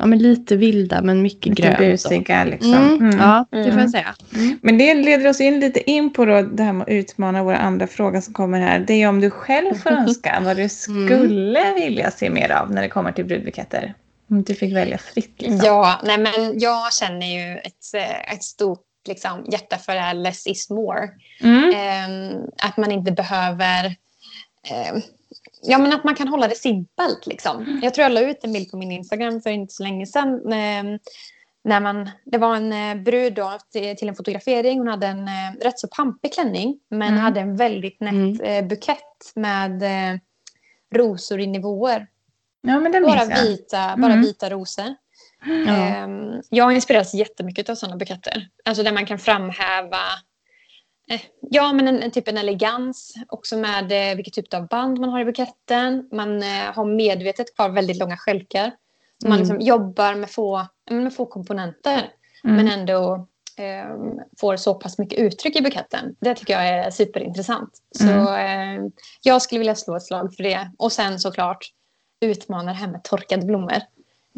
ja 0.00 0.06
men 0.06 0.18
lite 0.18 0.56
vilda 0.56 1.02
men 1.02 1.22
mycket 1.22 1.46
Lite 1.46 1.62
grönt. 1.62 1.78
busiga 1.78 2.44
liksom. 2.44 2.74
Mm, 2.74 2.96
Mm. 3.00 3.18
Ja, 3.18 3.46
det 3.50 3.62
får 3.64 3.70
Mm. 3.70 3.78
jag 3.78 3.90
säga. 3.90 4.14
Men 4.62 4.78
det 4.78 4.94
leder 4.94 5.28
oss 5.28 5.40
in 5.40 5.60
lite 5.60 5.90
in 5.90 6.12
på 6.12 6.24
då 6.24 6.42
det 6.42 6.62
här 6.62 6.72
med 6.72 6.82
att 6.82 6.88
utmana 6.88 7.42
våra 7.42 7.58
andra 7.58 7.86
fråga 7.86 8.20
som 8.22 8.34
kommer 8.34 8.60
här. 8.60 8.78
Det 8.78 8.94
är 9.02 9.08
om 9.08 9.20
du 9.20 9.30
själv 9.30 9.74
får 9.74 9.90
önska 9.92 10.40
vad 10.44 10.56
du 10.56 10.68
skulle 10.68 11.74
vilja 11.74 12.10
se 12.10 12.30
mer 12.30 12.50
av 12.50 12.70
när 12.70 12.82
det 12.82 12.88
kommer 12.88 13.12
till 13.12 13.24
brudbuketter. 13.24 13.94
Om 14.30 14.42
du 14.42 14.54
fick 14.54 14.76
välja 14.76 14.98
fritt. 14.98 15.34
Liksom. 15.42 15.60
Ja, 15.64 16.00
nej 16.04 16.18
men 16.18 16.58
jag 16.58 16.92
känner 16.92 17.26
ju 17.26 17.58
ett, 17.58 17.94
eh, 17.94 18.32
ett 18.34 18.42
stort 18.44 18.82
liksom, 19.08 19.44
hjärta 19.52 19.76
för 19.78 19.94
det 19.94 20.00
här 20.00 20.14
less 20.14 20.46
is 20.46 20.70
more. 20.70 21.08
Mm. 21.42 21.70
Eh, 21.70 22.38
att 22.68 22.76
man 22.76 22.92
inte 22.92 23.12
behöver... 23.12 23.84
Eh, 24.70 25.02
ja, 25.62 25.78
men 25.78 25.92
att 25.92 26.04
man 26.04 26.14
kan 26.14 26.28
hålla 26.28 26.48
det 26.48 26.54
simpelt. 26.54 27.26
Liksom. 27.26 27.80
Jag 27.82 27.94
tror 27.94 28.02
jag 28.02 28.12
la 28.12 28.20
ut 28.20 28.44
en 28.44 28.52
bild 28.52 28.70
på 28.70 28.76
min 28.76 28.92
Instagram 28.92 29.40
för 29.40 29.50
inte 29.50 29.74
så 29.74 29.82
länge 29.82 30.06
sedan. 30.06 30.52
Eh, 30.52 30.98
när 31.64 31.80
man, 31.80 32.10
det 32.24 32.38
var 32.38 32.56
en 32.56 32.72
eh, 32.72 33.02
brud 33.04 33.34
då, 33.34 33.58
till, 33.72 34.08
en 34.08 34.14
fotografering. 34.14 34.78
Hon 34.78 34.88
hade 34.88 35.06
en 35.06 35.28
eh, 35.28 35.52
rätt 35.62 35.78
så 35.78 35.88
pampig 35.88 36.32
klänning 36.32 36.78
men 36.90 37.08
Mm. 37.08 37.20
hade 37.20 37.40
en 37.40 37.56
väldigt 37.56 38.00
nätt 38.00 38.12
Mm. 38.12 38.40
eh, 38.40 38.68
bukett 38.68 39.32
med 39.34 39.82
rosor 40.94 41.40
i 41.40 41.46
nivåer. 41.46 42.06
Ja, 42.62 42.80
men 42.80 42.92
det 42.92 43.00
Bara 43.00 43.24
vita, 43.24 43.96
bara 43.96 44.12
Mm. 44.12 44.22
vita 44.22 44.50
rosor. 44.50 44.94
Ja. 45.66 45.72
Ehm, 45.72 46.42
jag 46.50 46.64
har 46.64 46.72
inspirerats 46.72 47.14
jättemycket 47.14 47.68
av 47.68 47.74
sådana 47.74 47.96
buketter. 47.96 48.48
Alltså 48.64 48.82
där 48.82 48.92
man 48.92 49.06
kan 49.06 49.18
framhäva 49.18 49.98
Ja, 51.40 51.72
men 51.72 51.88
en, 51.88 52.02
en 52.02 52.10
typ 52.10 52.28
en 52.28 52.38
elegans 52.38 53.14
också 53.28 53.56
med 53.56 54.10
eh, 54.10 54.16
vilket 54.16 54.34
typ 54.34 54.54
av 54.54 54.68
band 54.68 54.98
man 54.98 55.10
har 55.10 55.20
i 55.20 55.24
buketten. 55.24 56.08
Man 56.12 56.42
eh, 56.42 56.74
har 56.74 56.84
medvetet 56.84 57.54
kvar 57.56 57.68
väldigt 57.68 57.96
långa 57.98 58.16
stjälkar. 58.16 58.72
Så 59.22 59.28
man 59.28 59.38
Mm. 59.38 59.38
liksom 59.38 59.60
jobbar 59.66 60.14
med 60.14 60.30
få, 60.30 60.66
med 60.90 61.14
få 61.14 61.26
komponenter 61.26 62.10
Mm. 62.44 62.56
men 62.56 62.68
ändå 62.80 63.26
ehm, 63.56 64.20
får 64.40 64.56
så 64.56 64.74
pass 64.74 64.98
mycket 64.98 65.18
uttryck 65.18 65.56
i 65.56 65.60
buketten. 65.62 66.16
Det 66.20 66.34
tycker 66.34 66.52
jag 66.52 66.68
är 66.68 66.90
superintressant. 66.90 67.70
Så 67.98 68.08
Mm. 68.08 68.84
eh, 68.84 68.90
jag 69.22 69.42
skulle 69.42 69.58
vilja 69.58 69.74
slå 69.74 69.96
ett 69.96 70.02
slag 70.06 70.34
för 70.34 70.42
det. 70.42 70.70
Och 70.78 70.92
sen 70.92 71.18
såklart 71.18 71.66
utmana 72.20 72.70
det 72.72 72.78
här 72.78 72.88
med 72.88 73.04
torkade 73.04 73.46
blommor. 73.46 73.72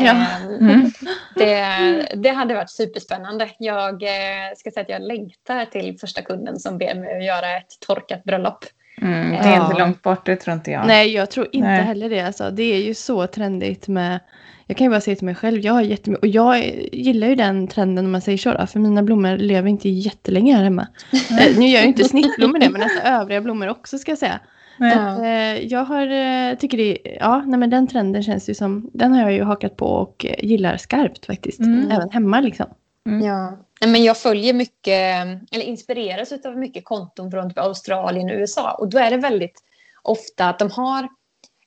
Ja. 0.04 0.10
Ehm, 0.10 0.50
Mm. 0.60 0.90
det, 1.36 2.06
det 2.16 2.28
hade 2.28 2.54
varit 2.54 2.70
superspännande. 2.70 3.48
Jag 3.58 4.02
eh, 4.02 4.08
ska 4.56 4.70
säga 4.70 4.82
att 4.82 4.88
jag 4.88 5.02
längtar 5.02 5.64
till 5.64 5.98
första 6.00 6.22
kunden 6.22 6.58
som 6.58 6.78
ber 6.78 6.94
mig 6.94 7.16
att 7.16 7.24
göra 7.24 7.56
ett 7.56 7.80
torkat 7.86 8.24
bröllop. 8.24 8.64
Mm. 9.02 9.30
Det 9.30 9.36
är 9.36 9.56
Ja. 9.56 9.66
inte 9.66 9.78
långt 9.78 10.02
bort, 10.02 10.26
det 10.26 10.36
tror 10.36 10.54
inte 10.54 10.70
jag. 10.70 10.86
Nej, 10.86 11.10
jag 11.14 11.30
tror 11.30 11.48
inte 11.52 11.68
Nej. 11.68 11.82
heller 11.82 12.10
det. 12.10 12.20
Alltså. 12.20 12.50
Det 12.50 12.62
är 12.62 12.82
ju 12.82 12.94
så 12.94 13.26
trendigt 13.26 13.88
med... 13.88 14.20
Jag 14.66 14.76
kan 14.76 14.84
ju 14.84 14.90
bara 14.90 15.00
säga 15.00 15.16
till 15.16 15.26
mig 15.26 15.34
själv, 15.34 15.60
jag 15.60 15.72
har 15.72 15.82
jättemycket... 15.82 16.22
Och 16.22 16.28
jag 16.28 16.64
gillar 16.92 17.26
ju 17.28 17.34
den 17.34 17.68
trenden 17.68 18.04
om 18.04 18.10
man 18.12 18.20
säger 18.20 18.38
så. 18.38 18.52
Då, 18.52 18.66
för 18.66 18.78
mina 18.78 19.02
blommor 19.02 19.36
lever 19.36 19.68
inte 19.68 19.88
jättelänge 19.88 20.56
här 20.56 20.64
hemma. 20.64 20.86
Eh, 21.12 21.58
nu 21.58 21.66
gör 21.66 21.74
jag 21.74 21.82
ju 21.82 21.88
inte 21.88 22.04
snittblommor 22.04 22.58
det, 22.58 22.70
men 22.70 22.82
alltså 22.82 23.00
övriga 23.00 23.40
blommor 23.40 23.68
också 23.68 23.98
ska 23.98 24.10
jag 24.10 24.18
säga. 24.18 24.40
Ja. 24.80 25.24
Eh, 25.24 25.66
jag 25.66 25.84
har, 25.84 26.06
eh, 26.06 26.58
tycker 26.58 26.78
det, 26.78 26.98
ja, 27.20 27.42
nej 27.46 27.58
men 27.58 27.70
den 27.70 27.86
trenden 27.86 28.22
känns 28.22 28.48
ju 28.48 28.54
som, 28.54 28.90
den 28.92 29.12
har 29.12 29.22
jag 29.22 29.32
ju 29.32 29.42
hakat 29.42 29.76
på 29.76 29.86
och 29.86 30.26
eh, 30.26 30.44
gillar 30.44 30.76
skarpt 30.76 31.26
faktiskt. 31.26 31.60
Mm. 31.60 31.90
Även 31.90 32.10
hemma 32.10 32.40
liksom. 32.40 32.66
Ja. 33.04 33.58
Nej, 33.80 33.90
men 33.90 34.04
jag 34.04 34.16
följer 34.16 34.54
mycket, 34.54 35.26
eller 35.52 35.64
inspireras 35.64 36.32
av 36.32 36.56
mycket 36.56 36.84
konton 36.84 37.30
från 37.30 37.48
typ 37.48 37.58
Australien 37.58 38.30
och 38.30 38.36
USA. 38.36 38.72
Och 38.72 38.88
då 38.88 38.98
är 38.98 39.10
det 39.10 39.16
väldigt 39.16 39.62
ofta 40.02 40.48
att 40.48 40.58
de 40.58 40.70
har 40.70 41.08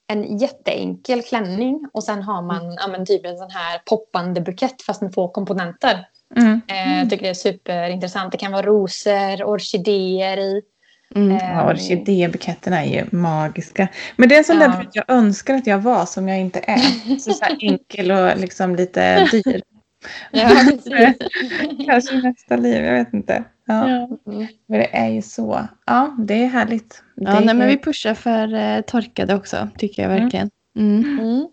en 0.07 0.37
jätteenkel 0.37 1.21
klänning 1.21 1.89
och 1.93 2.03
sen 2.03 2.21
har 2.21 2.41
man 2.41 2.73
ja, 2.73 2.87
men 2.87 3.05
typ 3.05 3.25
en 3.25 3.37
sån 3.37 3.51
här 3.51 3.81
poppande 3.85 4.41
bukett 4.41 4.81
fast 4.81 5.01
med 5.01 5.13
få 5.13 5.27
komponenter. 5.27 6.07
Mm. 6.35 6.61
Eh, 6.67 6.99
jag 6.99 7.09
tycker 7.09 7.23
det 7.23 7.29
är 7.29 7.33
superintressant. 7.33 8.31
Det 8.31 8.37
kan 8.37 8.51
vara 8.51 8.65
rosor, 8.65 9.43
orkidéer 9.43 10.37
i. 10.37 10.61
Mm. 11.15 11.31
Eh, 11.31 11.43
Ja, 11.51 11.69
orkidébuketterna 11.71 12.85
är 12.85 12.89
ju 12.93 13.05
magiska. 13.17 13.87
Men 14.15 14.29
det 14.29 14.35
är 14.35 14.39
en 14.39 14.43
sån 14.45 14.59
där 14.59 14.69
Ja. 14.69 14.77
brud 14.77 14.89
jag 14.93 15.05
önskar 15.07 15.53
att 15.55 15.67
jag 15.67 15.79
var 15.79 16.05
som 16.05 16.27
jag 16.27 16.39
inte 16.39 16.59
är. 16.67 17.17
Så, 17.19 17.33
så 17.33 17.45
här 17.45 17.57
enkel 17.61 18.11
och 18.11 18.37
liksom 18.37 18.75
lite 18.75 19.25
dyr. 19.31 19.61
Ja. 20.31 20.49
Kanske 21.85 22.15
i 22.15 22.21
nästa 22.21 22.55
liv, 22.55 22.83
jag 22.85 22.93
vet 22.93 23.13
inte. 23.13 23.43
Ja. 23.65 23.89
Ja. 23.89 24.31
Mm. 24.31 24.47
Men 24.67 24.79
det 24.79 24.95
är 24.97 25.09
ju 25.09 25.21
så. 25.21 25.67
Ja, 25.85 26.15
det 26.19 26.43
är 26.43 26.47
härligt. 26.47 27.03
Ja, 27.15 27.31
det 27.31 27.39
nej, 27.39 27.55
men 27.55 27.61
är- 27.61 27.67
vi 27.67 27.77
pushar 27.77 28.13
för 28.13 28.53
eh, 28.53 28.81
torkade 28.81 29.35
också, 29.35 29.69
tycker 29.77 30.01
jag 30.01 30.09
verkligen. 30.09 30.49
Mm. 30.79 31.19
Mm. 31.19 31.47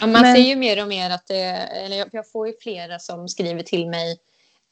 Ja, 0.00 0.06
man 0.06 0.22
Men- 0.22 0.34
ser 0.36 0.42
ju 0.42 0.56
mer 0.56 0.82
och 0.82 0.88
mer 0.88 1.10
att 1.10 1.26
det, 1.26 1.42
eller 1.84 1.96
jag, 1.96 2.08
jag 2.12 2.30
får 2.30 2.46
ju 2.48 2.54
flera 2.62 2.98
som 2.98 3.28
skriver 3.28 3.62
till 3.62 3.88
mig 3.88 4.16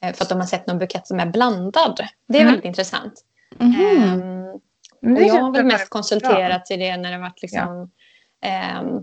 eh, 0.05 0.12
för 0.15 0.23
att 0.25 0.29
de 0.29 0.41
har 0.41 0.47
sett 0.47 0.67
någon 0.67 0.79
bukett 0.79 1.07
som 1.07 1.21
är 1.21 1.27
blandad. 1.27 2.01
Det 2.29 2.39
är 2.39 2.41
Mm. 2.43 2.53
väldigt 2.53 2.67
intressant. 2.69 3.12
Men 5.00 5.16
och 5.16 5.22
jag 5.22 5.35
har 5.35 5.52
väl 5.52 5.64
mest 5.64 5.90
bra. 5.90 5.98
konsulterat 5.98 6.70
i 6.70 6.76
det 6.76 6.96
när 6.96 7.12
det 7.12 7.18
varit 7.18 7.42
liksom, 7.42 7.90
ehm, 8.40 9.02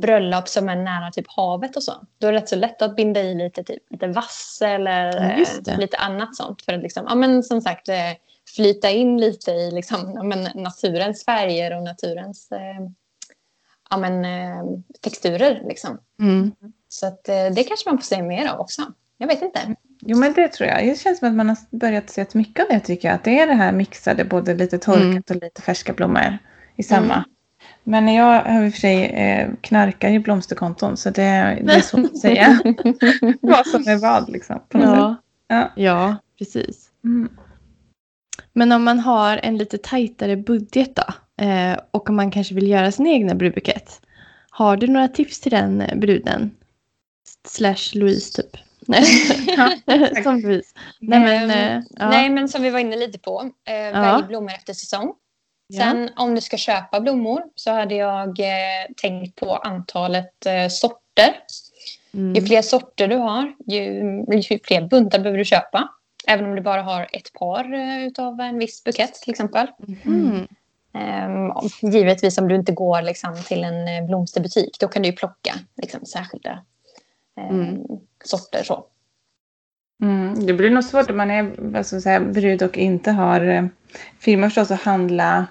bröllop 0.00 0.48
som 0.48 0.68
är 0.68 0.76
nära 0.76 1.10
typ 1.10 1.28
havet 1.28 1.76
och 1.76 1.82
så. 1.82 1.92
Då 2.18 2.26
är 2.26 2.32
det 2.32 2.38
rätt 2.38 2.48
så 2.48 2.56
lätt 2.56 2.82
att 2.82 2.96
binda 2.96 3.20
i 3.20 3.34
lite, 3.34 3.64
typ, 3.64 3.82
lite 3.90 4.06
vass 4.06 4.58
eller 4.62 5.36
Ja, 5.36 5.72
eh, 5.72 5.78
lite 5.78 5.96
annat 5.96 6.36
sånt. 6.36 6.62
För 6.62 6.72
att 6.72 6.82
liksom, 6.82 7.04
ja, 7.08 7.14
men 7.14 7.42
som 7.42 7.60
sagt 7.60 7.88
eh, 7.88 8.12
flyta 8.56 8.90
in 8.90 9.20
lite 9.20 9.50
i 9.50 9.70
liksom, 9.70 10.12
ja, 10.14 10.22
men 10.22 10.48
naturens 10.54 11.24
färger 11.24 11.76
och 11.76 11.82
naturens 11.82 12.52
eh, 12.52 12.88
ja, 13.90 13.96
men, 13.96 14.24
eh, 14.24 14.64
texturer. 15.00 15.62
Liksom. 15.68 15.98
Mm. 16.20 16.52
Så 16.88 17.06
att, 17.06 17.28
eh, 17.28 17.46
det 17.54 17.64
kanske 17.64 17.90
man 17.90 17.98
får 17.98 18.04
se 18.04 18.22
mer 18.22 18.48
av 18.48 18.60
också. 18.60 18.82
Jag 19.16 19.26
vet 19.26 19.42
inte. 19.42 19.74
Jo, 20.00 20.18
men 20.18 20.32
det 20.32 20.48
tror 20.48 20.68
jag. 20.68 20.86
Det 20.86 20.98
känns 21.00 21.18
som 21.18 21.28
att 21.28 21.34
man 21.34 21.48
har 21.48 21.56
börjat 21.70 22.10
se 22.10 22.26
mycket 22.32 22.62
av 22.62 22.68
det 22.70 22.80
tycker 22.80 23.08
jag. 23.08 23.14
Att 23.14 23.24
det 23.24 23.40
är 23.40 23.46
det 23.46 23.54
här 23.54 23.72
mixade, 23.72 24.24
både 24.24 24.54
lite 24.54 24.78
torkat 24.78 25.02
Mm. 25.02 25.22
och 25.30 25.36
lite 25.36 25.62
färska 25.62 25.92
blommor 25.92 26.38
i 26.76 26.82
samma. 26.82 27.14
Mm. 27.14 27.24
Men 27.84 28.14
jag 28.14 28.24
har 28.24 28.64
i 28.66 28.68
och 28.68 28.72
för 28.72 28.80
sig 28.80 29.04
eh, 29.04 29.48
knarkar 29.60 30.08
ju 30.08 30.18
blomsterkonton 30.18 30.96
så 30.96 31.10
det, 31.10 31.58
det 31.62 31.72
är 31.72 31.80
svårt 31.80 32.04
att 32.04 32.18
säga 32.18 32.58
vad 33.40 33.66
som 33.66 33.82
är 33.88 33.96
vad 33.98 34.30
liksom. 34.30 34.60
Ja. 34.68 35.16
Ja. 35.48 35.72
ja, 35.76 36.16
precis. 36.38 36.90
Mm. 37.04 37.28
Men 38.52 38.72
om 38.72 38.84
man 38.84 38.98
har 38.98 39.36
en 39.36 39.56
lite 39.58 39.78
tajtare 39.78 40.36
budget 40.36 40.96
då 40.96 41.44
eh, 41.44 41.78
och 41.90 42.10
om 42.10 42.16
man 42.16 42.30
kanske 42.30 42.54
vill 42.54 42.68
göra 42.68 42.92
sin 42.92 43.06
egna 43.06 43.34
brudbukett. 43.34 44.00
Har 44.50 44.76
du 44.76 44.86
några 44.86 45.08
tips 45.08 45.40
till 45.40 45.50
den 45.50 45.84
bruden? 45.96 46.50
Slash 47.48 47.94
Louise 47.94 48.42
typ. 48.42 48.56
Som. 50.22 50.40
Nej 51.00 51.20
men, 51.20 51.50
Ehm, 51.50 51.78
eh, 51.78 51.82
ja. 51.90 52.08
Nej, 52.08 52.30
men 52.30 52.48
som 52.48 52.62
vi 52.62 52.70
var 52.70 52.78
inne 52.78 52.96
lite 52.96 53.18
på. 53.18 53.50
Eh, 53.68 54.00
Välj 54.00 54.22
blommor 54.26 54.50
efter 54.50 54.72
säsong. 54.72 55.14
Ja. 55.66 55.82
Sen 55.82 56.10
om 56.16 56.34
du 56.34 56.40
ska 56.40 56.56
köpa 56.56 57.00
blommor 57.00 57.42
så 57.54 57.70
hade 57.70 57.94
jag 57.94 58.40
eh, 58.40 58.86
tänkt 58.96 59.40
på 59.40 59.56
antalet 59.56 60.46
eh, 60.46 60.68
sorter. 60.68 61.34
Ju 62.12 62.20
Mm. 62.20 62.46
fler 62.46 62.62
sorter 62.62 63.08
du 63.08 63.16
har, 63.16 63.52
ju, 63.66 63.82
ju 64.32 64.58
fler 64.64 64.80
buntar 64.88 65.18
behöver 65.18 65.38
du 65.38 65.44
köpa. 65.44 65.88
Även 66.26 66.44
om 66.46 66.54
du 66.56 66.62
bara 66.62 66.82
har 66.82 67.08
ett 67.12 67.32
par 67.32 67.74
eh, 67.74 68.06
utav 68.06 68.40
en 68.40 68.58
viss 68.58 68.84
bukett 68.84 69.14
till 69.14 69.30
exempel. 69.30 69.66
Mm. 70.04 70.46
Um, 70.92 71.52
givetvis 71.92 72.38
om 72.38 72.48
du 72.48 72.54
inte 72.54 72.72
går 72.72 73.02
liksom, 73.02 73.34
till 73.46 73.64
en 73.64 73.88
eh, 73.88 74.06
blomsterbutik, 74.06 74.76
då 74.80 74.88
kan 74.88 75.02
du 75.02 75.08
ju 75.08 75.14
plocka 75.14 75.54
liksom, 75.82 76.06
särskilda 76.06 76.64
mm. 77.38 77.78
sorter. 78.24 78.62
Så. 78.62 78.84
Mm, 80.02 80.46
det 80.46 80.52
blir 80.52 80.70
nog 80.70 80.84
svårt 80.84 81.10
om 81.10 81.16
man 81.16 81.30
är 81.30 81.54
vad 81.58 81.86
ska 81.86 82.00
säga, 82.00 82.20
brud 82.20 82.62
och 82.62 82.78
inte 82.78 83.10
har 83.10 83.40
eh, 83.40 83.66
firma 84.18 84.46
förstås 84.46 84.70
att 84.70 84.82
handla. 84.82 85.46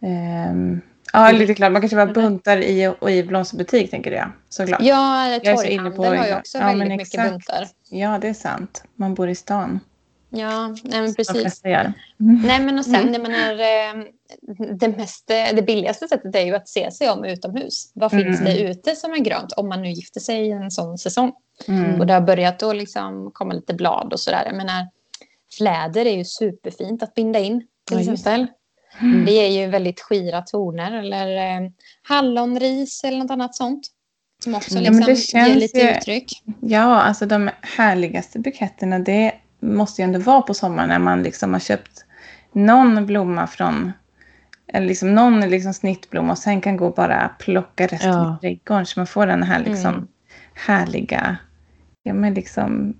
Um, 0.00 0.80
ja, 1.12 1.30
lite 1.30 1.54
klart. 1.54 1.72
Man 1.72 1.82
kanske 1.82 1.96
bara 1.96 2.12
buntar 2.12 2.56
i 2.56 2.94
och 2.98 3.10
i 3.10 3.22
blomsterbutik 3.22 3.90
tänker 3.90 4.12
jag. 4.12 4.30
Såklart. 4.48 4.80
Ja, 4.82 5.40
torghandel 5.44 6.18
har 6.18 6.26
ju 6.26 6.36
också 6.36 6.58
ja, 6.58 6.66
väldigt 6.66 6.88
mycket 6.88 7.06
exakt. 7.06 7.30
buntar. 7.30 7.66
Ja, 7.90 8.18
det 8.18 8.28
är 8.28 8.34
sant. 8.34 8.84
Man 8.94 9.14
bor 9.14 9.28
i 9.28 9.34
stan. 9.34 9.80
Ja, 10.36 10.68
nej 10.82 11.00
men 11.00 11.14
precis. 11.14 11.64
Mm. 11.64 11.92
Nej 12.18 12.60
men 12.60 12.78
och 12.78 12.84
sen, 12.84 13.08
mm. 13.08 13.22
menar, 13.22 13.52
eh, 13.52 14.04
det, 14.76 14.88
mest, 14.88 15.26
det 15.26 15.66
billigaste 15.66 16.08
sättet 16.08 16.36
är 16.36 16.44
ju 16.44 16.54
att 16.54 16.68
se 16.68 16.90
sig 16.90 17.10
om 17.10 17.24
utomhus. 17.24 17.90
Vad 17.94 18.10
finns 18.10 18.40
mm. 18.40 18.44
det 18.44 18.60
ute 18.60 18.96
som 18.96 19.12
är 19.12 19.18
grönt 19.18 19.52
om 19.52 19.68
man 19.68 19.82
nu 19.82 19.90
gifter 19.90 20.20
sig 20.20 20.46
i 20.46 20.50
en 20.50 20.70
sån 20.70 20.98
säsong? 20.98 21.32
Mm. 21.68 22.00
Och 22.00 22.06
det 22.06 22.12
har 22.12 22.20
börjat 22.20 22.62
att 22.62 22.76
liksom 22.76 23.30
komma 23.34 23.54
lite 23.54 23.74
blad 23.74 24.12
och 24.12 24.20
sådär. 24.20 24.42
Jag 24.46 24.56
menar, 24.56 24.88
fläder 25.56 26.06
är 26.06 26.16
ju 26.16 26.24
superfint 26.24 27.02
att 27.02 27.14
binda 27.14 27.38
in 27.38 27.66
till 27.88 27.96
ja, 28.06 28.12
exempel. 28.12 28.46
Mm. 29.00 29.24
Det 29.24 29.32
ger 29.32 29.60
ju 29.60 29.66
väldigt 29.66 30.00
skira 30.00 30.42
toner 30.42 30.92
eller 30.92 31.36
eh, 31.36 31.70
hallonris 32.02 33.04
eller 33.04 33.18
något 33.18 33.30
annat 33.30 33.54
sånt. 33.54 33.90
Som 34.44 34.54
också 34.54 34.78
liksom 34.80 35.14
ja, 35.40 35.46
ger 35.46 35.54
lite 35.54 35.78
ju, 35.78 35.90
uttryck. 35.90 36.42
Ja, 36.60 37.00
alltså 37.02 37.26
de 37.26 37.50
härligaste 37.62 38.38
buketterna 38.38 38.98
det 38.98 39.32
måste 39.60 40.02
ju 40.02 40.04
ändå 40.04 40.18
vara 40.18 40.42
på 40.42 40.54
sommaren 40.54 40.88
när 40.88 40.98
man 40.98 41.22
liksom 41.22 41.52
har 41.52 41.60
köpt 41.60 42.04
någon 42.52 43.06
blomma 43.06 43.46
från 43.46 43.92
eller 44.68 44.86
liksom 44.86 45.14
någon 45.14 45.40
liksom 45.40 45.74
snittblomma 45.74 46.32
och 46.32 46.38
sen 46.38 46.60
kan 46.60 46.76
gå 46.76 46.86
och 46.86 46.94
bara 46.94 47.28
plocka 47.38 47.86
resten 47.86 48.10
ja. 48.10 48.36
i 48.36 48.40
trädgården. 48.40 48.86
Så 48.86 49.00
man 49.00 49.06
får 49.06 49.26
den 49.26 49.42
här 49.42 49.64
liksom 49.64 49.94
mm. 49.94 50.08
härliga 50.54 51.36
ja, 52.06 52.14
men 52.14 52.34
liksom, 52.34 52.94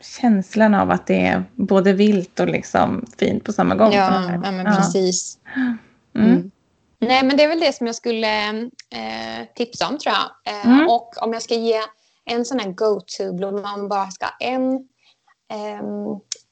känslan 0.00 0.74
av 0.74 0.90
att 0.90 1.06
det 1.06 1.26
är 1.26 1.44
både 1.54 1.92
vilt 1.92 2.40
och 2.40 2.48
liksom 2.48 3.06
fint 3.18 3.44
på 3.44 3.52
samma 3.52 3.74
gång. 3.74 3.92
Ja, 3.92 4.30
ja 4.44 4.50
men 4.50 4.76
precis. 4.76 5.38
Mm. 5.56 5.78
Mm. 6.14 6.50
Nej, 6.98 7.24
men 7.24 7.36
det 7.36 7.42
är 7.42 7.48
väl 7.48 7.60
det 7.60 7.74
som 7.74 7.86
jag 7.86 7.96
skulle 7.96 8.48
eh, 8.90 9.46
tipsa 9.54 9.88
om 9.88 9.98
tror 9.98 10.14
jag. 10.14 10.54
Eh, 10.54 10.66
mm. 10.66 10.88
Och 10.88 11.22
om 11.22 11.32
jag 11.32 11.42
ska 11.42 11.54
ge 11.54 11.80
en 12.24 12.44
sån 12.44 12.58
här 12.58 12.72
go-to-blomma, 12.72 13.56
om 13.56 13.80
man 13.80 13.88
bara 13.88 14.10
ska 14.10 14.26
ha 14.26 14.36
en 14.40 14.88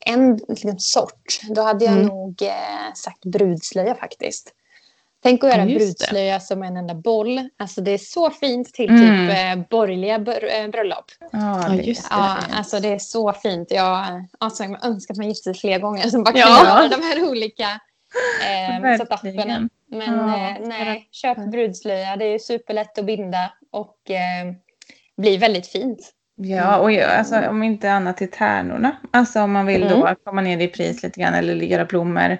en 0.05 0.37
liksom, 0.49 0.79
sort, 0.79 1.41
då 1.51 1.63
hade 1.63 1.85
jag 1.85 1.95
mm. 1.95 2.07
nog 2.07 2.43
eh, 2.43 2.95
sagt 2.95 3.25
brudslöja 3.25 3.95
faktiskt. 3.95 4.55
Tänk 5.23 5.45
att 5.45 5.51
göra 5.51 5.63
en 5.63 5.69
brudslöja 5.69 6.41
som 6.41 6.63
en 6.63 6.77
enda 6.77 6.95
boll. 6.95 7.49
Alltså 7.57 7.81
det 7.81 7.91
är 7.91 7.99
så 7.99 8.31
fint 8.31 8.75
till 8.75 8.89
typ 8.89 9.01
mm. 9.01 9.59
eh, 9.61 9.67
borgerliga 9.71 10.19
br 10.19 10.45
eh, 10.45 10.69
bröllop. 10.69 11.05
Ja, 11.33 11.75
just 11.75 12.11
det. 12.11 12.17
Ja, 12.17 12.39
alltså 12.53 12.81
det 12.81 12.89
är 12.89 12.99
så 12.99 13.33
fint. 13.33 13.71
Jag, 13.71 14.25
alltså, 14.39 14.65
jag 14.65 14.85
önskar 14.85 15.15
att 15.15 15.19
man 15.19 15.29
gifte 15.29 15.43
sig 15.43 15.55
fler 15.55 15.79
gånger 15.79 16.09
som 16.09 16.25
bara 16.25 16.33
kan 16.33 16.41
ja. 16.41 16.65
göra 16.65 16.89
de 16.89 17.03
här 17.03 17.31
olika 17.31 17.65
eh, 18.47 18.97
setupen. 18.99 19.71
Men 19.87 20.29
ja. 20.29 20.51
eh, 20.51 20.57
nej, 20.69 21.09
köp 21.11 21.51
brudslöja. 21.51 22.17
Det 22.17 22.25
är 22.25 22.39
superlätt 22.39 22.99
att 22.99 23.05
binda 23.05 23.53
och 23.71 24.11
eh, 24.11 24.53
blir 25.17 25.39
väldigt 25.39 25.67
fint. 25.67 26.13
Ja, 26.40 26.79
och 26.79 26.90
alltså, 26.90 27.48
om 27.48 27.62
inte 27.62 27.92
annat 27.92 28.16
till 28.16 28.31
tärnorna. 28.31 28.96
Alltså 29.11 29.40
om 29.40 29.53
man 29.53 29.66
vill 29.66 29.83
mm. 29.83 30.01
då 30.01 30.14
komma 30.24 30.40
ner 30.40 30.59
i 30.59 30.68
pris 30.68 31.03
lite 31.03 31.20
grann 31.20 31.35
eller 31.35 31.55
göra 31.55 31.85
blommor. 31.85 32.38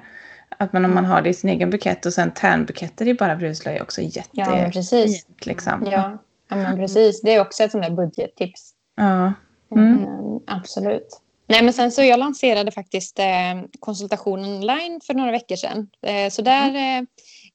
Att 0.59 0.73
man 0.73 0.85
om 0.85 0.95
man 0.95 1.05
har 1.05 1.23
det 1.23 1.29
i 1.29 1.35
sin 1.35 1.51
egen 1.51 1.71
bukett 1.71 2.07
och 2.07 2.13
sen 2.13 2.31
tärnbuketter 2.31 3.09
är 3.09 3.15
bara 3.15 3.37
brudslöja 3.37 3.83
också 3.83 4.01
jätte 4.01 4.29
ja, 4.33 4.71
precis. 4.73 5.27
Fint, 5.27 5.47
liksom. 5.47 5.89
Ja, 5.91 6.19
ja, 6.49 6.57
men 6.57 6.77
precis. 6.77 7.21
Det 7.23 7.35
är 7.35 7.41
också 7.41 7.63
ett 7.63 7.71
sånt 7.71 7.85
där 7.85 7.91
budgettips. 7.91 8.71
Ja. 8.97 9.33
Mm. 9.73 9.99
Mm, 9.99 10.41
absolut. 10.47 11.21
Nej, 11.47 11.63
men 11.63 11.73
sen 11.73 11.93
så 11.93 12.03
jag 12.03 12.19
lanserade 12.19 12.71
faktiskt 12.71 13.19
eh, 13.19 13.25
konsultation 13.81 14.45
online 14.45 15.01
för 15.07 15.15
några 15.15 15.31
veckor 15.31 15.57
sedan. 15.57 15.89
Eh, 16.03 16.31
så 16.31 16.43
där 16.43 16.69
mm. 16.69 17.05
eh, 17.05 17.09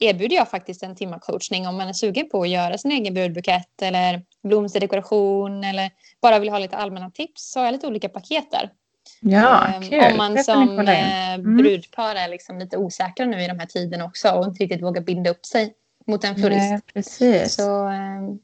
erbjuder 0.04 0.36
jag 0.36 0.50
faktiskt 0.50 0.84
en 0.84 0.96
timma 0.96 1.20
coachning 1.20 1.68
om 1.68 1.78
man 1.78 1.88
är 1.88 1.94
sugen 1.94 2.30
på 2.30 2.42
att 2.42 2.50
göra 2.50 2.78
sin 2.78 2.92
egen 2.92 3.14
brudbukett 3.14 3.82
eller 3.82 4.22
blomsterdekoration 4.44 5.64
eller 5.64 5.92
bara 6.22 6.40
vill 6.40 6.50
ha 6.50 6.60
lite 6.60 6.78
allmänna 6.78 7.10
tips 7.10 7.52
så 7.52 7.60
har 7.60 7.66
jag 7.66 7.72
lite 7.72 7.88
olika 7.88 8.10
paket 8.10 8.52
där. 8.52 8.70
Ja, 9.20 9.68
ehm, 9.68 9.82
kul. 9.82 10.04
Om 10.12 10.18
man 10.18 10.44
som 10.44 10.80
eh, 10.80 11.34
mm. 11.34 11.58
brudpar 11.58 12.16
är 12.16 12.30
liksom 12.30 12.60
lite 12.60 12.78
osäkra 12.78 13.26
nu 13.26 13.44
i 13.44 13.48
de 13.48 13.60
här 13.60 13.66
tiderna 13.66 14.06
också 14.06 14.30
och 14.30 14.46
inte 14.46 14.64
riktigt 14.64 14.84
vågar 14.84 15.02
binda 15.02 15.30
upp 15.30 15.46
sig 15.46 15.74
mot 16.08 16.24
en 16.24 16.36
florist. 16.36 16.72
Nej, 16.72 16.82
precis. 16.94 17.56
Så 17.56 17.88
ehm, 17.88 18.40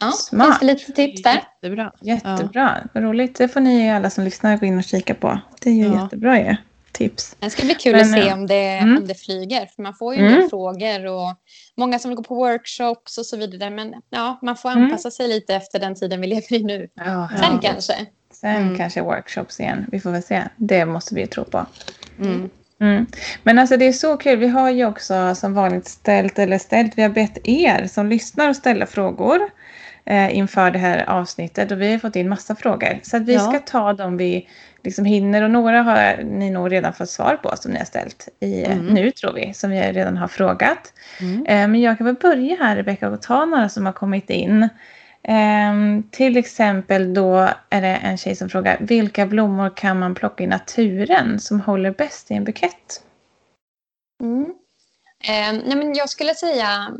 ja, 0.00 0.12
Smart. 0.12 0.46
finns 0.46 0.60
det 0.60 0.66
lite 0.66 0.92
tips 0.92 1.22
där. 1.22 1.34
Jättebra. 1.34 1.92
Jättebra. 2.00 2.88
Ja. 2.94 3.00
roligt. 3.00 3.38
Det 3.38 3.48
får 3.48 3.60
ni 3.60 3.90
alla 3.90 4.10
som 4.10 4.24
lyssnar 4.24 4.56
gå 4.56 4.66
in 4.66 4.78
och 4.78 4.84
kika 4.84 5.14
på. 5.14 5.40
Det 5.60 5.70
är 5.70 5.74
ju 5.74 5.86
ja. 5.86 6.02
jättebra 6.02 6.38
ju. 6.38 6.56
Tips. 6.92 7.36
Det 7.38 7.50
ska 7.50 7.64
bli 7.64 7.74
kul 7.74 7.92
Men, 7.92 8.00
att 8.00 8.24
se 8.24 8.32
om 8.32 8.46
det, 8.46 8.78
mm. 8.78 8.96
om 8.96 9.06
det 9.06 9.14
flyger. 9.14 9.66
För 9.76 9.82
man 9.82 9.94
får 9.94 10.14
ju 10.14 10.20
mm. 10.20 10.32
en 10.32 10.40
del 10.40 10.48
frågor 10.50 11.06
och 11.06 11.34
många 11.76 11.98
som 11.98 12.08
vill 12.08 12.16
gå 12.16 12.22
på 12.22 12.34
workshops 12.34 13.18
och 13.18 13.26
så 13.26 13.36
vidare. 13.36 13.70
Men 13.70 13.94
ja, 14.10 14.38
man 14.42 14.56
får 14.56 14.70
mm. 14.70 14.84
anpassa 14.84 15.08
mm. 15.08 15.12
sig 15.12 15.28
lite 15.28 15.54
efter 15.54 15.78
den 15.78 15.94
tiden 15.94 16.20
vi 16.20 16.26
lever 16.26 16.52
i 16.52 16.64
nu. 16.64 16.88
Ja, 16.94 17.28
Sen 17.40 17.58
ja. 17.62 17.70
kanske. 17.70 18.06
Sen 18.32 18.56
mm. 18.56 18.76
kanske 18.76 19.02
workshops 19.02 19.60
igen. 19.60 19.86
Vi 19.92 20.00
får 20.00 20.10
väl 20.10 20.22
se. 20.22 20.42
Det 20.56 20.84
måste 20.84 21.14
vi 21.14 21.26
tro 21.26 21.44
på. 21.44 21.66
Mm. 22.20 22.50
Mm. 22.80 23.06
Men 23.42 23.58
alltså 23.58 23.76
det 23.76 23.86
är 23.86 23.92
så 23.92 24.16
kul. 24.16 24.38
Vi 24.38 24.48
har 24.48 24.70
ju 24.70 24.86
också 24.86 25.34
som 25.34 25.54
vanligt 25.54 25.88
ställt, 25.88 26.38
eller 26.38 26.58
ställt, 26.58 26.98
vi 26.98 27.02
har 27.02 27.08
bett 27.08 27.38
er 27.44 27.86
som 27.86 28.08
lyssnar 28.08 28.48
att 28.48 28.56
ställa 28.56 28.86
frågor 28.86 29.40
eh, 30.08 30.36
inför 30.36 30.70
det 30.70 30.78
här 30.78 31.10
avsnittet 31.10 31.72
och 31.72 31.80
vi 31.80 31.92
har 31.92 31.98
fått 31.98 32.16
in 32.16 32.28
massa 32.28 32.54
frågor. 32.54 33.00
Så 33.02 33.16
att 33.16 33.22
vi 33.22 33.34
ja. 33.34 33.40
ska 33.40 33.58
ta 33.58 33.92
dem 33.92 34.16
vi 34.16 34.48
liksom 34.82 35.04
hinner 35.04 35.42
och 35.42 35.50
några 35.50 35.82
har 35.82 36.22
ni 36.22 36.50
nog 36.50 36.72
redan 36.72 36.92
fått 36.92 37.10
svar 37.10 37.36
på 37.42 37.56
som 37.56 37.72
ni 37.72 37.78
har 37.78 37.84
ställt 37.84 38.28
i, 38.40 38.64
mm. 38.64 38.86
nu 38.86 39.10
tror 39.10 39.32
vi, 39.32 39.54
som 39.54 39.70
vi 39.70 39.80
redan 39.80 40.16
har 40.16 40.28
frågat. 40.28 40.92
Mm. 41.20 41.46
Eh, 41.46 41.68
men 41.68 41.80
jag 41.80 41.98
kan 41.98 42.06
väl 42.06 42.14
börja 42.14 42.56
här 42.56 42.76
Rebecka 42.76 43.08
och 43.08 43.22
ta 43.22 43.44
några 43.44 43.68
som 43.68 43.86
har 43.86 43.92
kommit 43.92 44.30
in. 44.30 44.68
Um, 45.28 46.02
till 46.10 46.36
exempel 46.36 47.14
då 47.14 47.48
är 47.70 47.80
det 47.80 47.96
en 47.96 48.18
tjej 48.18 48.36
som 48.36 48.48
frågar 48.48 48.76
vilka 48.80 49.26
blommor 49.26 49.76
kan 49.76 49.98
man 49.98 50.14
plocka 50.14 50.44
i 50.44 50.46
naturen 50.46 51.40
som 51.40 51.60
håller 51.60 51.90
bäst 51.90 52.30
i 52.30 52.34
en 52.34 52.44
bukett? 52.44 53.02
Mm. 54.22 54.44
Um, 54.44 55.62
nej 55.66 55.76
men 55.76 55.94
jag 55.94 56.08
skulle 56.08 56.34
säga 56.34 56.90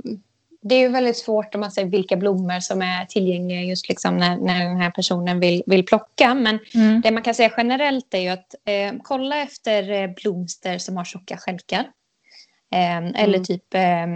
det 0.69 0.75
är 0.75 0.81
ju 0.81 0.89
väldigt 0.89 1.17
svårt 1.17 1.55
om 1.55 1.61
man 1.61 1.71
säger 1.71 1.89
vilka 1.89 2.17
blommor 2.17 2.61
som 2.61 2.83
är 2.83 3.05
tillgängliga 3.05 3.63
just 3.63 3.89
liksom 3.89 4.17
när, 4.17 4.37
när 4.37 4.65
den 4.65 4.77
här 4.77 4.91
personen 4.91 5.41
vill, 5.41 5.63
vill 5.67 5.87
plocka. 5.87 6.35
Men 6.35 6.59
mm. 6.75 7.01
det 7.01 7.11
man 7.11 7.23
kan 7.23 7.35
säga 7.35 7.53
generellt 7.57 8.15
är 8.15 8.19
ju 8.19 8.29
att 8.29 8.55
eh, 8.65 8.93
kolla 9.03 9.43
efter 9.43 9.91
eh, 9.91 10.11
blomster 10.11 10.79
som 10.79 10.97
har 10.97 11.05
tjocka 11.05 11.37
stjälkar. 11.37 11.85
Eh, 12.73 12.97
mm. 12.97 13.15
Eller 13.15 13.39
typ 13.39 13.75
eh, 13.75 14.07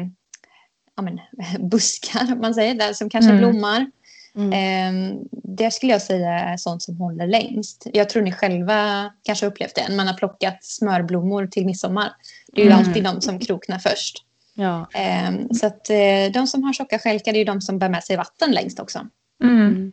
ja, 0.97 1.03
men, 1.03 1.21
buskar, 1.71 2.37
man 2.37 2.55
säger, 2.55 2.75
där 2.75 2.93
som 2.93 3.11
kanske 3.11 3.31
mm. 3.31 3.41
blommar. 3.41 3.91
Mm. 4.37 4.53
Eh, 4.53 5.17
det 5.33 5.71
skulle 5.71 5.93
jag 5.93 6.03
säga 6.03 6.31
är 6.31 6.57
sånt 6.57 6.83
som 6.83 6.97
håller 6.97 7.27
längst. 7.27 7.87
Jag 7.93 8.09
tror 8.09 8.23
ni 8.23 8.33
själva 8.33 9.11
kanske 9.23 9.47
har 9.47 9.51
upplevt 9.51 9.75
det. 9.75 9.97
Man 9.97 10.07
har 10.07 10.15
plockat 10.15 10.65
smörblommor 10.65 11.47
till 11.47 11.67
midsommar. 11.67 12.13
Det 12.53 12.61
är 12.61 12.65
ju 12.65 12.73
mm. 12.73 12.87
alltid 12.87 13.05
de 13.05 13.21
som 13.21 13.39
kroknar 13.39 13.79
först. 13.79 14.25
Ja. 14.55 14.87
Eh, 14.95 15.31
så 15.55 15.67
att 15.67 15.91
eh, 15.91 16.33
de 16.35 16.47
som 16.47 16.65
har 16.65 16.73
tjocka 16.73 16.99
stjälkar 16.99 17.35
är 17.35 17.39
ju 17.39 17.45
de 17.45 17.61
som 17.61 17.79
bär 17.79 17.89
med 17.89 18.05
sig 18.05 18.17
vatten 18.17 18.51
längst 18.51 18.81
också. 18.81 19.07
Mm. 19.43 19.93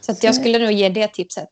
Så 0.00 0.12
att 0.12 0.24
jag 0.24 0.34
skulle 0.34 0.58
nog 0.58 0.72
ge 0.72 0.88
det 0.88 1.08
tipset. 1.08 1.48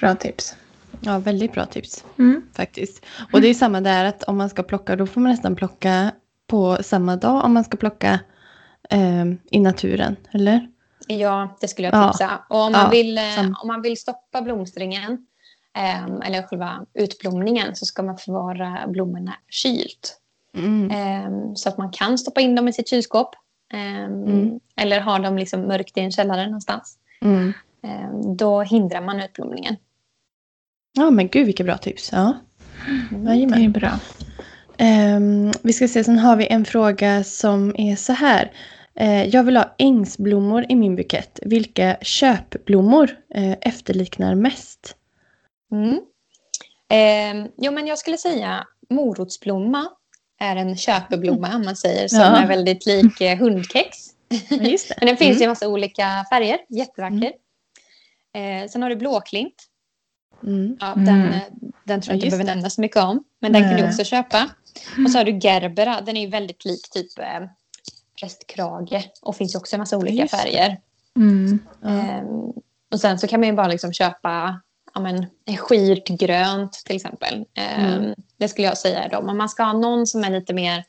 Bra 0.00 0.14
tips. 0.14 0.56
Ja, 1.00 1.18
väldigt 1.18 1.52
bra 1.52 1.66
tips 1.66 2.04
mm. 2.18 2.42
faktiskt. 2.54 3.04
Och 3.32 3.40
det 3.40 3.48
är 3.48 3.54
samma 3.54 3.80
där 3.80 4.04
att 4.04 4.22
om 4.22 4.36
man 4.36 4.50
ska 4.50 4.62
plocka, 4.62 4.96
då 4.96 5.06
får 5.06 5.20
man 5.20 5.30
nästan 5.30 5.56
plocka 5.56 6.12
på 6.46 6.78
samma 6.82 7.16
dag 7.16 7.44
om 7.44 7.54
man 7.54 7.64
ska 7.64 7.76
plocka 7.76 8.20
eh, 8.90 9.24
i 9.50 9.60
naturen, 9.60 10.16
eller? 10.32 10.68
Ja, 11.06 11.56
det 11.60 11.68
skulle 11.68 11.88
jag 11.88 12.08
tipsa. 12.08 12.24
Ja. 12.24 12.56
Och 12.56 12.64
om 12.64 12.72
man, 12.72 12.80
ja, 12.80 12.90
vill, 12.90 13.18
eh, 13.18 13.40
om 13.62 13.68
man 13.68 13.82
vill 13.82 13.96
stoppa 13.96 14.42
blomstringen 14.42 15.26
eh, 15.76 16.04
eller 16.04 16.42
själva 16.42 16.86
utblomningen 16.94 17.76
så 17.76 17.86
ska 17.86 18.02
man 18.02 18.18
förvara 18.18 18.86
blommorna 18.88 19.34
kylt. 19.48 20.20
Mm. 20.58 20.90
Eh, 20.90 21.54
så 21.54 21.68
att 21.68 21.78
man 21.78 21.90
kan 21.90 22.18
stoppa 22.18 22.40
in 22.40 22.54
dem 22.54 22.68
i 22.68 22.72
sitt 22.72 22.88
kylskåp. 22.88 23.34
Ehm, 23.72 24.24
mm. 24.24 24.60
Eller 24.76 25.00
ha 25.00 25.18
dem 25.18 25.38
liksom 25.38 25.60
mörkt 25.60 25.98
i 25.98 26.00
en 26.00 26.12
källare 26.12 26.44
någonstans. 26.44 26.98
Mm. 27.20 27.52
Ehm, 27.82 28.36
då 28.36 28.62
hindrar 28.62 29.00
man 29.00 29.22
utblomningen. 29.22 29.76
Ja, 30.92 31.10
men 31.10 31.28
gud 31.28 31.46
vilka 31.46 31.64
bra 31.64 31.78
tips. 31.78 32.12
Ja. 32.12 32.34
Mm, 33.10 33.50
det 33.50 33.64
är 33.64 33.68
bra. 33.68 33.90
Um, 35.16 35.52
vi 35.62 35.72
ska 35.72 35.88
se, 35.88 36.04
sen 36.04 36.18
har 36.18 36.36
vi 36.36 36.46
en 36.46 36.64
fråga 36.64 37.24
som 37.24 37.74
är 37.78 37.96
så 37.96 38.12
här. 38.12 38.52
Uh, 39.00 39.26
jag 39.26 39.44
vill 39.44 39.56
ha 39.56 39.74
ängsblommor 39.78 40.66
i 40.68 40.74
min 40.74 40.96
bukett. 40.96 41.40
Vilka 41.42 41.96
köpblommor 42.02 43.10
uh, 43.36 43.54
efterliknar 43.60 44.34
mest? 44.34 44.96
Mm. 45.72 46.00
Eh, 46.90 47.50
jo, 47.56 47.72
men 47.72 47.86
jag 47.86 47.98
skulle 47.98 48.18
säga 48.18 48.66
morotsblomma 48.90 49.88
är 50.38 50.56
en 50.56 50.76
köpeblomma 50.76 51.54
om 51.56 51.62
man 51.64 51.76
säger, 51.76 52.08
som 52.08 52.18
Ja. 52.18 52.36
är 52.36 52.46
väldigt 52.46 52.86
lik 52.86 53.20
eh, 53.20 53.38
hundkex. 53.38 53.96
Just 54.50 54.88
det. 54.88 54.94
Men 55.00 55.06
den 55.06 55.16
finns 55.16 55.30
Mm. 55.36 55.40
i 55.40 55.44
en 55.44 55.50
massa 55.50 55.68
olika 55.68 56.24
färger, 56.30 56.58
jättevacker. 56.68 57.32
Eh, 58.34 58.68
sen 58.70 58.82
har 58.82 58.88
du 58.90 58.96
blåklint. 58.96 59.54
Mm. 60.42 60.76
Ja, 60.80 60.92
Mm. 60.92 61.04
den, 61.04 61.32
eh, 61.32 61.40
den 61.84 62.00
tror 62.00 62.12
Ja, 62.12 62.12
jag 62.12 62.16
inte 62.16 62.26
just 62.26 62.30
behöver 62.36 62.44
nämna 62.54 62.70
så 62.70 62.80
mycket 62.80 62.96
om, 63.02 63.24
men 63.40 63.52
den 63.52 63.62
kan 63.62 63.76
du 63.76 63.88
också 63.88 64.04
köpa. 64.04 64.48
Och 65.04 65.10
så 65.10 65.18
har 65.18 65.24
du 65.24 65.32
gerbera, 65.38 66.00
den 66.00 66.16
är 66.16 66.20
ju 66.20 66.26
väldigt 66.26 66.64
lik 66.64 66.90
typ 66.90 67.18
eh, 67.18 67.24
prästkrage 68.20 69.10
och 69.22 69.36
finns 69.36 69.54
också 69.54 69.76
i 69.76 69.78
massa 69.78 69.96
olika 69.96 70.22
Just 70.22 70.34
färger. 70.34 70.80
Mm. 71.16 71.58
Ja. 71.82 71.88
Ehm, 71.88 72.28
och 72.92 73.00
sen 73.00 73.18
så 73.18 73.26
kan 73.28 73.40
man 73.40 73.48
ju 73.48 73.54
bara 73.54 73.68
liksom 73.68 73.92
köpa 73.92 74.60
ja, 74.98 75.26
men, 75.46 75.56
skirt 75.56 76.08
grönt 76.08 76.72
till 76.72 76.96
exempel. 76.96 77.44
Ehm, 77.54 77.84
Mm. 77.84 78.14
Det 78.36 78.48
skulle 78.48 78.66
jag 78.66 78.78
säga 78.78 79.02
är 79.04 79.08
de. 79.08 79.28
Om 79.28 79.38
man 79.38 79.48
ska 79.48 79.62
ha 79.62 79.72
någon 79.72 80.06
som 80.06 80.24
är 80.24 80.30
lite 80.30 80.54
mer 80.54 80.84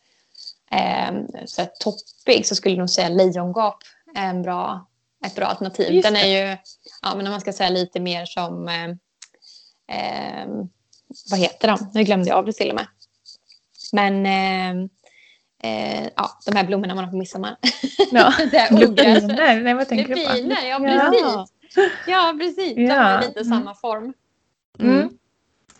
ehm, 0.71 1.27
så 1.45 1.61
här, 1.61 1.69
toppig 1.79 2.45
så 2.45 2.55
skulle 2.55 2.75
jag 2.75 2.79
nog 2.79 2.89
säga 2.89 3.09
lejongap 3.09 3.77
är 4.15 4.29
en 4.29 4.41
bra, 4.41 4.85
ett 5.25 5.35
bra 5.35 5.45
alternativ. 5.45 5.93
Just 5.93 6.07
Den 6.07 6.15
är 6.15 6.27
ju, 6.27 6.57
ja, 7.01 7.15
men 7.15 7.25
om 7.27 7.31
man 7.31 7.41
ska 7.41 7.53
säga 7.53 7.69
lite 7.69 7.99
mer 7.99 8.25
som, 8.25 8.67
ehm, 8.67 8.97
vad 11.31 11.39
heter 11.39 11.67
de? 11.67 11.91
Nu 11.93 12.03
glömde 12.03 12.29
jag 12.29 12.37
av 12.37 12.45
det 12.45 12.53
till 12.53 12.69
och 12.69 12.75
med. 12.75 12.87
Men 13.93 14.25
ehm, 14.25 14.89
eh, 15.63 16.09
ja, 16.15 16.29
de 16.45 16.55
här 16.55 16.63
blommorna 16.63 16.95
man 16.95 17.03
har 17.03 17.11
på 17.11 17.17
midsommar. 17.17 17.55
Ja. 18.11 18.33
Lupiner, 18.71 19.61
nej 19.63 19.73
vad 19.73 19.87
tänker 19.87 20.15
du 20.15 20.27
på? 20.27 20.33
Lupiner, 20.33 20.67
Ja. 20.69 20.79
precis. 20.79 21.21
Ja, 21.21 21.47
precis. 22.39 22.75
De 22.75 22.81
Ja. 22.83 23.01
har 23.03 23.21
lite 23.21 23.39
Mm. 23.39 23.49
samma 23.59 23.75
form. 23.75 24.13
Mm. 24.79 25.09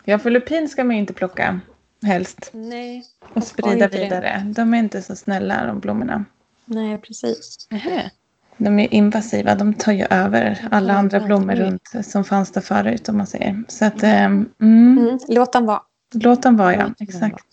Ja, 0.04 0.18
för 0.18 0.30
lupin 0.30 0.68
ska 0.68 0.84
man 0.84 0.94
ju 0.96 1.00
inte 1.00 1.12
plocka 1.12 1.60
helst 2.02 2.50
Nej, 2.52 3.04
och 3.34 3.44
sprida 3.44 3.88
det. 3.88 3.98
vidare. 3.98 4.42
De 4.56 4.74
är 4.74 4.78
inte 4.78 5.02
så 5.02 5.16
snälla 5.16 5.66
de 5.66 5.80
blommorna. 5.80 6.24
nej 6.64 6.98
precis. 6.98 7.66
Nähä. 7.70 8.10
De 8.56 8.78
är 8.78 8.94
invasiva, 8.94 9.54
de 9.54 9.74
tar 9.74 9.92
ju 9.92 10.06
över 10.10 10.68
alla 10.70 10.92
Ja, 10.92 10.98
andra 10.98 11.18
ja, 11.18 11.24
blommor 11.26 11.54
runt 11.54 11.82
som 12.02 12.24
fanns 12.24 12.50
där 12.52 12.60
förut 12.60 13.08
om 13.08 13.16
man 13.16 13.26
säger. 13.26 13.64
Så 13.68 13.84
att, 13.84 14.02
ehm, 14.02 14.48
mm, 14.60 14.98
Mm. 14.98 15.18
Låt 15.28 15.52
dem 15.52 15.66
vara. 15.66 15.82
låt 16.14 16.42
dem 16.42 16.56
vara 16.56 16.74
ja, 16.74 16.90
exakt. 17.00 17.44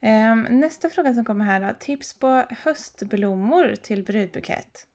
Mm. 0.00 0.60
Nästa 0.60 0.90
fråga 0.90 1.14
som 1.14 1.24
kommer 1.24 1.44
här 1.44 1.60
då. 1.68 1.74
Tips 1.80 2.14
på 2.18 2.44
höstblommor 2.50 3.74
till 3.82 4.04
brudbukett. 4.04 4.86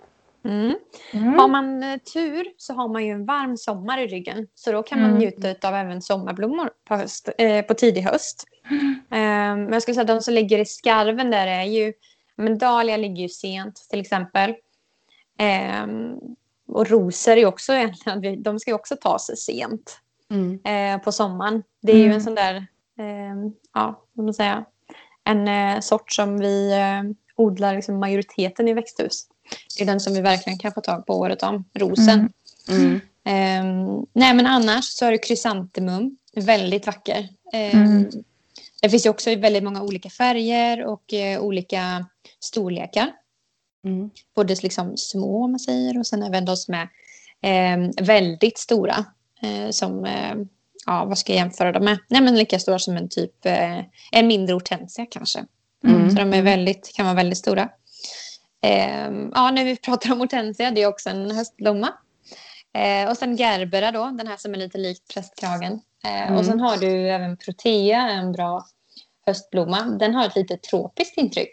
Mm. 0.45 0.75
Mm. 1.13 1.33
Har 1.39 1.47
man 1.47 1.83
eh, 1.83 1.97
tur 1.97 2.47
så 2.57 2.73
har 2.73 2.87
man 2.87 3.05
ju 3.05 3.11
en 3.11 3.25
varm 3.25 3.57
sommar 3.57 3.97
i 3.97 4.07
ryggen. 4.07 4.47
Så 4.55 4.71
då 4.71 4.83
kan 4.83 4.99
man 5.01 5.09
Mm. 5.09 5.19
njuta 5.19 5.67
av 5.67 5.75
även 5.75 6.01
sommarblommor 6.01 6.69
på, 6.87 6.95
höst, 6.95 7.29
eh, 7.37 7.65
på 7.65 7.73
tidig 7.73 8.01
höst. 8.01 8.43
Eh, 8.71 9.55
men 9.55 9.73
jag 9.73 9.81
skulle 9.81 9.95
säga 9.95 10.01
att 10.01 10.07
de 10.07 10.21
som 10.21 10.33
ligger 10.33 10.59
i 10.59 10.65
skarven 10.65 11.31
där 11.31 11.47
är 11.47 11.63
ju... 11.63 11.93
Men 12.35 12.57
dahlia 12.57 12.97
ligger 12.97 13.21
ju 13.21 13.29
sent 13.29 13.87
till 13.89 13.99
exempel. 14.01 14.49
Eh, 15.39 15.85
och 16.67 16.89
rosor 16.89 17.37
är 17.37 17.45
också 17.45 17.73
egentligen... 17.73 18.43
De 18.43 18.59
ska 18.59 18.71
ju 18.71 18.75
också 18.75 18.95
tas 18.95 19.31
sent. 19.37 19.99
Mm. 20.31 20.59
eh, 20.65 21.03
på 21.03 21.11
sommaren. 21.11 21.63
Det 21.81 21.91
är 21.91 21.95
ju 21.97 22.03
Mm. 22.03 22.15
en 22.15 22.21
sån 22.21 22.35
där, 22.35 22.55
eh, 22.99 23.51
ja, 23.73 24.03
vad 24.13 24.25
man 24.25 24.33
säga, 24.33 24.65
en 25.23 25.47
eh, 25.47 25.79
sort 25.79 26.11
som 26.11 26.39
vi 26.39 26.71
odlar 27.35 27.75
liksom 27.75 27.99
majoriteten 27.99 28.67
i 28.67 28.73
växthus. 28.73 29.27
Det 29.77 29.83
är 29.83 29.85
den 29.85 29.99
som 29.99 30.13
vi 30.13 30.21
verkligen 30.21 30.59
kan 30.59 30.71
få 30.73 30.81
tag 30.81 31.05
på 31.05 31.13
året 31.13 31.43
om, 31.43 31.65
rosen. 31.73 32.29
Mm. 32.69 33.01
Mm. 33.25 33.95
Eh, 33.95 34.03
nej, 34.13 34.33
men 34.33 34.45
annars 34.45 34.85
så 34.85 35.05
är 35.05 35.11
det 35.11 35.17
krysantemum, 35.17 36.17
väldigt 36.35 36.85
vacker. 36.85 37.29
Mm. 37.53 38.09
Det 38.81 38.89
finns 38.89 39.05
ju 39.05 39.09
också 39.09 39.29
i 39.29 39.35
väldigt 39.35 39.63
många 39.63 39.83
olika 39.83 40.09
färger 40.09 40.85
och 40.85 41.13
eh, 41.13 41.41
olika 41.41 42.05
storlekar. 42.39 43.11
Mm. 43.85 44.09
Både 44.35 44.55
liksom 44.55 44.97
små 44.97 45.43
om 45.43 45.51
man 45.51 45.59
säger 45.59 45.99
och 45.99 46.07
sen 46.07 46.23
även 46.23 46.45
de 46.45 46.57
som 46.57 46.73
är 46.73 46.89
eh, 47.41 47.89
väldigt 48.01 48.57
stora. 48.57 49.05
Eh, 49.41 49.69
som, 49.69 50.05
eh, 50.05 50.35
ja 50.85 51.05
vad 51.05 51.17
ska 51.17 51.33
jag 51.33 51.39
jämföra 51.39 51.71
dem 51.71 51.85
med? 51.85 51.99
Nej 52.07 52.21
men 52.21 52.37
lika 52.37 52.59
stora 52.59 52.79
som 52.79 52.97
en 52.97 53.09
typ, 53.09 53.45
eh, 53.45 53.79
en 54.11 54.27
mindre 54.27 54.53
hortensia 54.53 55.05
kanske. 55.05 55.45
Mm. 55.83 56.09
Så 56.09 56.15
de 56.15 56.33
är 56.33 56.41
väldigt, 56.41 56.91
kan 56.95 57.05
vara 57.05 57.15
väldigt 57.15 57.37
stora. 57.37 57.69
Eh, 58.65 59.11
ja 59.33 59.51
när 59.51 59.65
vi 59.65 59.75
pratar 59.85 60.11
om 60.11 60.19
hortensia, 60.19 60.71
det 60.71 60.81
är 60.81 60.87
också 60.87 61.09
en 61.09 61.31
höstblomma. 61.31 61.93
Eh, 62.73 63.09
och 63.09 63.17
sen 63.17 63.35
gerbera 63.37 63.91
då, 63.91 64.05
den 64.05 64.27
här 64.27 64.37
som 64.37 64.53
är 64.53 64.57
lite 64.57 64.77
likt 64.77 65.13
prästkragen. 65.13 65.81
Mm. 66.03 66.35
Och 66.37 66.45
sen 66.45 66.59
har 66.59 66.77
du 66.77 67.09
även 67.09 67.37
protea, 67.37 68.09
en 68.09 68.31
bra 68.31 68.65
höstblomma. 69.25 69.81
Den 69.81 70.15
har 70.15 70.25
ett 70.27 70.35
lite 70.35 70.57
tropiskt 70.57 71.17
intryck. 71.17 71.51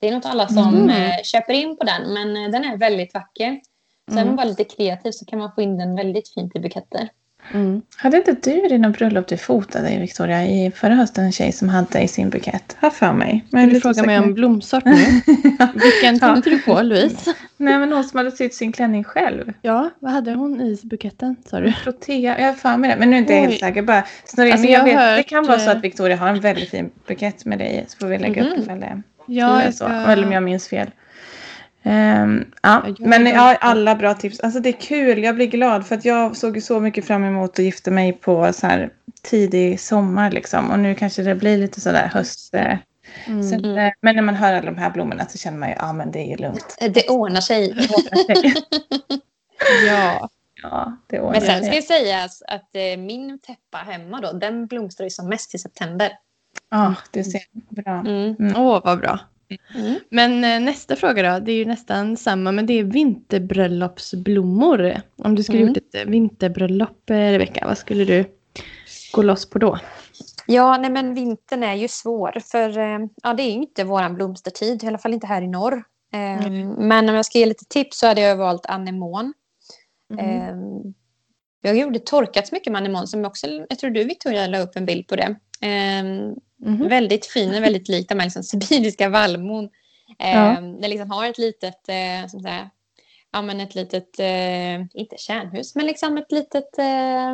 Det 0.00 0.06
är 0.06 0.10
nog 0.10 0.18
inte 0.18 0.28
alla 0.28 0.48
som 0.48 0.74
Mm. 0.74 0.90
eh, 0.90 1.22
köper 1.24 1.52
in 1.52 1.76
på 1.76 1.84
den, 1.84 2.12
men 2.14 2.36
eh, 2.44 2.50
den 2.50 2.64
är 2.64 2.76
väldigt 2.76 3.14
vacker. 3.14 3.60
Så 4.06 4.12
är 4.12 4.16
man 4.16 4.22
Mm. 4.24 4.36
bara 4.36 4.44
lite 4.46 4.64
kreativ 4.64 5.10
så 5.12 5.24
kan 5.24 5.38
man 5.38 5.52
få 5.54 5.62
in 5.62 5.78
den 5.78 5.96
väldigt 5.96 6.34
fint 6.34 6.56
i 6.56 6.60
buketter. 6.60 7.08
Mm. 7.54 7.82
Hade 7.96 8.16
inte 8.16 8.32
du 8.32 8.60
vid 8.68 8.80
något 8.80 8.98
bröllop 8.98 9.26
du 9.28 9.36
fotade 9.36 9.90
i 9.90 9.98
Victoria 9.98 10.44
i 10.46 10.70
förra 10.74 10.94
hösten 10.94 11.24
en 11.24 11.32
tjej 11.32 11.52
som 11.52 11.68
hade 11.68 12.00
i 12.00 12.08
sin 12.08 12.30
bukett? 12.30 12.76
Har 12.80 12.90
för 12.90 13.12
mig. 13.12 13.44
Men 13.50 13.68
du 13.68 13.74
lite 13.74 13.80
fråga 13.82 14.02
mig 14.02 14.18
om 14.18 14.34
blomsort 14.34 14.84
nu? 14.84 14.92
Vilken 15.74 16.14
Ja. 16.14 16.18
tänkte 16.18 16.50
du 16.50 16.58
på, 16.58 16.82
Louise? 16.82 17.34
Nej 17.56 17.78
men 17.78 17.92
hon 17.92 18.04
som 18.04 18.16
hade 18.18 18.30
sytt 18.30 18.54
sin 18.54 18.72
klänning 18.72 19.04
själv. 19.04 19.52
Ja, 19.62 19.90
vad 19.98 20.12
hade 20.12 20.32
hon 20.34 20.60
i 20.60 20.78
buketten, 20.82 21.36
sa 21.46 21.60
du? 21.60 21.72
Protea, 21.84 22.38
jag 22.40 22.46
har 22.46 22.52
för 22.54 22.76
mig 22.76 22.90
det. 22.90 22.96
Men 22.96 23.10
nu 23.10 23.16
är 23.16 23.20
inte 23.20 23.32
jag 23.32 23.40
helt 23.40 23.60
säker. 23.60 23.82
Bara 23.82 24.04
snurra. 24.24 24.52
Alltså, 24.52 24.66
jag 24.68 24.80
jag 24.80 24.84
vet, 24.84 24.94
har 24.96 25.04
det 25.06 25.16
hört, 25.16 25.26
kan 25.28 25.46
vara 25.46 25.58
så 25.58 25.70
eh, 25.70 25.76
att 25.76 25.84
Victoria 25.84 26.16
har 26.16 26.28
en 26.28 26.40
väldigt 26.40 26.70
fin 26.70 26.90
bukett 27.08 27.44
med 27.44 27.58
dig 27.58 27.84
i. 27.86 27.90
Så 27.90 27.96
får 27.98 28.06
vi 28.06 28.18
lägga 28.18 28.42
upp 28.42 28.48
Mhm. 28.48 28.56
det 28.56 28.62
ifall 28.62 28.80
det 28.80 29.02
Ja, 29.26 29.64
jag 29.64 29.74
ska... 29.74 29.86
Eller 29.88 30.24
om 30.26 30.32
jag 30.32 30.42
minns 30.42 30.68
fel. 30.68 30.90
Ehm, 31.82 32.44
ja, 32.62 32.82
men 32.98 33.26
är 33.26 33.32
ja, 33.32 33.56
alla 33.60 33.94
bra 33.94 34.14
tips. 34.14 34.40
Alltså 34.40 34.60
det 34.60 34.68
är 34.68 34.80
kul, 34.80 35.22
jag 35.24 35.34
blir 35.34 35.46
glad 35.46 35.86
för 35.86 35.94
att 35.94 36.04
jag 36.04 36.36
såg 36.36 36.62
så 36.62 36.80
mycket 36.80 37.04
fram 37.06 37.24
emot 37.24 37.50
att 37.50 37.58
gifta 37.64 37.90
mig 37.90 38.12
på 38.12 38.52
så 38.52 38.66
här 38.66 38.90
tidig 39.22 39.80
sommar 39.80 40.30
liksom. 40.30 40.70
Och 40.70 40.78
nu 40.78 40.94
kanske 40.94 41.22
det 41.22 41.34
blir 41.34 41.58
lite 41.58 41.80
sådär 41.80 42.10
höst. 42.14 42.54
eh, 42.54 42.78
Mm. 43.26 43.42
Så, 43.42 43.54
eh, 43.54 43.92
men 44.00 44.16
när 44.16 44.22
man 44.22 44.34
hör 44.34 44.52
alla 44.52 44.66
de 44.70 44.78
här 44.78 44.90
blommorna 44.90 45.26
så 45.26 45.38
känner 45.38 45.58
man 45.58 45.68
ju, 45.68 45.74
ja 45.78 45.92
men 45.92 46.10
det 46.12 46.18
är 46.18 46.26
ju 46.26 46.36
lugnt. 46.36 46.76
Eh, 46.80 46.92
Det 46.92 47.08
ordnar 47.08 47.40
sig. 47.40 47.74
Ja. 49.86 50.28
Ja, 50.62 50.96
det 51.06 51.20
ordnar 51.20 51.32
Men 51.32 51.40
sen 51.40 51.56
ska 51.56 51.66
sig. 51.66 51.74
jag 51.74 51.84
säga 51.84 52.24
att 52.48 52.76
eh, 52.76 52.98
min 53.04 53.38
täppa 53.38 53.78
hemma 53.78 54.20
då, 54.20 54.32
den 54.32 54.66
blomstrar 54.66 55.04
ju 55.04 55.10
som 55.10 55.28
mest 55.28 55.54
i 55.54 55.58
september. 55.58 56.12
Ja, 56.70 56.94
du 57.10 57.24
ser. 57.24 57.40
Bra. 57.52 58.00
Mm. 58.00 58.36
Åh, 58.56 58.80
vad 58.84 58.98
bra. 59.00 59.18
Mm. 59.74 59.94
Men 60.10 60.44
eh, 60.44 60.60
nästa 60.60 60.96
fråga 60.96 61.32
då, 61.32 61.38
det 61.44 61.52
är 61.52 61.56
ju 61.56 61.64
nästan 61.64 62.16
samma, 62.16 62.52
men 62.52 62.66
det 62.66 62.78
är 62.78 62.84
vinterbröllopsblommor. 62.84 64.94
Om 65.16 65.34
du 65.34 65.42
skulle 65.42 65.58
Mm. 65.58 65.68
gjort 65.68 65.76
ett 65.76 65.94
eh, 65.94 66.04
vinterbröllop, 66.04 67.10
eh, 67.10 67.16
Rebecka, 67.16 67.66
vad 67.66 67.78
skulle 67.78 68.04
du 68.04 68.24
gå 69.12 69.22
loss 69.22 69.50
på 69.50 69.58
då? 69.58 69.78
Ja, 70.46 70.78
nej 70.78 70.90
men 70.90 71.14
vintern 71.14 71.62
är 71.62 71.74
ju 71.74 71.88
svår 71.88 72.40
för 72.50 72.78
ja, 73.22 73.34
det 73.34 73.42
är 73.42 73.46
ju 73.46 73.52
inte 73.62 73.84
våran 73.84 74.14
blomstertid, 74.14 74.84
i 74.84 74.86
alla 74.86 74.98
fall 74.98 75.14
inte 75.14 75.26
här 75.26 75.42
i 75.42 75.48
norr. 75.48 75.82
Eh, 76.12 76.50
Men 76.78 77.08
om 77.08 77.14
jag 77.14 77.26
ska 77.26 77.38
ge 77.38 77.46
lite 77.46 77.64
tips 77.64 77.98
så 77.98 78.06
hade 78.06 78.20
jag 78.20 78.36
valt 78.36 78.66
anemon. 78.66 79.32
Mm. 80.18 80.94
Jag 81.62 81.76
gjorde 81.76 81.98
torkat 81.98 82.52
mycket 82.52 82.72
med 82.72 82.80
anemon 82.80 83.06
som 83.06 83.24
också, 83.24 83.46
jag 83.68 83.78
tror 83.78 83.90
du 83.90 84.04
Victoria 84.04 84.46
la 84.46 84.58
upp 84.58 84.76
en 84.76 84.86
bild 84.86 85.06
på 85.08 85.16
det. 85.16 85.34
Mhm. 86.62 86.88
Väldigt 86.88 87.26
fin 87.26 87.54
och 87.54 87.62
väldigt 87.62 87.88
lik 87.88 88.08
de 88.08 88.18
här 88.18 88.26
liksom 88.26 88.42
sibiriska 88.42 89.08
vallmon. 89.08 89.64
Eh, 90.18 90.36
Ja. 90.36 90.60
Den 90.60 90.90
liksom 90.90 91.10
har 91.10 91.26
ett 91.26 91.38
litet, 91.38 91.88
eh, 91.88 92.28
som 92.28 92.40
säga, 92.40 92.70
ja 93.32 93.42
men 93.42 93.60
ett 93.60 93.74
litet, 93.74 94.18
eh, 94.20 94.74
inte 95.00 95.16
kärnhus, 95.18 95.74
men 95.74 95.86
liksom 95.86 96.16
ett 96.18 96.32
litet, 96.32 96.78
eh, 96.78 97.30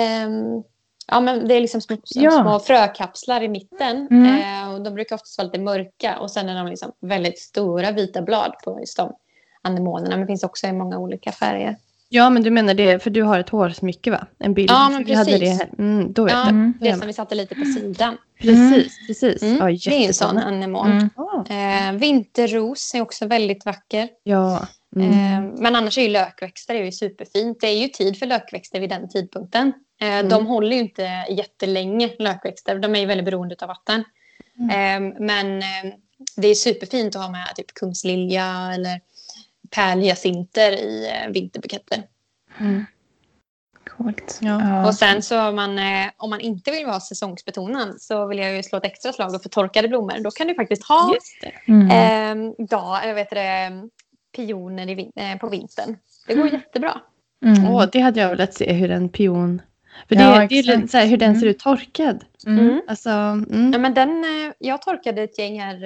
ehm, 0.00 0.62
ja 1.06 1.20
men 1.20 1.48
det 1.48 1.54
är 1.54 1.60
liksom 1.60 1.80
små, 1.80 1.96
Ja. 2.14 2.30
små 2.30 2.58
frökapslar 2.60 3.42
i 3.42 3.48
mitten. 3.48 4.08
Mm. 4.10 4.26
Eh, 4.64 4.74
och 4.74 4.80
de 4.82 4.94
brukar 4.94 5.14
oftast 5.16 5.38
vara 5.38 5.46
lite 5.46 5.58
mörka 5.58 6.18
och 6.18 6.30
sen 6.30 6.48
är 6.48 6.54
de 6.54 6.66
liksom 6.66 6.92
väldigt 7.00 7.38
stora 7.38 7.90
vita 7.90 8.22
blad 8.22 8.54
på 8.64 8.80
just 8.80 8.96
de 8.96 9.16
anemonerna. 9.62 10.10
Men 10.10 10.20
det 10.20 10.26
finns 10.26 10.44
också 10.44 10.66
i 10.66 10.72
många 10.72 10.98
olika 10.98 11.32
färger. 11.32 11.76
Ja, 12.08 12.30
men 12.30 12.42
du 12.42 12.50
menar 12.50 12.74
det, 12.74 13.02
för 13.02 13.10
du 13.10 13.22
har 13.22 13.38
ett 13.38 13.48
hårsmycke 13.48 14.10
va? 14.10 14.26
En 14.38 14.54
bild. 14.54 14.70
Ja, 14.70 14.88
men 14.90 15.04
precis. 15.04 15.40
det 15.40 15.48
här. 15.48 15.68
Mm, 15.78 16.12
då 16.12 16.28
Ja. 16.28 16.48
Mm. 16.48 16.74
Det 16.80 16.96
som 16.96 17.06
vi 17.06 17.12
satte 17.12 17.34
lite 17.34 17.54
på 17.54 17.64
sidan. 17.64 18.16
Precis, 18.40 19.06
precis. 19.06 19.42
Mm. 19.42 19.56
Ja, 19.56 19.90
det 19.90 20.04
är 20.04 20.06
en 20.06 20.14
sån 20.14 20.38
anemon. 20.38 21.10
Mm. 21.48 21.94
Eh, 21.94 22.00
vinterros 22.00 22.94
är 22.94 23.00
också 23.00 23.26
väldigt 23.26 23.64
vacker. 23.66 24.08
Ja. 24.22 24.66
Mm. 24.96 25.10
Eh, 25.10 25.60
men 25.60 25.76
annars 25.76 25.98
är 25.98 26.02
ju 26.02 26.08
lökväxter 26.08 26.74
är 26.74 26.84
ju 26.84 26.92
superfint. 26.92 27.60
Det 27.60 27.66
är 27.66 27.78
ju 27.82 27.88
tid 27.88 28.18
för 28.18 28.26
lökväxter 28.26 28.80
vid 28.80 28.90
den 28.90 29.08
tidpunkten. 29.08 29.72
Eh, 30.00 30.28
De 30.28 30.46
håller 30.46 30.76
ju 30.76 30.82
inte 30.82 31.24
jättelänge, 31.30 32.10
lökväxter. 32.18 32.78
De 32.78 32.94
är 32.94 33.00
ju 33.00 33.06
väldigt 33.06 33.24
beroende 33.24 33.56
av 33.60 33.68
vatten. 33.68 34.04
Eh, 34.70 35.20
men 35.20 35.58
eh, 35.58 35.92
det 36.36 36.48
är 36.48 36.54
superfint 36.54 37.16
att 37.16 37.22
ha 37.22 37.30
med 37.30 37.46
typ 37.56 37.74
kungslilja 37.74 38.70
eller 38.74 39.00
pärlhyacinter 39.74 40.72
i 40.72 41.10
eh, 41.10 41.32
vinterbuketter. 41.32 42.02
Mm. 42.60 42.84
Coolt. 43.96 44.38
Ja. 44.42 44.86
Och 44.86 44.94
sen 44.94 45.22
så 45.22 45.48
om 45.48 45.56
man, 45.56 45.78
eh, 45.78 46.06
om 46.16 46.30
man 46.30 46.40
inte 46.40 46.70
vill 46.70 46.86
vara 46.86 47.00
säsongsbetonad 47.00 48.00
så 48.02 48.26
vill 48.26 48.38
jag 48.38 48.56
ju 48.56 48.62
slå 48.62 48.78
ett 48.78 48.84
extra 48.84 49.12
slag 49.12 49.42
för 49.42 49.48
torkade 49.48 49.88
blommor. 49.88 50.20
Då 50.24 50.30
kan 50.30 50.46
du 50.46 50.54
faktiskt 50.54 50.84
ha 50.84 51.14
Just 51.14 51.40
det. 51.40 51.72
Mm. 51.72 52.48
eh, 52.58 52.66
dag, 52.66 53.04
eller 53.04 53.14
vet 53.14 53.30
det, 53.30 53.70
pioner 54.36 54.90
i, 54.90 55.10
eh, 55.16 55.38
på 55.38 55.48
vintern. 55.48 55.96
Det 56.26 56.34
går 56.34 56.48
jättebra. 56.48 57.00
Mm. 57.44 57.68
Åh, 57.68 57.84
det 57.92 58.00
hade 58.00 58.20
jag 58.20 58.28
velat 58.28 58.54
se 58.54 58.72
hur 58.72 58.90
en 58.90 59.08
pion... 59.08 59.62
För 60.08 60.16
det, 60.16 60.22
Ja, 60.22 60.46
det 60.48 60.58
är 60.58 60.86
så 60.86 60.98
här, 60.98 61.06
hur 61.06 61.16
den 61.16 61.28
Mm. 61.28 61.40
ser 61.40 61.46
ut 61.46 61.58
torkad. 61.58 62.24
Mm. 62.46 62.58
Mm. 62.68 62.80
Alltså, 62.88 63.10
mm. 63.10 63.72
Ja, 63.72 63.78
men 63.78 63.94
den, 63.94 64.24
eh, 64.24 64.52
jag 64.58 64.82
torkade 64.82 65.22
ett 65.22 65.38
gäng 65.38 65.60
här 65.60 65.76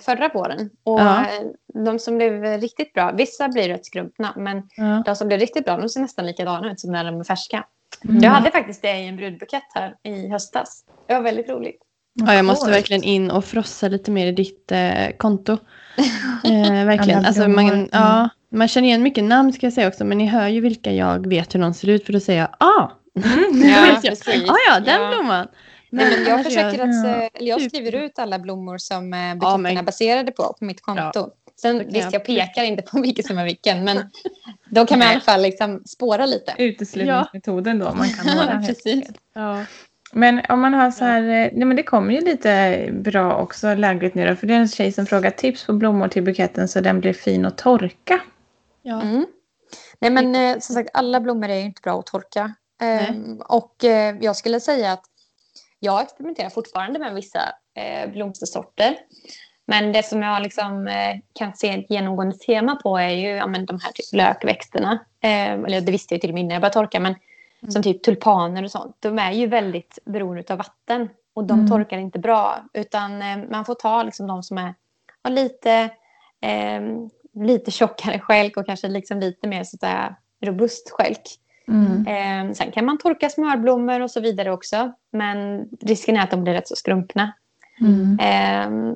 förra 0.00 0.28
våren. 0.34 0.70
Och 0.84 1.00
Ja. 1.00 1.20
eh, 1.20 1.82
de 1.84 1.98
som 1.98 2.16
blev 2.16 2.44
riktigt 2.60 2.92
bra, 2.92 3.12
vissa 3.12 3.48
blir 3.48 3.68
rätt 3.68 3.86
skrumpna, 3.86 4.32
men 4.36 4.62
Ja. 4.76 5.02
de 5.06 5.16
som 5.16 5.28
blev 5.28 5.40
riktigt 5.40 5.64
bra, 5.64 5.76
de 5.76 5.88
ser 5.88 6.00
nästan 6.00 6.26
likadana 6.26 6.72
ut 6.72 6.80
som 6.80 6.92
när 6.92 7.04
de 7.04 7.20
är 7.20 7.24
färska. 7.24 7.64
Mm. 8.04 8.22
Jag 8.22 8.30
hade 8.30 8.50
faktiskt 8.50 8.82
det 8.82 8.96
i 8.98 9.06
en 9.08 9.16
brudbukett 9.16 9.62
här 9.74 9.94
i 10.02 10.28
höstas. 10.28 10.84
Det 11.08 11.14
var 11.14 11.20
väldigt 11.22 11.48
roligt. 11.48 11.80
Ja, 12.14 12.34
jag 12.34 12.44
måste 12.44 12.70
verkligen 12.70 13.02
in 13.02 13.30
och 13.30 13.44
frossa 13.44 13.88
lite 13.88 14.10
mer 14.10 14.26
i 14.26 14.32
ditt 14.32 14.72
eh, 14.72 15.16
konto. 15.18 15.52
Eh, 16.44 16.84
verkligen. 16.86 17.24
Alltså, 17.24 17.48
man, 17.48 17.68
Mm. 17.70 17.88
ja, 17.92 18.28
man 18.52 18.68
känner 18.68 18.88
igen 18.88 19.02
mycket 19.02 19.24
namn 19.24 19.52
ska 19.52 19.66
jag 19.66 19.72
säga 19.72 19.88
också, 19.88 20.04
men 20.04 20.18
ni 20.18 20.26
hör 20.26 20.48
ju 20.48 20.60
vilka 20.60 20.92
jag 20.92 21.26
vet 21.28 21.54
hur 21.54 21.60
någon 21.60 21.74
ser 21.74 21.88
ut, 21.88 22.06
för 22.06 22.12
då 22.12 22.20
säger 22.20 22.40
jag 22.40 22.48
ah! 22.60 22.88
Ja, 23.52 23.80
vet 23.82 24.04
jag. 24.04 24.12
precis. 24.24 24.50
Ah, 24.50 24.54
ja, 24.68 24.80
den 24.80 25.02
Ja. 25.02 25.08
blomman. 25.14 25.48
Nej, 25.94 26.16
men 26.18 26.28
jag 26.28 26.40
är 26.40 26.44
försöker 26.44 26.82
att, 26.88 27.04
ja. 27.04 27.10
eh, 27.10 27.28
eller 27.34 27.48
jag 27.48 27.58
Typ. 27.58 27.68
skriver 27.72 27.92
ut 27.94 28.18
alla 28.18 28.38
blommor 28.38 28.78
som 28.78 29.12
eh, 29.14 29.18
Ja, 29.20 29.34
buketterna 29.34 29.58
men- 29.58 29.76
är 29.76 29.82
baserade 29.82 30.32
på, 30.32 30.56
på 30.58 30.64
mitt 30.64 30.80
konto. 30.82 31.30
Sen 31.60 31.78
kan 31.78 31.86
visst, 31.88 31.96
jag- 32.04 32.14
jag 32.14 32.24
pekar 32.24 32.64
inte 32.64 32.82
på 32.82 33.00
vilken 33.00 33.24
som 33.24 33.38
är 33.38 33.44
vilken, 33.44 33.84
men 33.84 34.10
då 34.68 34.86
kan 34.86 34.98
man 34.98 35.08
i 35.08 35.10
alla 35.10 35.20
fall 35.20 35.42
liksom 35.42 35.82
spåra 35.86 36.26
lite. 36.26 36.54
Uteslutningsmetoden 36.58 37.78
då. 37.78 37.94
Man 37.94 38.08
kan 38.08 38.26
helt 38.28 38.66
Precis. 38.68 39.04
Ja. 39.34 39.64
Men 40.12 40.40
om 40.48 40.60
man 40.60 40.74
har 40.74 40.90
så 40.90 41.04
här, 41.04 41.22
eh, 41.22 41.50
nej 41.52 41.64
men 41.64 41.76
det 41.76 41.82
kommer 41.82 42.12
ju 42.14 42.20
lite 42.20 42.84
bra 42.92 43.36
också 43.36 43.74
lägligt 43.74 44.14
nu 44.14 44.26
då. 44.28 44.36
För 44.36 44.46
det 44.46 44.54
är 44.54 44.58
en 44.58 44.68
tjej 44.68 44.92
som 44.92 45.06
frågar 45.06 45.30
tips 45.30 45.66
på 45.66 45.72
blommor 45.72 46.08
till 46.08 46.22
buketten 46.22 46.68
så 46.68 46.80
den 46.80 47.00
blir 47.00 47.12
fin 47.12 47.44
att 47.46 47.58
torka. 47.58 48.20
Ja. 48.82 49.02
Mm. 49.02 49.26
Nej, 49.98 50.10
men 50.10 50.34
eh, 50.34 50.58
som 50.60 50.74
sagt, 50.74 50.90
alla 50.92 51.20
blommor 51.20 51.48
är 51.48 51.54
ju 51.54 51.60
inte 51.64 51.80
bra 51.82 51.98
att 51.98 52.06
torka. 52.06 52.54
Ehm, 52.82 53.36
och 53.40 53.84
eh, 53.84 54.16
jag 54.20 54.36
skulle 54.36 54.60
säga 54.60 54.92
att 54.92 55.04
jag 55.84 56.02
experimenterar 56.02 56.50
fortfarande 56.50 56.98
med 56.98 57.14
vissa 57.14 57.40
eh, 57.74 58.10
blomstersorter. 58.10 58.96
Men 59.66 59.92
det 59.92 60.02
som 60.02 60.22
jag 60.22 60.42
liksom, 60.42 60.88
eh, 60.88 61.16
kan 61.32 61.52
se 61.54 61.68
ett 61.68 61.90
genomgående 61.90 62.36
tema 62.36 62.76
på 62.76 62.98
är 62.98 63.08
ju 63.10 63.28
ja, 63.28 63.46
men 63.46 63.66
de 63.66 63.80
här 63.82 63.92
typ 63.92 64.12
lökväxterna. 64.12 64.92
Eh, 65.20 65.52
eller 65.52 65.80
det 65.80 65.92
visste 65.92 66.14
jag 66.14 66.20
till 66.20 66.30
och 66.30 66.34
med 66.34 66.40
innan 66.40 66.52
jag 66.52 66.60
började 66.60 66.74
torka. 66.74 67.00
Men 67.00 67.14
som 67.72 67.82
typ 67.82 68.02
tulpaner 68.02 68.64
och 68.64 68.70
sånt. 68.70 68.96
De 69.00 69.18
är 69.18 69.32
ju 69.32 69.46
väldigt 69.46 69.98
beroende 70.04 70.44
av 70.48 70.58
vatten. 70.58 71.08
Och 71.34 71.44
de 71.44 71.58
Mm. 71.58 71.70
torkar 71.70 71.98
inte 71.98 72.18
bra. 72.18 72.64
Utan 72.72 73.22
eh, 73.22 73.36
man 73.50 73.64
får 73.64 73.74
ta 73.74 74.02
liksom 74.02 74.26
de 74.26 74.42
som 74.42 74.58
är 74.58 74.74
har 75.22 75.30
lite, 75.30 75.90
eh, 76.40 76.80
lite 77.34 77.70
tjockare 77.70 78.18
skälk 78.20 78.56
och 78.56 78.66
kanske 78.66 78.88
liksom 78.88 79.20
lite 79.20 79.48
mer 79.48 79.64
så 79.64 79.76
att 79.76 79.80
säga, 79.80 80.16
robust 80.40 80.90
skälk. 80.90 81.22
Mm. 81.68 82.06
Eh, 82.06 82.54
sen 82.54 82.72
kan 82.72 82.84
man 82.84 82.98
torka 82.98 83.28
smörblommor 83.28 84.00
och 84.00 84.10
så 84.10 84.20
vidare 84.20 84.52
också. 84.52 84.92
Men 85.10 85.68
risken 85.80 86.16
är 86.16 86.22
att 86.22 86.30
de 86.30 86.44
blir 86.44 86.52
rätt 86.52 86.68
så 86.68 86.76
skrumpna. 86.76 87.32
Mm. 87.80 88.18
Eh, 88.20 88.94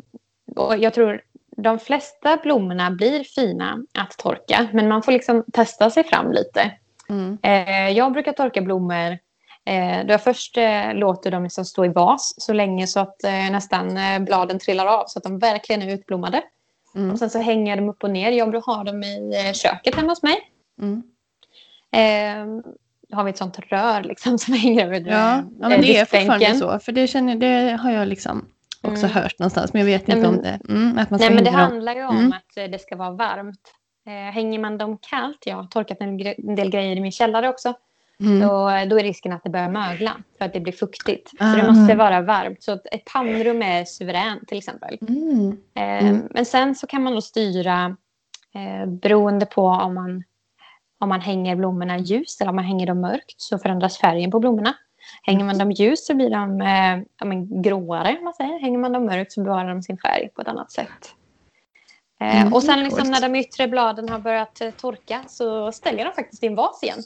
och 0.56 0.78
jag 0.78 0.94
tror 0.94 1.20
de 1.56 1.78
flesta 1.78 2.36
blommorna 2.42 2.90
blir 2.90 3.24
fina 3.24 3.84
att 3.98 4.10
torka. 4.18 4.68
Men 4.72 4.88
man 4.88 5.02
får 5.02 5.12
liksom 5.12 5.44
testa 5.52 5.90
sig 5.90 6.04
fram 6.04 6.32
lite. 6.32 6.70
Mm. 7.08 7.38
Eh, 7.42 7.90
jag 7.90 8.12
brukar 8.12 8.32
torka 8.32 8.62
blommor 8.62 9.18
eh, 9.64 10.06
då 10.06 10.12
jag 10.12 10.22
först 10.22 10.56
eh, 10.56 10.94
låter 10.94 11.30
dem 11.30 11.42
liksom 11.42 11.64
stå 11.64 11.84
i 11.84 11.88
vas 11.88 12.34
så 12.38 12.52
länge 12.52 12.86
så 12.86 13.00
att 13.00 13.24
eh, 13.24 13.50
nästan 13.50 13.98
bladen 14.24 14.58
trillar 14.58 14.86
av 14.86 15.04
så 15.06 15.18
att 15.18 15.22
de 15.22 15.38
verkligen 15.38 15.82
är 15.82 15.94
utblommade. 15.94 16.42
Mm. 16.94 17.10
Och 17.10 17.18
sen 17.18 17.30
så 17.30 17.38
hänger 17.38 17.72
jag 17.72 17.78
dem 17.78 17.88
upp 17.88 18.04
och 18.04 18.10
ner. 18.10 18.30
Jag 18.30 18.50
brukar 18.50 18.76
ha 18.76 18.84
dem 18.84 19.02
i 19.02 19.52
köket 19.54 19.94
hemma 19.94 20.08
hos 20.08 20.22
mig. 20.22 20.36
Mm. 21.92 22.58
Eh, 22.58 22.62
då 23.08 23.16
har 23.16 23.24
vi 23.24 23.30
ett 23.30 23.38
sånt 23.38 23.58
rör 23.58 24.02
liksom 24.02 24.38
som 24.38 24.54
hänger 24.54 24.84
över 24.86 25.00
Ja, 25.00 25.10
ja, 25.10 25.38
eh, 25.38 25.68
men 25.68 25.80
det 25.80 25.96
är 25.96 26.04
fortfarande 26.04 26.54
så. 26.54 26.78
För 26.78 26.92
det, 26.92 27.06
känner, 27.06 27.36
det 27.36 27.76
har 27.82 27.90
jag 27.90 28.08
liksom 28.08 28.44
också 28.82 29.06
Mm. 29.06 29.16
hört 29.22 29.38
någonstans. 29.38 29.72
Men 29.72 29.80
jag 29.80 29.86
vet 29.86 30.08
inte 30.08 30.16
men- 30.20 30.26
om 30.30 30.42
det. 30.42 30.60
Mm, 30.68 30.98
att 30.98 31.10
man 31.10 31.18
ska 31.18 31.26
Nej, 31.28 31.34
men 31.34 31.44
det 31.44 31.50
dem. 31.50 31.60
handlar 31.60 31.94
ju 31.94 32.04
om 32.06 32.16
Mm. 32.18 32.32
att 32.32 32.56
eh, 32.56 32.64
det 32.64 32.78
ska 32.78 32.96
vara 32.96 33.10
varmt. 33.10 33.60
Eh, 34.06 34.12
hänger 34.34 34.58
man 34.58 34.78
dem 34.78 34.98
kallt, 35.10 35.42
jag 35.46 35.56
har 35.56 35.64
torkat 35.64 35.96
en, 36.00 36.20
en 36.48 36.54
del 36.54 36.70
grejer 36.70 36.96
i 36.96 37.00
min 37.00 37.12
källare 37.12 37.48
också, 37.48 37.74
Mm. 38.20 38.40
då, 38.40 38.48
då 38.90 38.98
är 38.98 39.02
risken 39.02 39.32
att 39.32 39.44
det 39.44 39.50
börjar 39.50 39.68
mögla 39.68 40.16
för 40.38 40.44
att 40.44 40.52
det 40.52 40.60
blir 40.60 40.72
fuktigt. 40.72 41.30
Ah. 41.38 41.52
Så 41.52 41.60
det 41.60 41.72
måste 41.72 41.94
vara 41.94 42.20
varmt. 42.20 42.62
Så 42.62 42.72
ett 42.72 43.04
pannrum 43.12 43.62
är 43.62 43.84
suveränt 43.84 44.48
till 44.48 44.58
exempel. 44.58 44.98
Mm. 45.08 45.56
Eh, 45.74 46.08
Mm. 46.08 46.28
Men 46.30 46.44
sen 46.46 46.74
så 46.74 46.86
kan 46.86 47.02
man 47.02 47.14
då 47.14 47.20
styra 47.20 47.96
eh, 48.54 48.86
beroende 48.88 49.46
på 49.46 49.66
om 49.66 49.94
man, 49.94 50.24
om 50.98 51.08
man 51.08 51.20
hänger 51.20 51.56
blommorna 51.56 51.98
ljust 51.98 52.40
eller 52.40 52.50
om 52.50 52.56
man 52.56 52.64
hänger 52.64 52.86
dem 52.86 53.00
mörkt 53.00 53.34
så 53.36 53.58
förändras 53.58 53.98
färgen 53.98 54.30
på 54.30 54.40
blommorna. 54.40 54.74
Hänger 55.22 55.44
man 55.44 55.58
dem 55.58 55.70
ljust 55.70 56.06
så 56.06 56.14
blir 56.14 56.30
de 56.30 56.60
eh, 56.60 57.04
ja, 57.18 57.26
men 57.26 57.62
gråare. 57.62 58.18
Man 58.22 58.34
säger. 58.34 58.58
Hänger 58.58 58.78
man 58.78 58.92
dem 58.92 59.04
mörkt 59.04 59.32
så 59.32 59.42
bevarar 59.42 59.68
de 59.68 59.82
sin 59.82 59.98
färg 59.98 60.28
på 60.34 60.40
ett 60.40 60.48
annat 60.48 60.72
sätt. 60.72 61.14
Eh, 62.20 62.40
Mm, 62.40 62.52
och 62.52 62.62
sen 62.62 62.84
liksom, 62.84 63.10
när 63.10 63.20
de 63.20 63.34
yttre 63.34 63.68
bladen 63.68 64.08
har 64.08 64.18
börjat 64.18 64.60
eh, 64.60 64.70
torka 64.70 65.24
så 65.28 65.72
ställer 65.72 66.04
dem 66.04 66.12
faktiskt 66.14 66.42
i 66.42 66.46
en 66.46 66.54
vas 66.54 66.82
igen. 66.82 67.02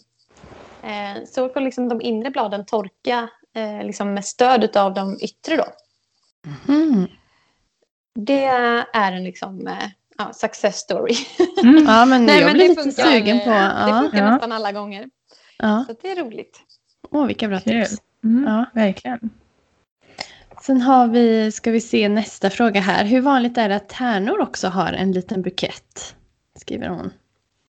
Eh, 0.83 1.25
så 1.27 1.49
får 1.49 1.61
liksom 1.61 1.89
de 1.89 2.01
inre 2.01 2.31
bladen 2.31 2.67
torka 2.67 3.29
eh, 3.55 3.87
liksom 3.87 4.15
med 4.15 4.25
stöd 4.25 4.77
av 4.77 4.95
de 4.95 5.19
yttre. 5.21 5.57
Då. 5.57 5.65
Mm. 6.69 7.07
Det 8.15 8.45
är 8.45 9.13
en 9.13 9.25
liksom, 9.25 9.67
eh, 9.67 9.89
ja, 10.19 10.33
success 10.33 10.77
story. 10.79 11.15
Mm. 11.63 11.85
Ja, 11.87 12.05
men 12.05 12.27
Nej, 12.27 12.37
jag 12.41 12.45
men 12.47 12.53
blir 12.55 12.63
det 12.63 12.69
lite 12.69 12.83
funkar, 12.83 13.03
sugen 13.13 13.39
på... 13.41 13.51
Det 13.51 13.55
Ja. 13.57 14.01
funkar 14.03 14.19
Ja. 14.19 14.31
nästan 14.31 14.53
alla 14.53 14.73
gånger. 14.73 15.07
Ja. 15.59 15.85
Så 15.89 15.95
det 16.03 16.11
är 16.11 16.17
roligt. 16.17 16.61
Åh, 17.11 17.27
vilka 17.27 17.49
bra 17.49 17.61
Kul. 17.61 17.85
tips. 17.85 18.03
Mm. 18.25 18.45
Ja. 18.45 18.65
Verkligen. 18.75 19.31
Sen 20.63 20.81
har 20.81 21.07
vi, 21.07 21.53
ska 21.53 21.71
vi 21.71 21.81
se 21.81 22.09
nästa 22.09 22.51
fråga 22.51 22.81
här. 22.81 23.05
Hur 23.05 23.21
vanligt 23.21 23.59
är 23.59 23.69
det 23.69 23.77
att 23.77 23.89
tärnor 23.89 24.41
också 24.41 24.69
har 24.69 24.93
en 24.93 25.13
liten 25.13 25.43
bukett? 25.43 26.15
Skriver 26.61 26.89
hon. 26.89 27.11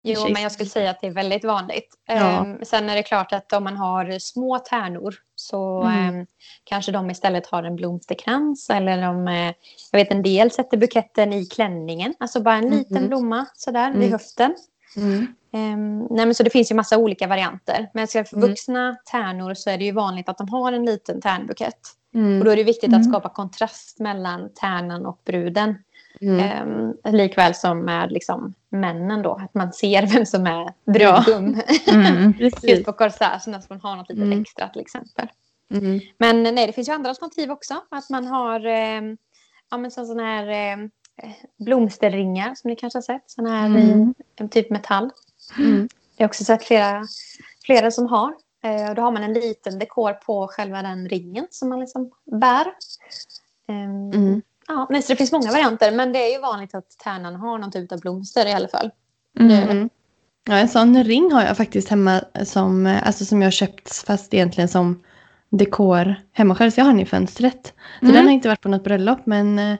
Jo, 0.05 0.29
men 0.29 0.41
jag 0.41 0.51
skulle 0.51 0.69
säga 0.69 0.89
att 0.89 1.01
det 1.01 1.07
är 1.07 1.11
väldigt 1.11 1.43
vanligt. 1.43 1.93
Ja. 2.05 2.15
Ehm, 2.15 2.57
sen 2.65 2.89
är 2.89 2.95
det 2.95 3.03
klart 3.03 3.33
att 3.33 3.53
om 3.53 3.63
man 3.63 3.77
har 3.77 4.19
små 4.19 4.59
tärnor 4.59 5.15
så 5.35 5.81
Mm. 5.83 6.15
ehm, 6.19 6.25
kanske 6.63 6.91
de 6.91 7.09
istället 7.11 7.47
har 7.47 7.63
en 7.63 7.75
blomsterkrans 7.75 8.69
eller 8.69 9.09
om, 9.09 9.27
eh, 9.27 9.53
jag 9.91 9.99
vet 9.99 10.11
en 10.11 10.21
del 10.23 10.51
sätter 10.51 10.77
buketten 10.77 11.33
i 11.33 11.45
klänningen, 11.45 12.13
alltså 12.19 12.41
bara 12.41 12.55
en 12.55 12.69
liten 12.69 12.97
Mhm. 12.97 13.07
blomma 13.07 13.45
sådär 13.55 13.89
vid 13.91 13.97
Mm. 13.99 14.11
höften. 14.11 14.55
Mm. 14.97 15.27
Ehm, 15.53 15.99
nej, 16.09 16.25
men 16.25 16.35
så 16.35 16.43
det 16.43 16.49
finns 16.49 16.71
ju 16.71 16.75
massa 16.75 16.97
olika 16.97 17.27
varianter. 17.27 17.89
Men 17.93 18.07
för 18.07 18.19
Mm. 18.35 18.49
vuxna 18.49 18.97
tärnor 19.11 19.53
så 19.53 19.69
är 19.69 19.77
det 19.77 19.85
ju 19.85 19.91
vanligt 19.91 20.29
att 20.29 20.37
de 20.37 20.49
har 20.49 20.73
en 20.73 20.85
liten 20.85 21.21
tärnbukett. 21.21 21.79
Mm. 22.15 22.39
Och 22.39 22.45
då 22.45 22.51
är 22.51 22.55
det 22.55 22.63
viktigt 22.63 22.87
Mm. 22.87 22.99
att 23.01 23.09
skapa 23.09 23.29
kontrast 23.29 23.99
mellan 23.99 24.49
tärnan 24.53 25.05
och 25.05 25.21
bruden. 25.25 25.75
Mm. 26.22 26.39
Ehm, 26.39 27.14
likväl 27.14 27.55
som 27.55 27.80
med 27.86 28.11
liksom, 28.11 28.53
männen 28.70 29.22
då, 29.22 29.32
att 29.34 29.53
man 29.53 29.74
ser 29.74 30.07
vem 30.14 30.26
som 30.26 30.47
är 30.47 30.74
brudgum. 30.86 31.61
Mm. 31.93 32.34
Just 32.39 32.86
på 32.86 32.93
corsagen, 32.93 33.55
att 33.55 33.70
man 33.70 33.82
har 33.82 33.95
något 33.95 34.09
litet 34.09 34.24
Mm. 34.26 34.41
extra 34.41 34.68
till 34.70 34.82
exempel. 34.82 35.28
Mm. 35.72 35.99
Men 36.18 36.43
nej, 36.43 36.68
det 36.68 36.74
finns 36.74 36.89
ju 36.89 36.93
andra 36.93 37.09
alternativ 37.09 37.51
också. 37.51 37.74
Att 37.89 38.09
man 38.09 38.28
har 38.28 38.66
ehm, 38.66 39.18
ja, 39.72 39.78
men 39.78 39.91
så, 39.91 40.05
såna 40.05 40.24
här 40.24 40.47
ehm, 40.47 40.89
eh, 41.24 41.30
blomsterringar 41.57 42.55
som 42.55 42.70
ni 42.70 42.76
kanske 42.76 42.97
har 42.97 43.01
sett. 43.03 43.24
Såna 43.32 43.49
här 43.49 43.78
i 43.78 43.91
Mm. 43.91 44.14
en 44.36 44.49
typ 44.49 44.70
metall. 44.70 45.09
Mm. 45.57 45.89
Jag 46.18 46.24
har 46.24 46.30
också 46.30 46.43
sett 46.43 46.64
flera, 46.64 47.03
flera 47.66 47.91
som 47.91 48.07
har. 48.07 48.34
Eh, 48.64 48.93
då 48.95 49.01
har 49.01 49.11
man 49.11 49.24
en 49.24 49.34
liten 49.34 49.80
dekor 49.80 50.14
på 50.14 50.47
själva 50.47 50.82
den 50.82 51.09
ringen 51.09 51.47
som 51.51 51.70
man 51.70 51.80
liksom 51.80 52.11
bär. 52.32 52.66
Ehm, 53.68 54.11
Mm. 54.11 54.41
Ja, 54.68 54.88
nej, 54.89 55.01
så 55.01 55.14
det 55.14 55.18
finns 55.18 55.32
många 55.32 55.51
varianter, 55.51 55.91
men 55.91 56.14
det 56.14 56.20
är 56.20 56.36
ju 56.36 56.41
vanligt 56.41 56.76
att 56.76 56.89
tärnan 57.03 57.36
har 57.36 57.57
någon 57.57 57.72
typ 57.72 57.91
av 57.91 57.99
blomster 57.99 58.45
i 58.45 58.53
alla 58.53 58.68
fall. 58.68 58.91
Mm. 59.39 59.89
Ja, 60.49 60.57
en 60.57 60.70
sån 60.70 61.03
ring 61.03 61.32
har 61.32 61.43
jag 61.43 61.57
faktiskt 61.57 61.89
hemma 61.89 62.22
som, 62.43 62.99
alltså 63.03 63.26
som 63.26 63.41
jag 63.41 63.45
har 63.45 63.51
köpt 63.51 64.05
fast 64.05 64.34
egentligen 64.34 64.68
som 64.68 65.03
dekor 65.49 66.16
hemma 66.32 66.55
själv. 66.55 66.72
Så 66.72 66.80
jag 66.80 66.86
har 66.86 66.91
den 66.91 66.99
i 67.01 67.05
fönstret. 67.05 67.74
Så 67.99 68.05
Mm. 68.05 68.16
den 68.16 68.26
har 68.26 68.32
inte 68.34 68.47
varit 68.47 68.61
på 68.61 68.70
något 68.70 68.84
bröllop 68.84 69.26
men 69.26 69.59
eh, 69.59 69.76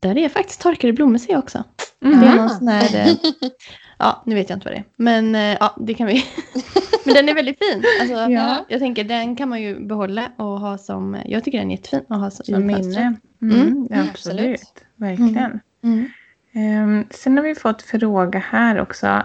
där 0.00 0.18
är 0.18 0.28
faktiskt 0.28 0.60
torkade 0.60 0.92
blommor 0.92 1.18
ser 1.18 1.32
jag 1.32 1.38
också. 1.38 1.64
Mm. 2.04 2.20
Det 2.20 2.26
är 2.26 2.36
någon 2.36 2.50
sån 2.50 2.68
här, 2.68 2.96
eh, 3.08 3.14
ja 3.98 4.22
nu 4.26 4.34
vet 4.34 4.48
jag 4.50 4.56
inte 4.56 4.64
vad 4.68 4.74
det 4.74 4.78
är. 4.78 4.84
Men 4.96 5.34
eh, 5.34 5.56
ja, 5.60 5.76
det 5.80 5.94
kan 5.94 6.06
vi. 6.06 6.24
men 7.04 7.14
den 7.14 7.28
är 7.28 7.34
väldigt 7.34 7.58
fin. 7.58 7.84
Alltså, 8.00 8.16
Ja. 8.32 8.64
Jag 8.68 8.80
tänker 8.80 9.04
den 9.04 9.36
kan 9.36 9.48
man 9.48 9.62
ju 9.62 9.86
behålla 9.86 10.32
och 10.38 10.60
ha 10.60 10.78
som, 10.78 11.16
jag 11.26 11.44
tycker 11.44 11.58
den 11.58 11.70
är 11.70 11.76
jättefin 11.76 12.00
att 12.08 12.20
ha 12.20 12.30
Som 12.30 12.70
i 12.70 12.74
fönstret. 12.74 12.96
minne. 12.96 13.16
Mm. 13.42 13.60
Mm. 13.60 13.86
Ja, 13.90 14.10
absolut. 14.10 14.60
absolut. 14.60 14.84
Verkligen. 14.96 15.60
Mm. 15.82 16.08
Ehm, 16.52 17.04
sen 17.10 17.36
har 17.36 17.44
vi 17.44 17.54
fått 17.54 17.82
fråga 17.82 18.38
här 18.38 18.80
också. 18.80 19.22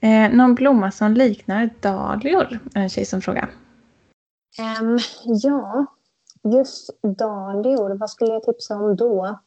Eh, 0.00 0.30
någon 0.32 0.54
blomma 0.54 0.90
som 0.90 1.14
liknar 1.14 1.70
dahlior? 1.80 2.58
är 2.74 2.80
En 2.80 2.88
tjej 2.88 3.04
som 3.04 3.20
frågar. 3.22 3.50
Ehm, 4.58 4.98
ja, 5.24 5.86
just 6.42 6.90
dahlior. 7.02 7.94
Vad 7.94 8.10
skulle 8.10 8.32
jag 8.32 8.42
tipsa 8.42 8.74
om 8.74 8.96
då? 8.96 9.38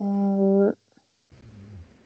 Um, 0.00 0.72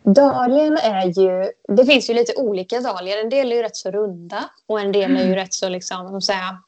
Dahlian 0.05 0.77
är 0.77 1.07
ju... 1.07 1.53
Det 1.77 1.85
finns 1.87 2.11
ju 2.11 2.15
lite 2.15 2.35
olika 2.37 2.81
dahlior. 2.81 3.17
En 3.17 3.29
del 3.29 3.53
är 3.53 3.57
ju 3.57 3.63
rätt 3.63 3.77
så 3.77 3.91
runda 3.91 4.45
och 4.67 4.81
en 4.81 4.93
del 4.93 5.17
är 5.17 5.27
ju 5.27 5.35
rätt 5.35 5.55
så 5.55 5.69
liksom, 5.69 6.23
säga, 6.23 6.59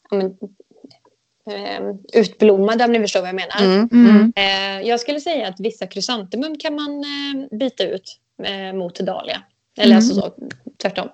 eh, 1.50 1.94
utblommade 2.20 2.84
om 2.84 2.92
ni 2.92 3.00
förstår 3.00 3.20
vad 3.20 3.28
jag 3.28 3.34
menar. 3.34 3.74
Mm. 3.76 3.88
Mm. 3.92 4.32
Eh, 4.36 4.88
jag 4.88 5.00
skulle 5.00 5.20
säga 5.20 5.48
att 5.48 5.60
vissa 5.60 5.86
krysantemum 5.86 6.58
kan 6.58 6.74
man 6.74 6.90
eh, 7.04 7.58
byta 7.58 7.84
ut 7.84 8.18
eh, 8.44 8.76
mot 8.76 9.00
dahlia. 9.00 9.42
Eller 9.78 9.86
Mm. 9.86 9.96
alltså 9.96 10.14
så, 10.14 10.34
tvärtom. 10.82 11.08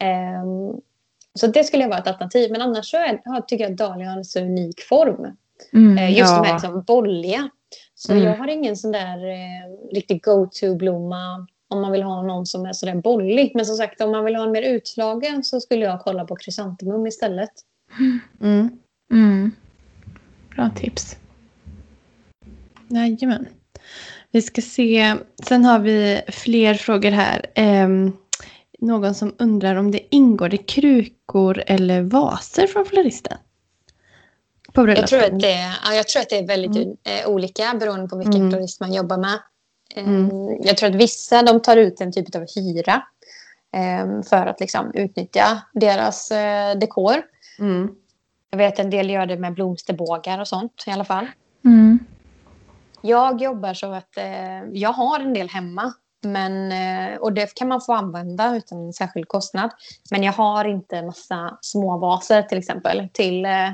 Eh, 0.00 0.44
så 1.38 1.46
det 1.46 1.64
skulle 1.64 1.86
vara 1.86 1.98
ett 1.98 2.06
alternativ. 2.08 2.50
Men 2.52 2.62
annars 2.62 2.90
så 2.90 2.96
är, 2.96 3.40
tycker 3.40 3.64
jag 3.64 3.72
att 3.72 3.78
dahlia 3.78 4.10
har 4.10 4.16
en 4.16 4.24
så 4.24 4.40
unik 4.40 4.80
form. 4.80 5.36
Mm. 5.72 5.98
Eh, 5.98 6.18
just 6.18 6.34
de 6.34 6.44
här 6.44 6.46
ja. 6.46 6.52
liksom 6.54 6.82
bolliga. 6.82 7.48
Så 7.94 8.12
Mm. 8.12 8.24
jag 8.24 8.36
har 8.36 8.48
ingen 8.48 8.76
sån 8.76 8.92
där 8.92 9.26
eh, 9.30 9.94
riktig 9.94 10.22
go-to-blomma 10.22 11.46
om 11.68 11.80
man 11.80 11.92
vill 11.92 12.02
ha 12.02 12.22
någon 12.22 12.46
som 12.46 12.66
är 12.66 12.72
sådär 12.72 12.94
bollig. 12.94 13.52
Men 13.54 13.66
som 13.66 13.76
sagt, 13.76 14.00
om 14.00 14.10
man 14.10 14.24
vill 14.24 14.36
ha 14.36 14.44
en 14.44 14.52
mer 14.52 14.62
utslagen 14.62 15.44
så 15.44 15.60
skulle 15.60 15.84
jag 15.84 16.00
kolla 16.00 16.24
på 16.24 16.36
krysantemum 16.36 17.06
istället. 17.06 17.50
Mm. 19.12 19.50
Bra 20.56 20.70
tips. 20.76 21.16
Jajamän. 22.88 23.48
Vi 24.30 24.42
ska 24.42 24.62
se. 24.62 25.14
Sen 25.46 25.64
har 25.64 25.78
vi 25.78 26.22
fler 26.28 26.74
frågor 26.74 27.10
här. 27.10 27.46
Ehm, 27.54 28.12
någon 28.78 29.14
som 29.14 29.34
undrar 29.38 29.76
om 29.76 29.90
det 29.90 30.14
ingår 30.14 30.48
det 30.48 30.56
krukor 30.56 31.62
eller 31.66 32.02
vaser 32.02 32.66
från 32.66 32.84
floristen? 32.86 33.38
Jag 34.76 35.06
tror, 35.08 35.22
att 35.24 35.40
det, 35.40 35.74
ja, 35.84 35.94
jag 35.94 36.08
tror 36.08 36.22
att 36.22 36.30
det 36.30 36.38
är 36.38 36.46
väldigt 36.46 36.76
Mm. 36.76 36.96
eh, 37.04 37.28
olika 37.28 37.74
beroende 37.80 38.08
på 38.08 38.16
vilken 38.16 38.34
Mm. 38.40 38.50
florist 38.50 38.80
man 38.80 38.92
jobbar 38.94 39.16
med. 39.18 39.38
Eh, 39.94 40.08
Mm. 40.08 40.30
Jag 40.62 40.76
tror 40.76 40.88
att 40.90 40.94
vissa 40.94 41.42
de 41.42 41.62
tar 41.62 41.76
ut 41.76 42.00
en 42.00 42.12
typ 42.12 42.34
av 42.36 42.46
hyra 42.56 43.02
eh, 43.76 44.22
för 44.22 44.46
att 44.46 44.60
liksom, 44.60 44.90
utnyttja 44.94 45.62
deras 45.72 46.30
eh, 46.30 46.78
dekor. 46.78 47.22
Mm. 47.58 47.94
Jag 48.54 48.58
vet 48.58 48.78
en 48.78 48.90
del 48.90 49.10
gör 49.10 49.26
det 49.26 49.36
med 49.36 49.54
blomsterbågar 49.54 50.40
och 50.40 50.48
sånt 50.48 50.84
i 50.86 50.90
alla 50.90 51.04
fall. 51.04 51.26
Mm. 51.64 51.98
Jag 53.00 53.42
jobbar 53.42 53.74
så 53.74 53.92
att 53.92 54.16
eh, 54.16 54.64
jag 54.72 54.92
har 54.92 55.20
en 55.20 55.34
del 55.34 55.48
hemma. 55.48 55.92
Men, 56.22 56.72
eh, 56.72 57.16
och 57.18 57.32
det 57.32 57.54
kan 57.54 57.68
man 57.68 57.80
få 57.80 57.92
använda 57.92 58.56
utan 58.56 58.78
en 58.78 58.92
särskild 58.92 59.28
kostnad. 59.28 59.70
Men 60.10 60.22
jag 60.22 60.32
har 60.32 60.64
inte 60.64 61.02
massa 61.02 61.58
små 61.60 61.98
vaser 61.98 62.42
till 62.42 62.58
exempel 62.58 63.08
till 63.12 63.44
eh, 63.44 63.70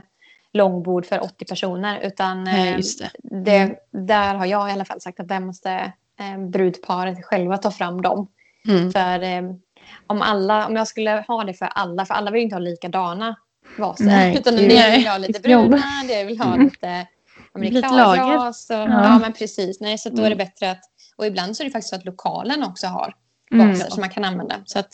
långbord 0.52 1.06
för 1.06 1.24
80 1.24 1.44
personer. 1.44 2.00
Utan 2.00 2.44
Nej, 2.44 2.72
eh, 2.72 2.78
det. 3.22 3.44
det, 3.44 3.76
där 3.90 4.34
har 4.34 4.46
jag 4.46 4.68
i 4.68 4.72
alla 4.72 4.84
fall 4.84 5.00
sagt 5.00 5.20
att 5.20 5.28
där 5.28 5.40
måste 5.40 5.92
eh, 6.20 6.38
brudparet 6.38 7.24
själva 7.24 7.58
ta 7.58 7.70
fram 7.70 8.02
dem. 8.02 8.28
Mm. 8.68 8.92
För 8.92 9.22
eh, 9.22 9.54
om, 10.06 10.22
alla, 10.22 10.66
om 10.66 10.76
jag 10.76 10.88
skulle 10.88 11.24
ha 11.28 11.44
det 11.44 11.54
för 11.54 11.66
alla, 11.66 12.06
för 12.06 12.14
alla 12.14 12.30
vill 12.30 12.42
inte 12.42 12.56
ha 12.56 12.60
likadana 12.60 13.36
vaser. 13.78 14.04
Nej, 14.04 14.36
utan 14.38 14.54
Nej, 14.54 14.98
vill 14.98 15.06
ha 15.08 15.18
lite 15.18 15.40
bruna, 15.40 15.82
det 16.08 16.24
vill 16.24 16.38
ha 16.40 16.54
Mm. 16.54 16.66
lite, 16.66 17.88
klarglas. 17.88 18.70
Och, 18.70 18.76
Ja. 18.76 18.88
ja. 19.04 19.18
men 19.18 19.32
precis. 19.32 19.80
Nej, 19.80 19.98
så 19.98 20.08
då 20.10 20.16
är 20.22 20.30
det 20.30 20.34
Mm. 20.34 20.38
bättre 20.38 20.70
att... 20.70 20.80
Och 21.16 21.26
ibland 21.26 21.56
så 21.56 21.62
är 21.62 21.64
det 21.64 21.70
faktiskt 21.70 21.90
så 21.90 21.96
att 21.96 22.04
lokalen 22.04 22.62
också 22.62 22.86
har 22.86 23.14
Mm. 23.52 23.68
vaser 23.68 23.90
som 23.90 24.00
man 24.00 24.10
kan 24.10 24.24
använda. 24.24 24.56
Så 24.66 24.78
att, 24.78 24.88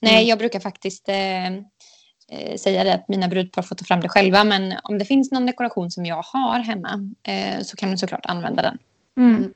nej, 0.00 0.14
Mm. 0.14 0.26
jag 0.28 0.38
brukar 0.38 0.60
faktiskt 0.60 1.08
eh, 1.08 1.46
eh, 1.46 2.56
säga 2.58 2.84
det 2.84 2.94
att 2.94 3.08
mina 3.08 3.28
brudpar 3.28 3.62
får 3.62 3.76
ta 3.76 3.84
fram 3.84 4.00
det 4.00 4.08
själva. 4.08 4.44
Men 4.44 4.74
om 4.82 4.98
det 4.98 5.04
finns 5.04 5.30
någon 5.32 5.46
dekoration 5.46 5.90
som 5.90 6.06
jag 6.06 6.22
har 6.22 6.58
hemma 6.58 7.10
eh, 7.22 7.62
så 7.62 7.76
kan 7.76 7.88
man 7.88 7.98
såklart 7.98 8.26
använda 8.26 8.62
den. 8.62 8.78
Mm. 9.16 9.52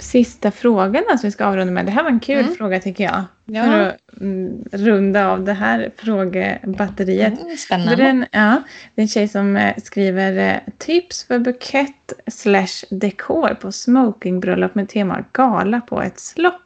Sista 0.00 0.50
frågan 0.50 1.02
som 1.08 1.18
vi 1.22 1.30
ska 1.30 1.44
avrunda 1.44 1.72
med. 1.72 1.86
Det 1.86 1.92
här 1.92 2.02
var 2.02 2.10
en 2.10 2.20
kul 2.20 2.38
Mm. 2.44 2.54
fråga 2.54 2.80
tycker 2.80 3.04
jag. 3.04 3.24
Ja. 3.44 3.64
För 3.64 3.80
att 3.80 4.20
mm, 4.20 4.64
runda 4.72 5.28
av 5.30 5.44
det 5.44 5.52
här 5.52 5.90
frågebatteriet. 5.96 7.32
Mm, 7.40 7.48
Det 7.48 7.56
spännande. 7.56 8.02
är, 8.04 8.08
en, 8.08 8.26
ja, 8.32 8.62
det 8.94 9.00
är 9.00 9.02
en 9.02 9.08
tjej 9.08 9.28
som 9.28 9.56
eh, 9.56 9.74
skriver 9.84 10.38
eh, 10.54 10.72
tips 10.78 11.24
för 11.24 11.38
bukett 11.38 12.12
slash 12.26 12.84
dekor 12.90 13.54
på 13.54 13.72
smokingbröllop 13.72 14.74
med 14.74 14.88
tema 14.88 15.24
gala 15.32 15.80
på 15.80 16.02
ett 16.02 16.20
slott. 16.20 16.60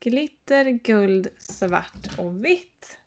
Glitter, 0.00 0.64
guld, 0.70 1.28
svart 1.38 2.18
och 2.18 2.44
vitt. 2.44 2.98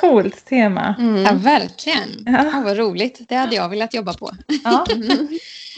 Coolt 0.00 0.44
tema. 0.44 0.94
Ja, 0.98 1.04
Mm. 1.04 1.38
verkligen. 1.38 2.08
Ja. 2.26 2.44
Ja, 2.52 2.62
vad 2.64 2.76
roligt. 2.78 3.20
Det 3.28 3.34
hade 3.34 3.54
jag 3.56 3.68
velat 3.68 3.94
jobba 3.94 4.12
på. 4.14 4.30
Ja. 4.64 4.86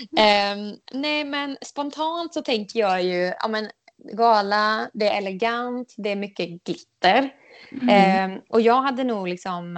Ehm, 0.16 0.74
nej, 0.92 1.24
men 1.24 1.57
spontant 1.62 2.34
så 2.34 2.42
tänker 2.42 2.80
jag 2.80 3.03
ju, 3.03 3.32
ja 3.40 3.48
men 3.48 3.70
gala, 4.12 4.90
det 4.92 5.09
är 5.09 5.18
elegant, 5.18 5.94
det 5.96 6.11
är 6.11 6.16
mycket 6.16 6.64
glitter. 6.64 7.30
Mm. 7.72 7.88
Ehm, 7.88 8.40
och 8.48 8.61
jag 8.61 8.82
hade 8.82 9.05
nog 9.05 9.28
liksom 9.28 9.76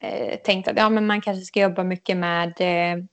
eh, 0.00 0.36
tänkt 0.36 0.68
att 0.68 0.76
ja, 0.76 0.88
men 0.88 1.06
man 1.06 1.20
kanske 1.20 1.44
ska 1.44 1.60
jobba 1.60 1.84
mycket 1.84 2.16
med 2.16 2.60
eh, 2.60 3.04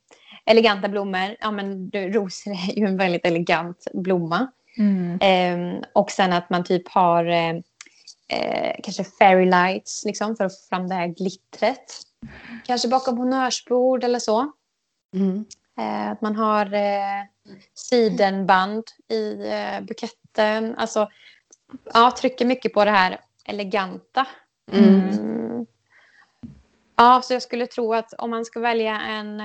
eleganta 0.45 0.89
blommor. 0.89 1.35
Ja, 1.39 1.51
men 1.51 1.91
rosor 1.93 2.51
är 2.51 2.79
ju 2.79 2.85
en 2.85 2.97
väldigt 2.97 3.25
elegant 3.25 3.87
blomma. 3.93 4.51
Mm. 4.77 5.17
Ehm, 5.21 5.83
och 5.93 6.11
sen 6.11 6.33
att 6.33 6.49
man 6.49 6.63
typ 6.63 6.89
har 6.89 7.25
eh, 7.25 8.75
kanske 8.83 9.03
fairy 9.03 9.45
lights 9.45 10.05
liksom, 10.05 10.35
för 10.35 10.45
att 10.45 10.61
få 10.61 10.67
fram 10.69 10.87
det 10.87 10.95
här 10.95 11.07
glittret. 11.07 12.01
Kanske 12.65 12.87
bakom 12.87 13.17
honnörsbord 13.17 14.03
eller 14.03 14.19
så. 14.19 14.51
Mm. 15.15 15.45
Eh, 15.77 16.11
att 16.11 16.21
man 16.21 16.35
har 16.35 16.73
eh, 16.73 17.23
sidenband 17.73 18.83
i 19.09 19.47
eh, 19.49 19.81
buketten. 19.81 20.75
Alltså, 20.77 21.09
ja, 21.93 22.11
trycker 22.11 22.45
mycket 22.45 22.73
på 22.73 22.85
det 22.85 22.91
här 22.91 23.19
eleganta. 23.45 24.27
Mm. 24.71 25.09
Mm. 25.09 25.65
Ja, 26.95 27.21
så 27.21 27.33
jag 27.33 27.41
skulle 27.41 27.67
tro 27.67 27.93
att 27.93 28.13
om 28.13 28.29
man 28.29 28.45
ska 28.45 28.59
välja 28.59 29.01
en, 29.01 29.41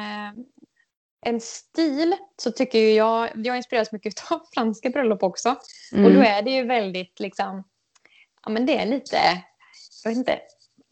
en 1.27 1.41
stil 1.41 2.17
så 2.37 2.51
tycker 2.51 2.79
ju 2.79 2.93
jag, 2.93 3.31
jag 3.35 3.57
inspireras 3.57 3.93
mycket 3.93 4.15
av 4.33 4.41
franska 4.55 4.91
bröllop 4.91 5.23
också. 5.23 5.49
Och 5.93 6.03
då 6.03 6.09
Mm. 6.09 6.23
är 6.23 6.43
det 6.43 6.51
ju 6.51 6.67
väldigt 6.67 7.21
liksom, 7.21 7.65
ja 8.45 8.51
men 8.51 8.67
det 8.67 8.79
är 8.79 8.87
lite, 8.87 9.17
jag 10.05 10.11
vet 10.11 10.19
inte, 10.19 10.39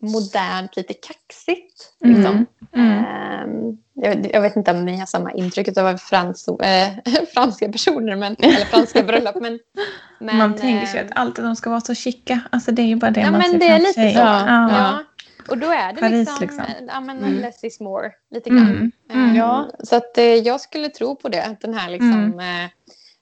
modernt, 0.03 0.77
lite 0.77 0.95
kaxigt. 0.95 1.93
Mm. 2.05 2.17
Liksom. 2.17 2.47
Mm. 2.75 3.05
Ehm, 3.05 3.79
jag, 3.95 4.31
jag 4.35 4.41
vet 4.41 4.57
inte 4.57 4.71
om 4.71 4.85
ni 4.85 4.97
har 4.99 5.07
samma 5.07 5.33
intryck 5.33 5.79
av 5.79 5.97
frans, 5.97 6.49
eh, 6.49 6.89
franska 7.35 7.69
personer, 7.73 8.17
men, 8.17 8.37
eller 8.39 8.65
franska 8.65 9.03
bröllop. 9.03 9.35
Men, 9.41 9.59
men, 10.21 10.37
man 10.37 10.55
tänker 10.57 10.87
sig 10.87 11.01
att 11.01 11.11
alltid 11.19 11.45
de 11.45 11.57
ska 11.57 11.71
vara 11.71 11.81
så 11.81 11.95
chica. 11.95 12.41
Alltså 12.51 12.73
det 12.73 12.83
är 12.83 12.87
ju 12.87 12.97
bara 12.97 13.11
det 13.11 13.21
Ja, 13.21 13.31
man 13.31 13.41
men 13.41 13.51
ser 13.51 13.59
det 13.59 13.67
är 13.69 13.79
lite 13.79 13.93
sig. 13.93 14.13
så. 14.15 14.19
Ja. 14.19 14.71
Ja. 14.71 14.99
Och 15.49 15.59
då 15.59 15.67
är 15.71 15.93
det 15.93 16.01
Paris, 16.01 16.13
liksom, 16.13 16.39
liksom. 16.41 16.65
Ja, 16.89 17.01
men 17.01 17.19
Mm. 17.19 17.35
less 17.35 17.65
is 17.65 17.81
more, 17.81 18.11
lite 18.31 18.51
grann. 18.51 18.61
Mm. 18.71 18.93
Mm. 19.11 19.29
Ehm, 19.31 19.37
Ja. 19.37 19.71
Så 19.85 19.97
att, 19.97 20.19
eh, 20.19 20.25
jag 20.25 20.61
skulle 20.61 20.89
tro 20.89 21.17
på 21.17 21.29
det, 21.29 21.57
den 21.61 21.75
här 21.75 21.91
liksom, 21.91 22.13
Mm. 22.13 22.65
eh, 22.65 22.71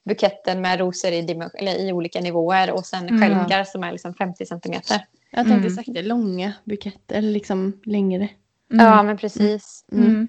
buketten 0.05 0.61
med 0.61 0.79
rosor 0.79 1.11
i, 1.11 1.47
i 1.79 1.91
olika 1.91 2.19
nivåer 2.21 2.71
och 2.71 2.85
sen 2.85 3.07
Mm. 3.09 3.21
skälkar 3.21 3.63
som 3.63 3.83
är 3.83 3.91
liksom 3.91 4.13
50 4.13 4.45
centimeter. 4.45 5.05
Jag 5.35 5.45
tänkte 5.47 5.67
Mm. 5.67 5.69
sagt 5.75 5.93
det, 5.93 6.01
långa 6.01 6.53
buketter, 6.63 7.15
eller 7.15 7.31
liksom 7.31 7.73
längre. 7.85 8.29
Mm. 8.73 8.85
Ja, 8.85 9.03
men 9.03 9.17
precis. 9.17 9.85
Mm. 9.91 10.05
Mm. 10.05 10.27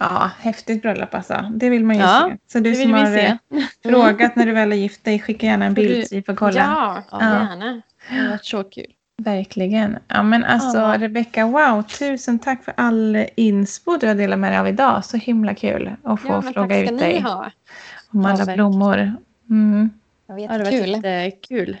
Ja, 0.00 0.30
häftigt 0.40 0.82
bröllop 0.82 1.14
alltså. 1.14 1.50
Det 1.54 1.70
vill 1.70 1.84
man 1.84 1.96
ju 1.96 2.02
Ja, 2.02 2.30
se. 2.30 2.52
Så 2.52 2.58
du 2.64 2.74
som 2.74 2.92
har 2.92 3.06
se. 3.06 3.26
eh, 3.26 3.36
frågat 3.90 4.36
när 4.36 4.46
du 4.46 4.52
väl 4.52 4.70
har 4.70 4.76
gift 4.76 5.04
dig, 5.04 5.18
skicka 5.18 5.46
gärna 5.46 5.64
en 5.64 5.74
bild 5.74 6.06
så 6.08 6.14
vi 6.14 6.22
får 6.22 6.34
kolla. 6.34 6.54
Ja, 6.60 7.02
Ja. 7.10 7.20
gärna. 7.20 7.82
Det 8.10 8.14
har 8.22 8.30
varit 8.30 8.44
så 8.44 8.64
kul. 8.64 8.86
Verkligen. 9.22 9.98
Ja, 10.08 10.22
men 10.22 10.44
alltså 10.44 10.78
Ja. 10.78 10.98
Rebecka, 10.98 11.46
wow, 11.46 11.82
tusen 11.82 12.38
tack 12.38 12.64
för 12.64 12.74
all 12.76 13.26
inspo 13.36 13.96
du 13.96 14.06
har 14.06 14.14
delat 14.14 14.38
med 14.38 14.52
dig 14.52 14.58
av 14.58 14.68
idag. 14.68 15.04
Så 15.04 15.16
himla 15.16 15.54
kul 15.54 15.90
att 16.02 16.20
få 16.20 16.28
Ja, 16.28 16.42
fråga 16.42 16.66
ska 16.74 16.82
ut 16.84 16.90
ni 16.90 16.96
dig 16.98 17.20
ha. 17.20 17.50
om 18.10 18.24
alla 18.24 18.54
blommor. 18.54 19.12
Mm. 19.50 19.90
Det 20.26 20.32
var 20.32 20.38
Ja, 20.40 20.58
det 20.58 20.64
var 20.64 20.70
jättekul. 20.70 20.90
jättekul. 21.04 21.76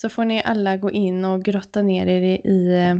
Så 0.00 0.08
får 0.08 0.24
ni 0.24 0.42
alla 0.44 0.76
gå 0.76 0.90
in 0.90 1.24
och 1.24 1.42
grotta 1.44 1.82
ner 1.82 2.06
er 2.06 2.22
i, 2.22 2.48
i 2.50 2.74
eh, 2.88 2.96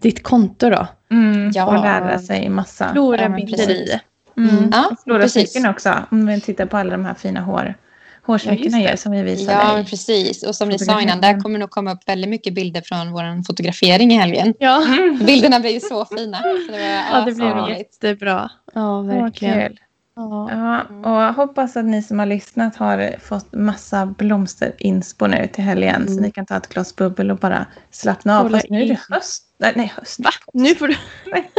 ditt 0.00 0.22
konto 0.22 0.70
då. 0.70 0.86
Mm. 1.10 1.50
Ja. 1.54 1.66
Och 1.66 1.74
lära 1.84 2.18
sig 2.18 2.48
massa. 2.48 2.92
Flora 2.92 3.22
Ja, 3.22 3.28
binderi. 3.28 3.56
precis. 3.56 3.96
Mm. 4.36 4.70
Ja, 4.72 4.96
Flora 5.04 5.28
smycken 5.28 5.66
också. 5.66 5.94
Om 6.10 6.26
vi 6.26 6.40
tittar 6.40 6.66
på 6.66 6.76
alla 6.76 6.90
de 6.90 7.04
här 7.04 7.14
fina 7.14 7.40
hår, 7.40 7.74
hårsmyckena 8.26 8.80
Ja, 8.80 8.90
det. 8.90 8.96
som 8.96 9.12
vi 9.12 9.22
visade 9.22 9.52
Ja, 9.52 9.84
precis. 9.90 10.42
Och 10.42 10.54
som 10.54 10.68
ni 10.68 10.78
sa 10.78 11.00
innan, 11.02 11.20
där 11.20 11.40
kommer 11.40 11.58
nog 11.58 11.70
komma 11.70 11.92
upp 11.92 12.08
väldigt 12.08 12.30
mycket 12.30 12.54
bilder 12.54 12.80
från 12.84 13.12
vår 13.12 13.42
fotografering 13.46 14.12
i 14.12 14.14
helgen. 14.14 14.54
Ja, 14.58 14.82
Mm. 14.86 15.18
Bilderna 15.26 15.60
blir 15.60 15.70
ju 15.70 15.80
så 15.80 16.04
fina. 16.04 16.36
Så 16.38 16.72
det 16.72 16.78
var, 16.78 17.18
ja 17.18 17.24
det 17.26 17.34
så 17.34 17.54
blev 17.54 17.78
jättebra. 17.78 18.50
Ja, 18.74 19.00
verkligen. 19.02 19.68
kul. 19.68 19.78
Ja. 20.14 20.82
Och 21.04 21.34
hoppas 21.34 21.76
att 21.76 21.84
ni 21.84 22.02
som 22.02 22.18
har 22.18 22.26
lyssnat 22.26 22.76
har 22.76 23.16
fått 23.20 23.52
massa 23.54 24.06
blomsterinspo 24.06 25.26
nu 25.26 25.46
till 25.52 25.64
helgen. 25.64 26.06
Så 26.06 26.12
Mm. 26.12 26.22
ni 26.22 26.30
kan 26.30 26.46
ta 26.46 26.56
ett 26.56 26.68
glas 26.68 26.96
bubbel 26.96 27.30
och 27.30 27.38
bara 27.38 27.66
slappna 27.90 28.40
av. 28.40 28.48
Fast 28.48 28.70
nu 28.70 28.82
är 28.82 28.88
det 28.88 29.00
höst. 29.10 29.44
Nej, 29.58 29.72
nej 29.76 29.92
höst. 29.96 30.20
Va? 30.20 30.30
Nu 30.52 30.74
får 30.74 30.88
du... 30.88 30.94
Nej. 31.32 31.50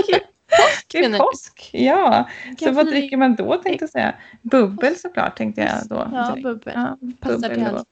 Det 0.92 0.98
är 1.06 1.18
påsk. 1.18 1.70
Ja. 1.74 2.30
Så 2.60 2.72
vad 2.72 2.88
dricker 2.88 3.18
man 3.18 3.36
då 3.36 3.58
tänkte 3.58 3.84
jag 3.84 3.90
säga? 3.90 4.16
Bubbel 4.42 4.96
såklart 4.96 5.38
tänkte 5.38 5.62
jag 5.62 5.88
då. 5.90 6.08
Ja, 6.14 6.36
bubbel. 6.44 6.74
Ja, 6.76 6.98
Passar 7.20 7.50
till 7.50 7.66
allt. 7.66 7.88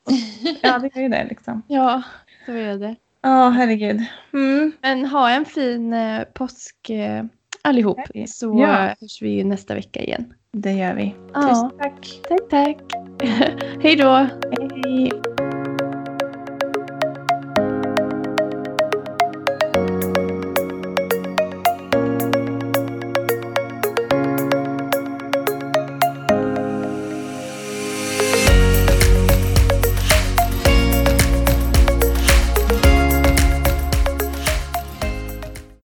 Ja, 0.62 0.80
det 0.80 0.96
är 0.96 1.02
ju 1.02 1.10
det 1.10 1.26
liksom. 1.30 1.62
Ja, 1.68 2.02
så 2.46 2.52
är 2.52 2.78
det. 2.78 2.96
Ja, 3.22 3.50
herregud. 3.50 4.02
Mm. 4.34 4.72
Men 4.82 5.06
ha 5.06 5.30
en 5.30 5.46
fin 5.46 5.94
eh, 5.94 6.24
påsk 6.34 6.90
eh, 6.90 7.24
allihop. 7.62 8.00
Så 8.28 8.60
Ja. 8.62 8.68
hörs 9.02 9.22
vi 9.22 9.30
ju 9.30 9.44
nästa 9.44 9.76
vecka 9.76 10.00
igen. 10.04 10.34
Det 10.58 10.72
gör 10.72 10.94
vi. 10.94 11.16
Ja. 11.34 11.42
Tusen 11.42 11.72
tack. 11.78 12.22
Tack, 12.30 12.50
tack. 12.50 12.78
Hej 13.84 13.96
då. 13.96 14.28
Hej. 14.86 15.12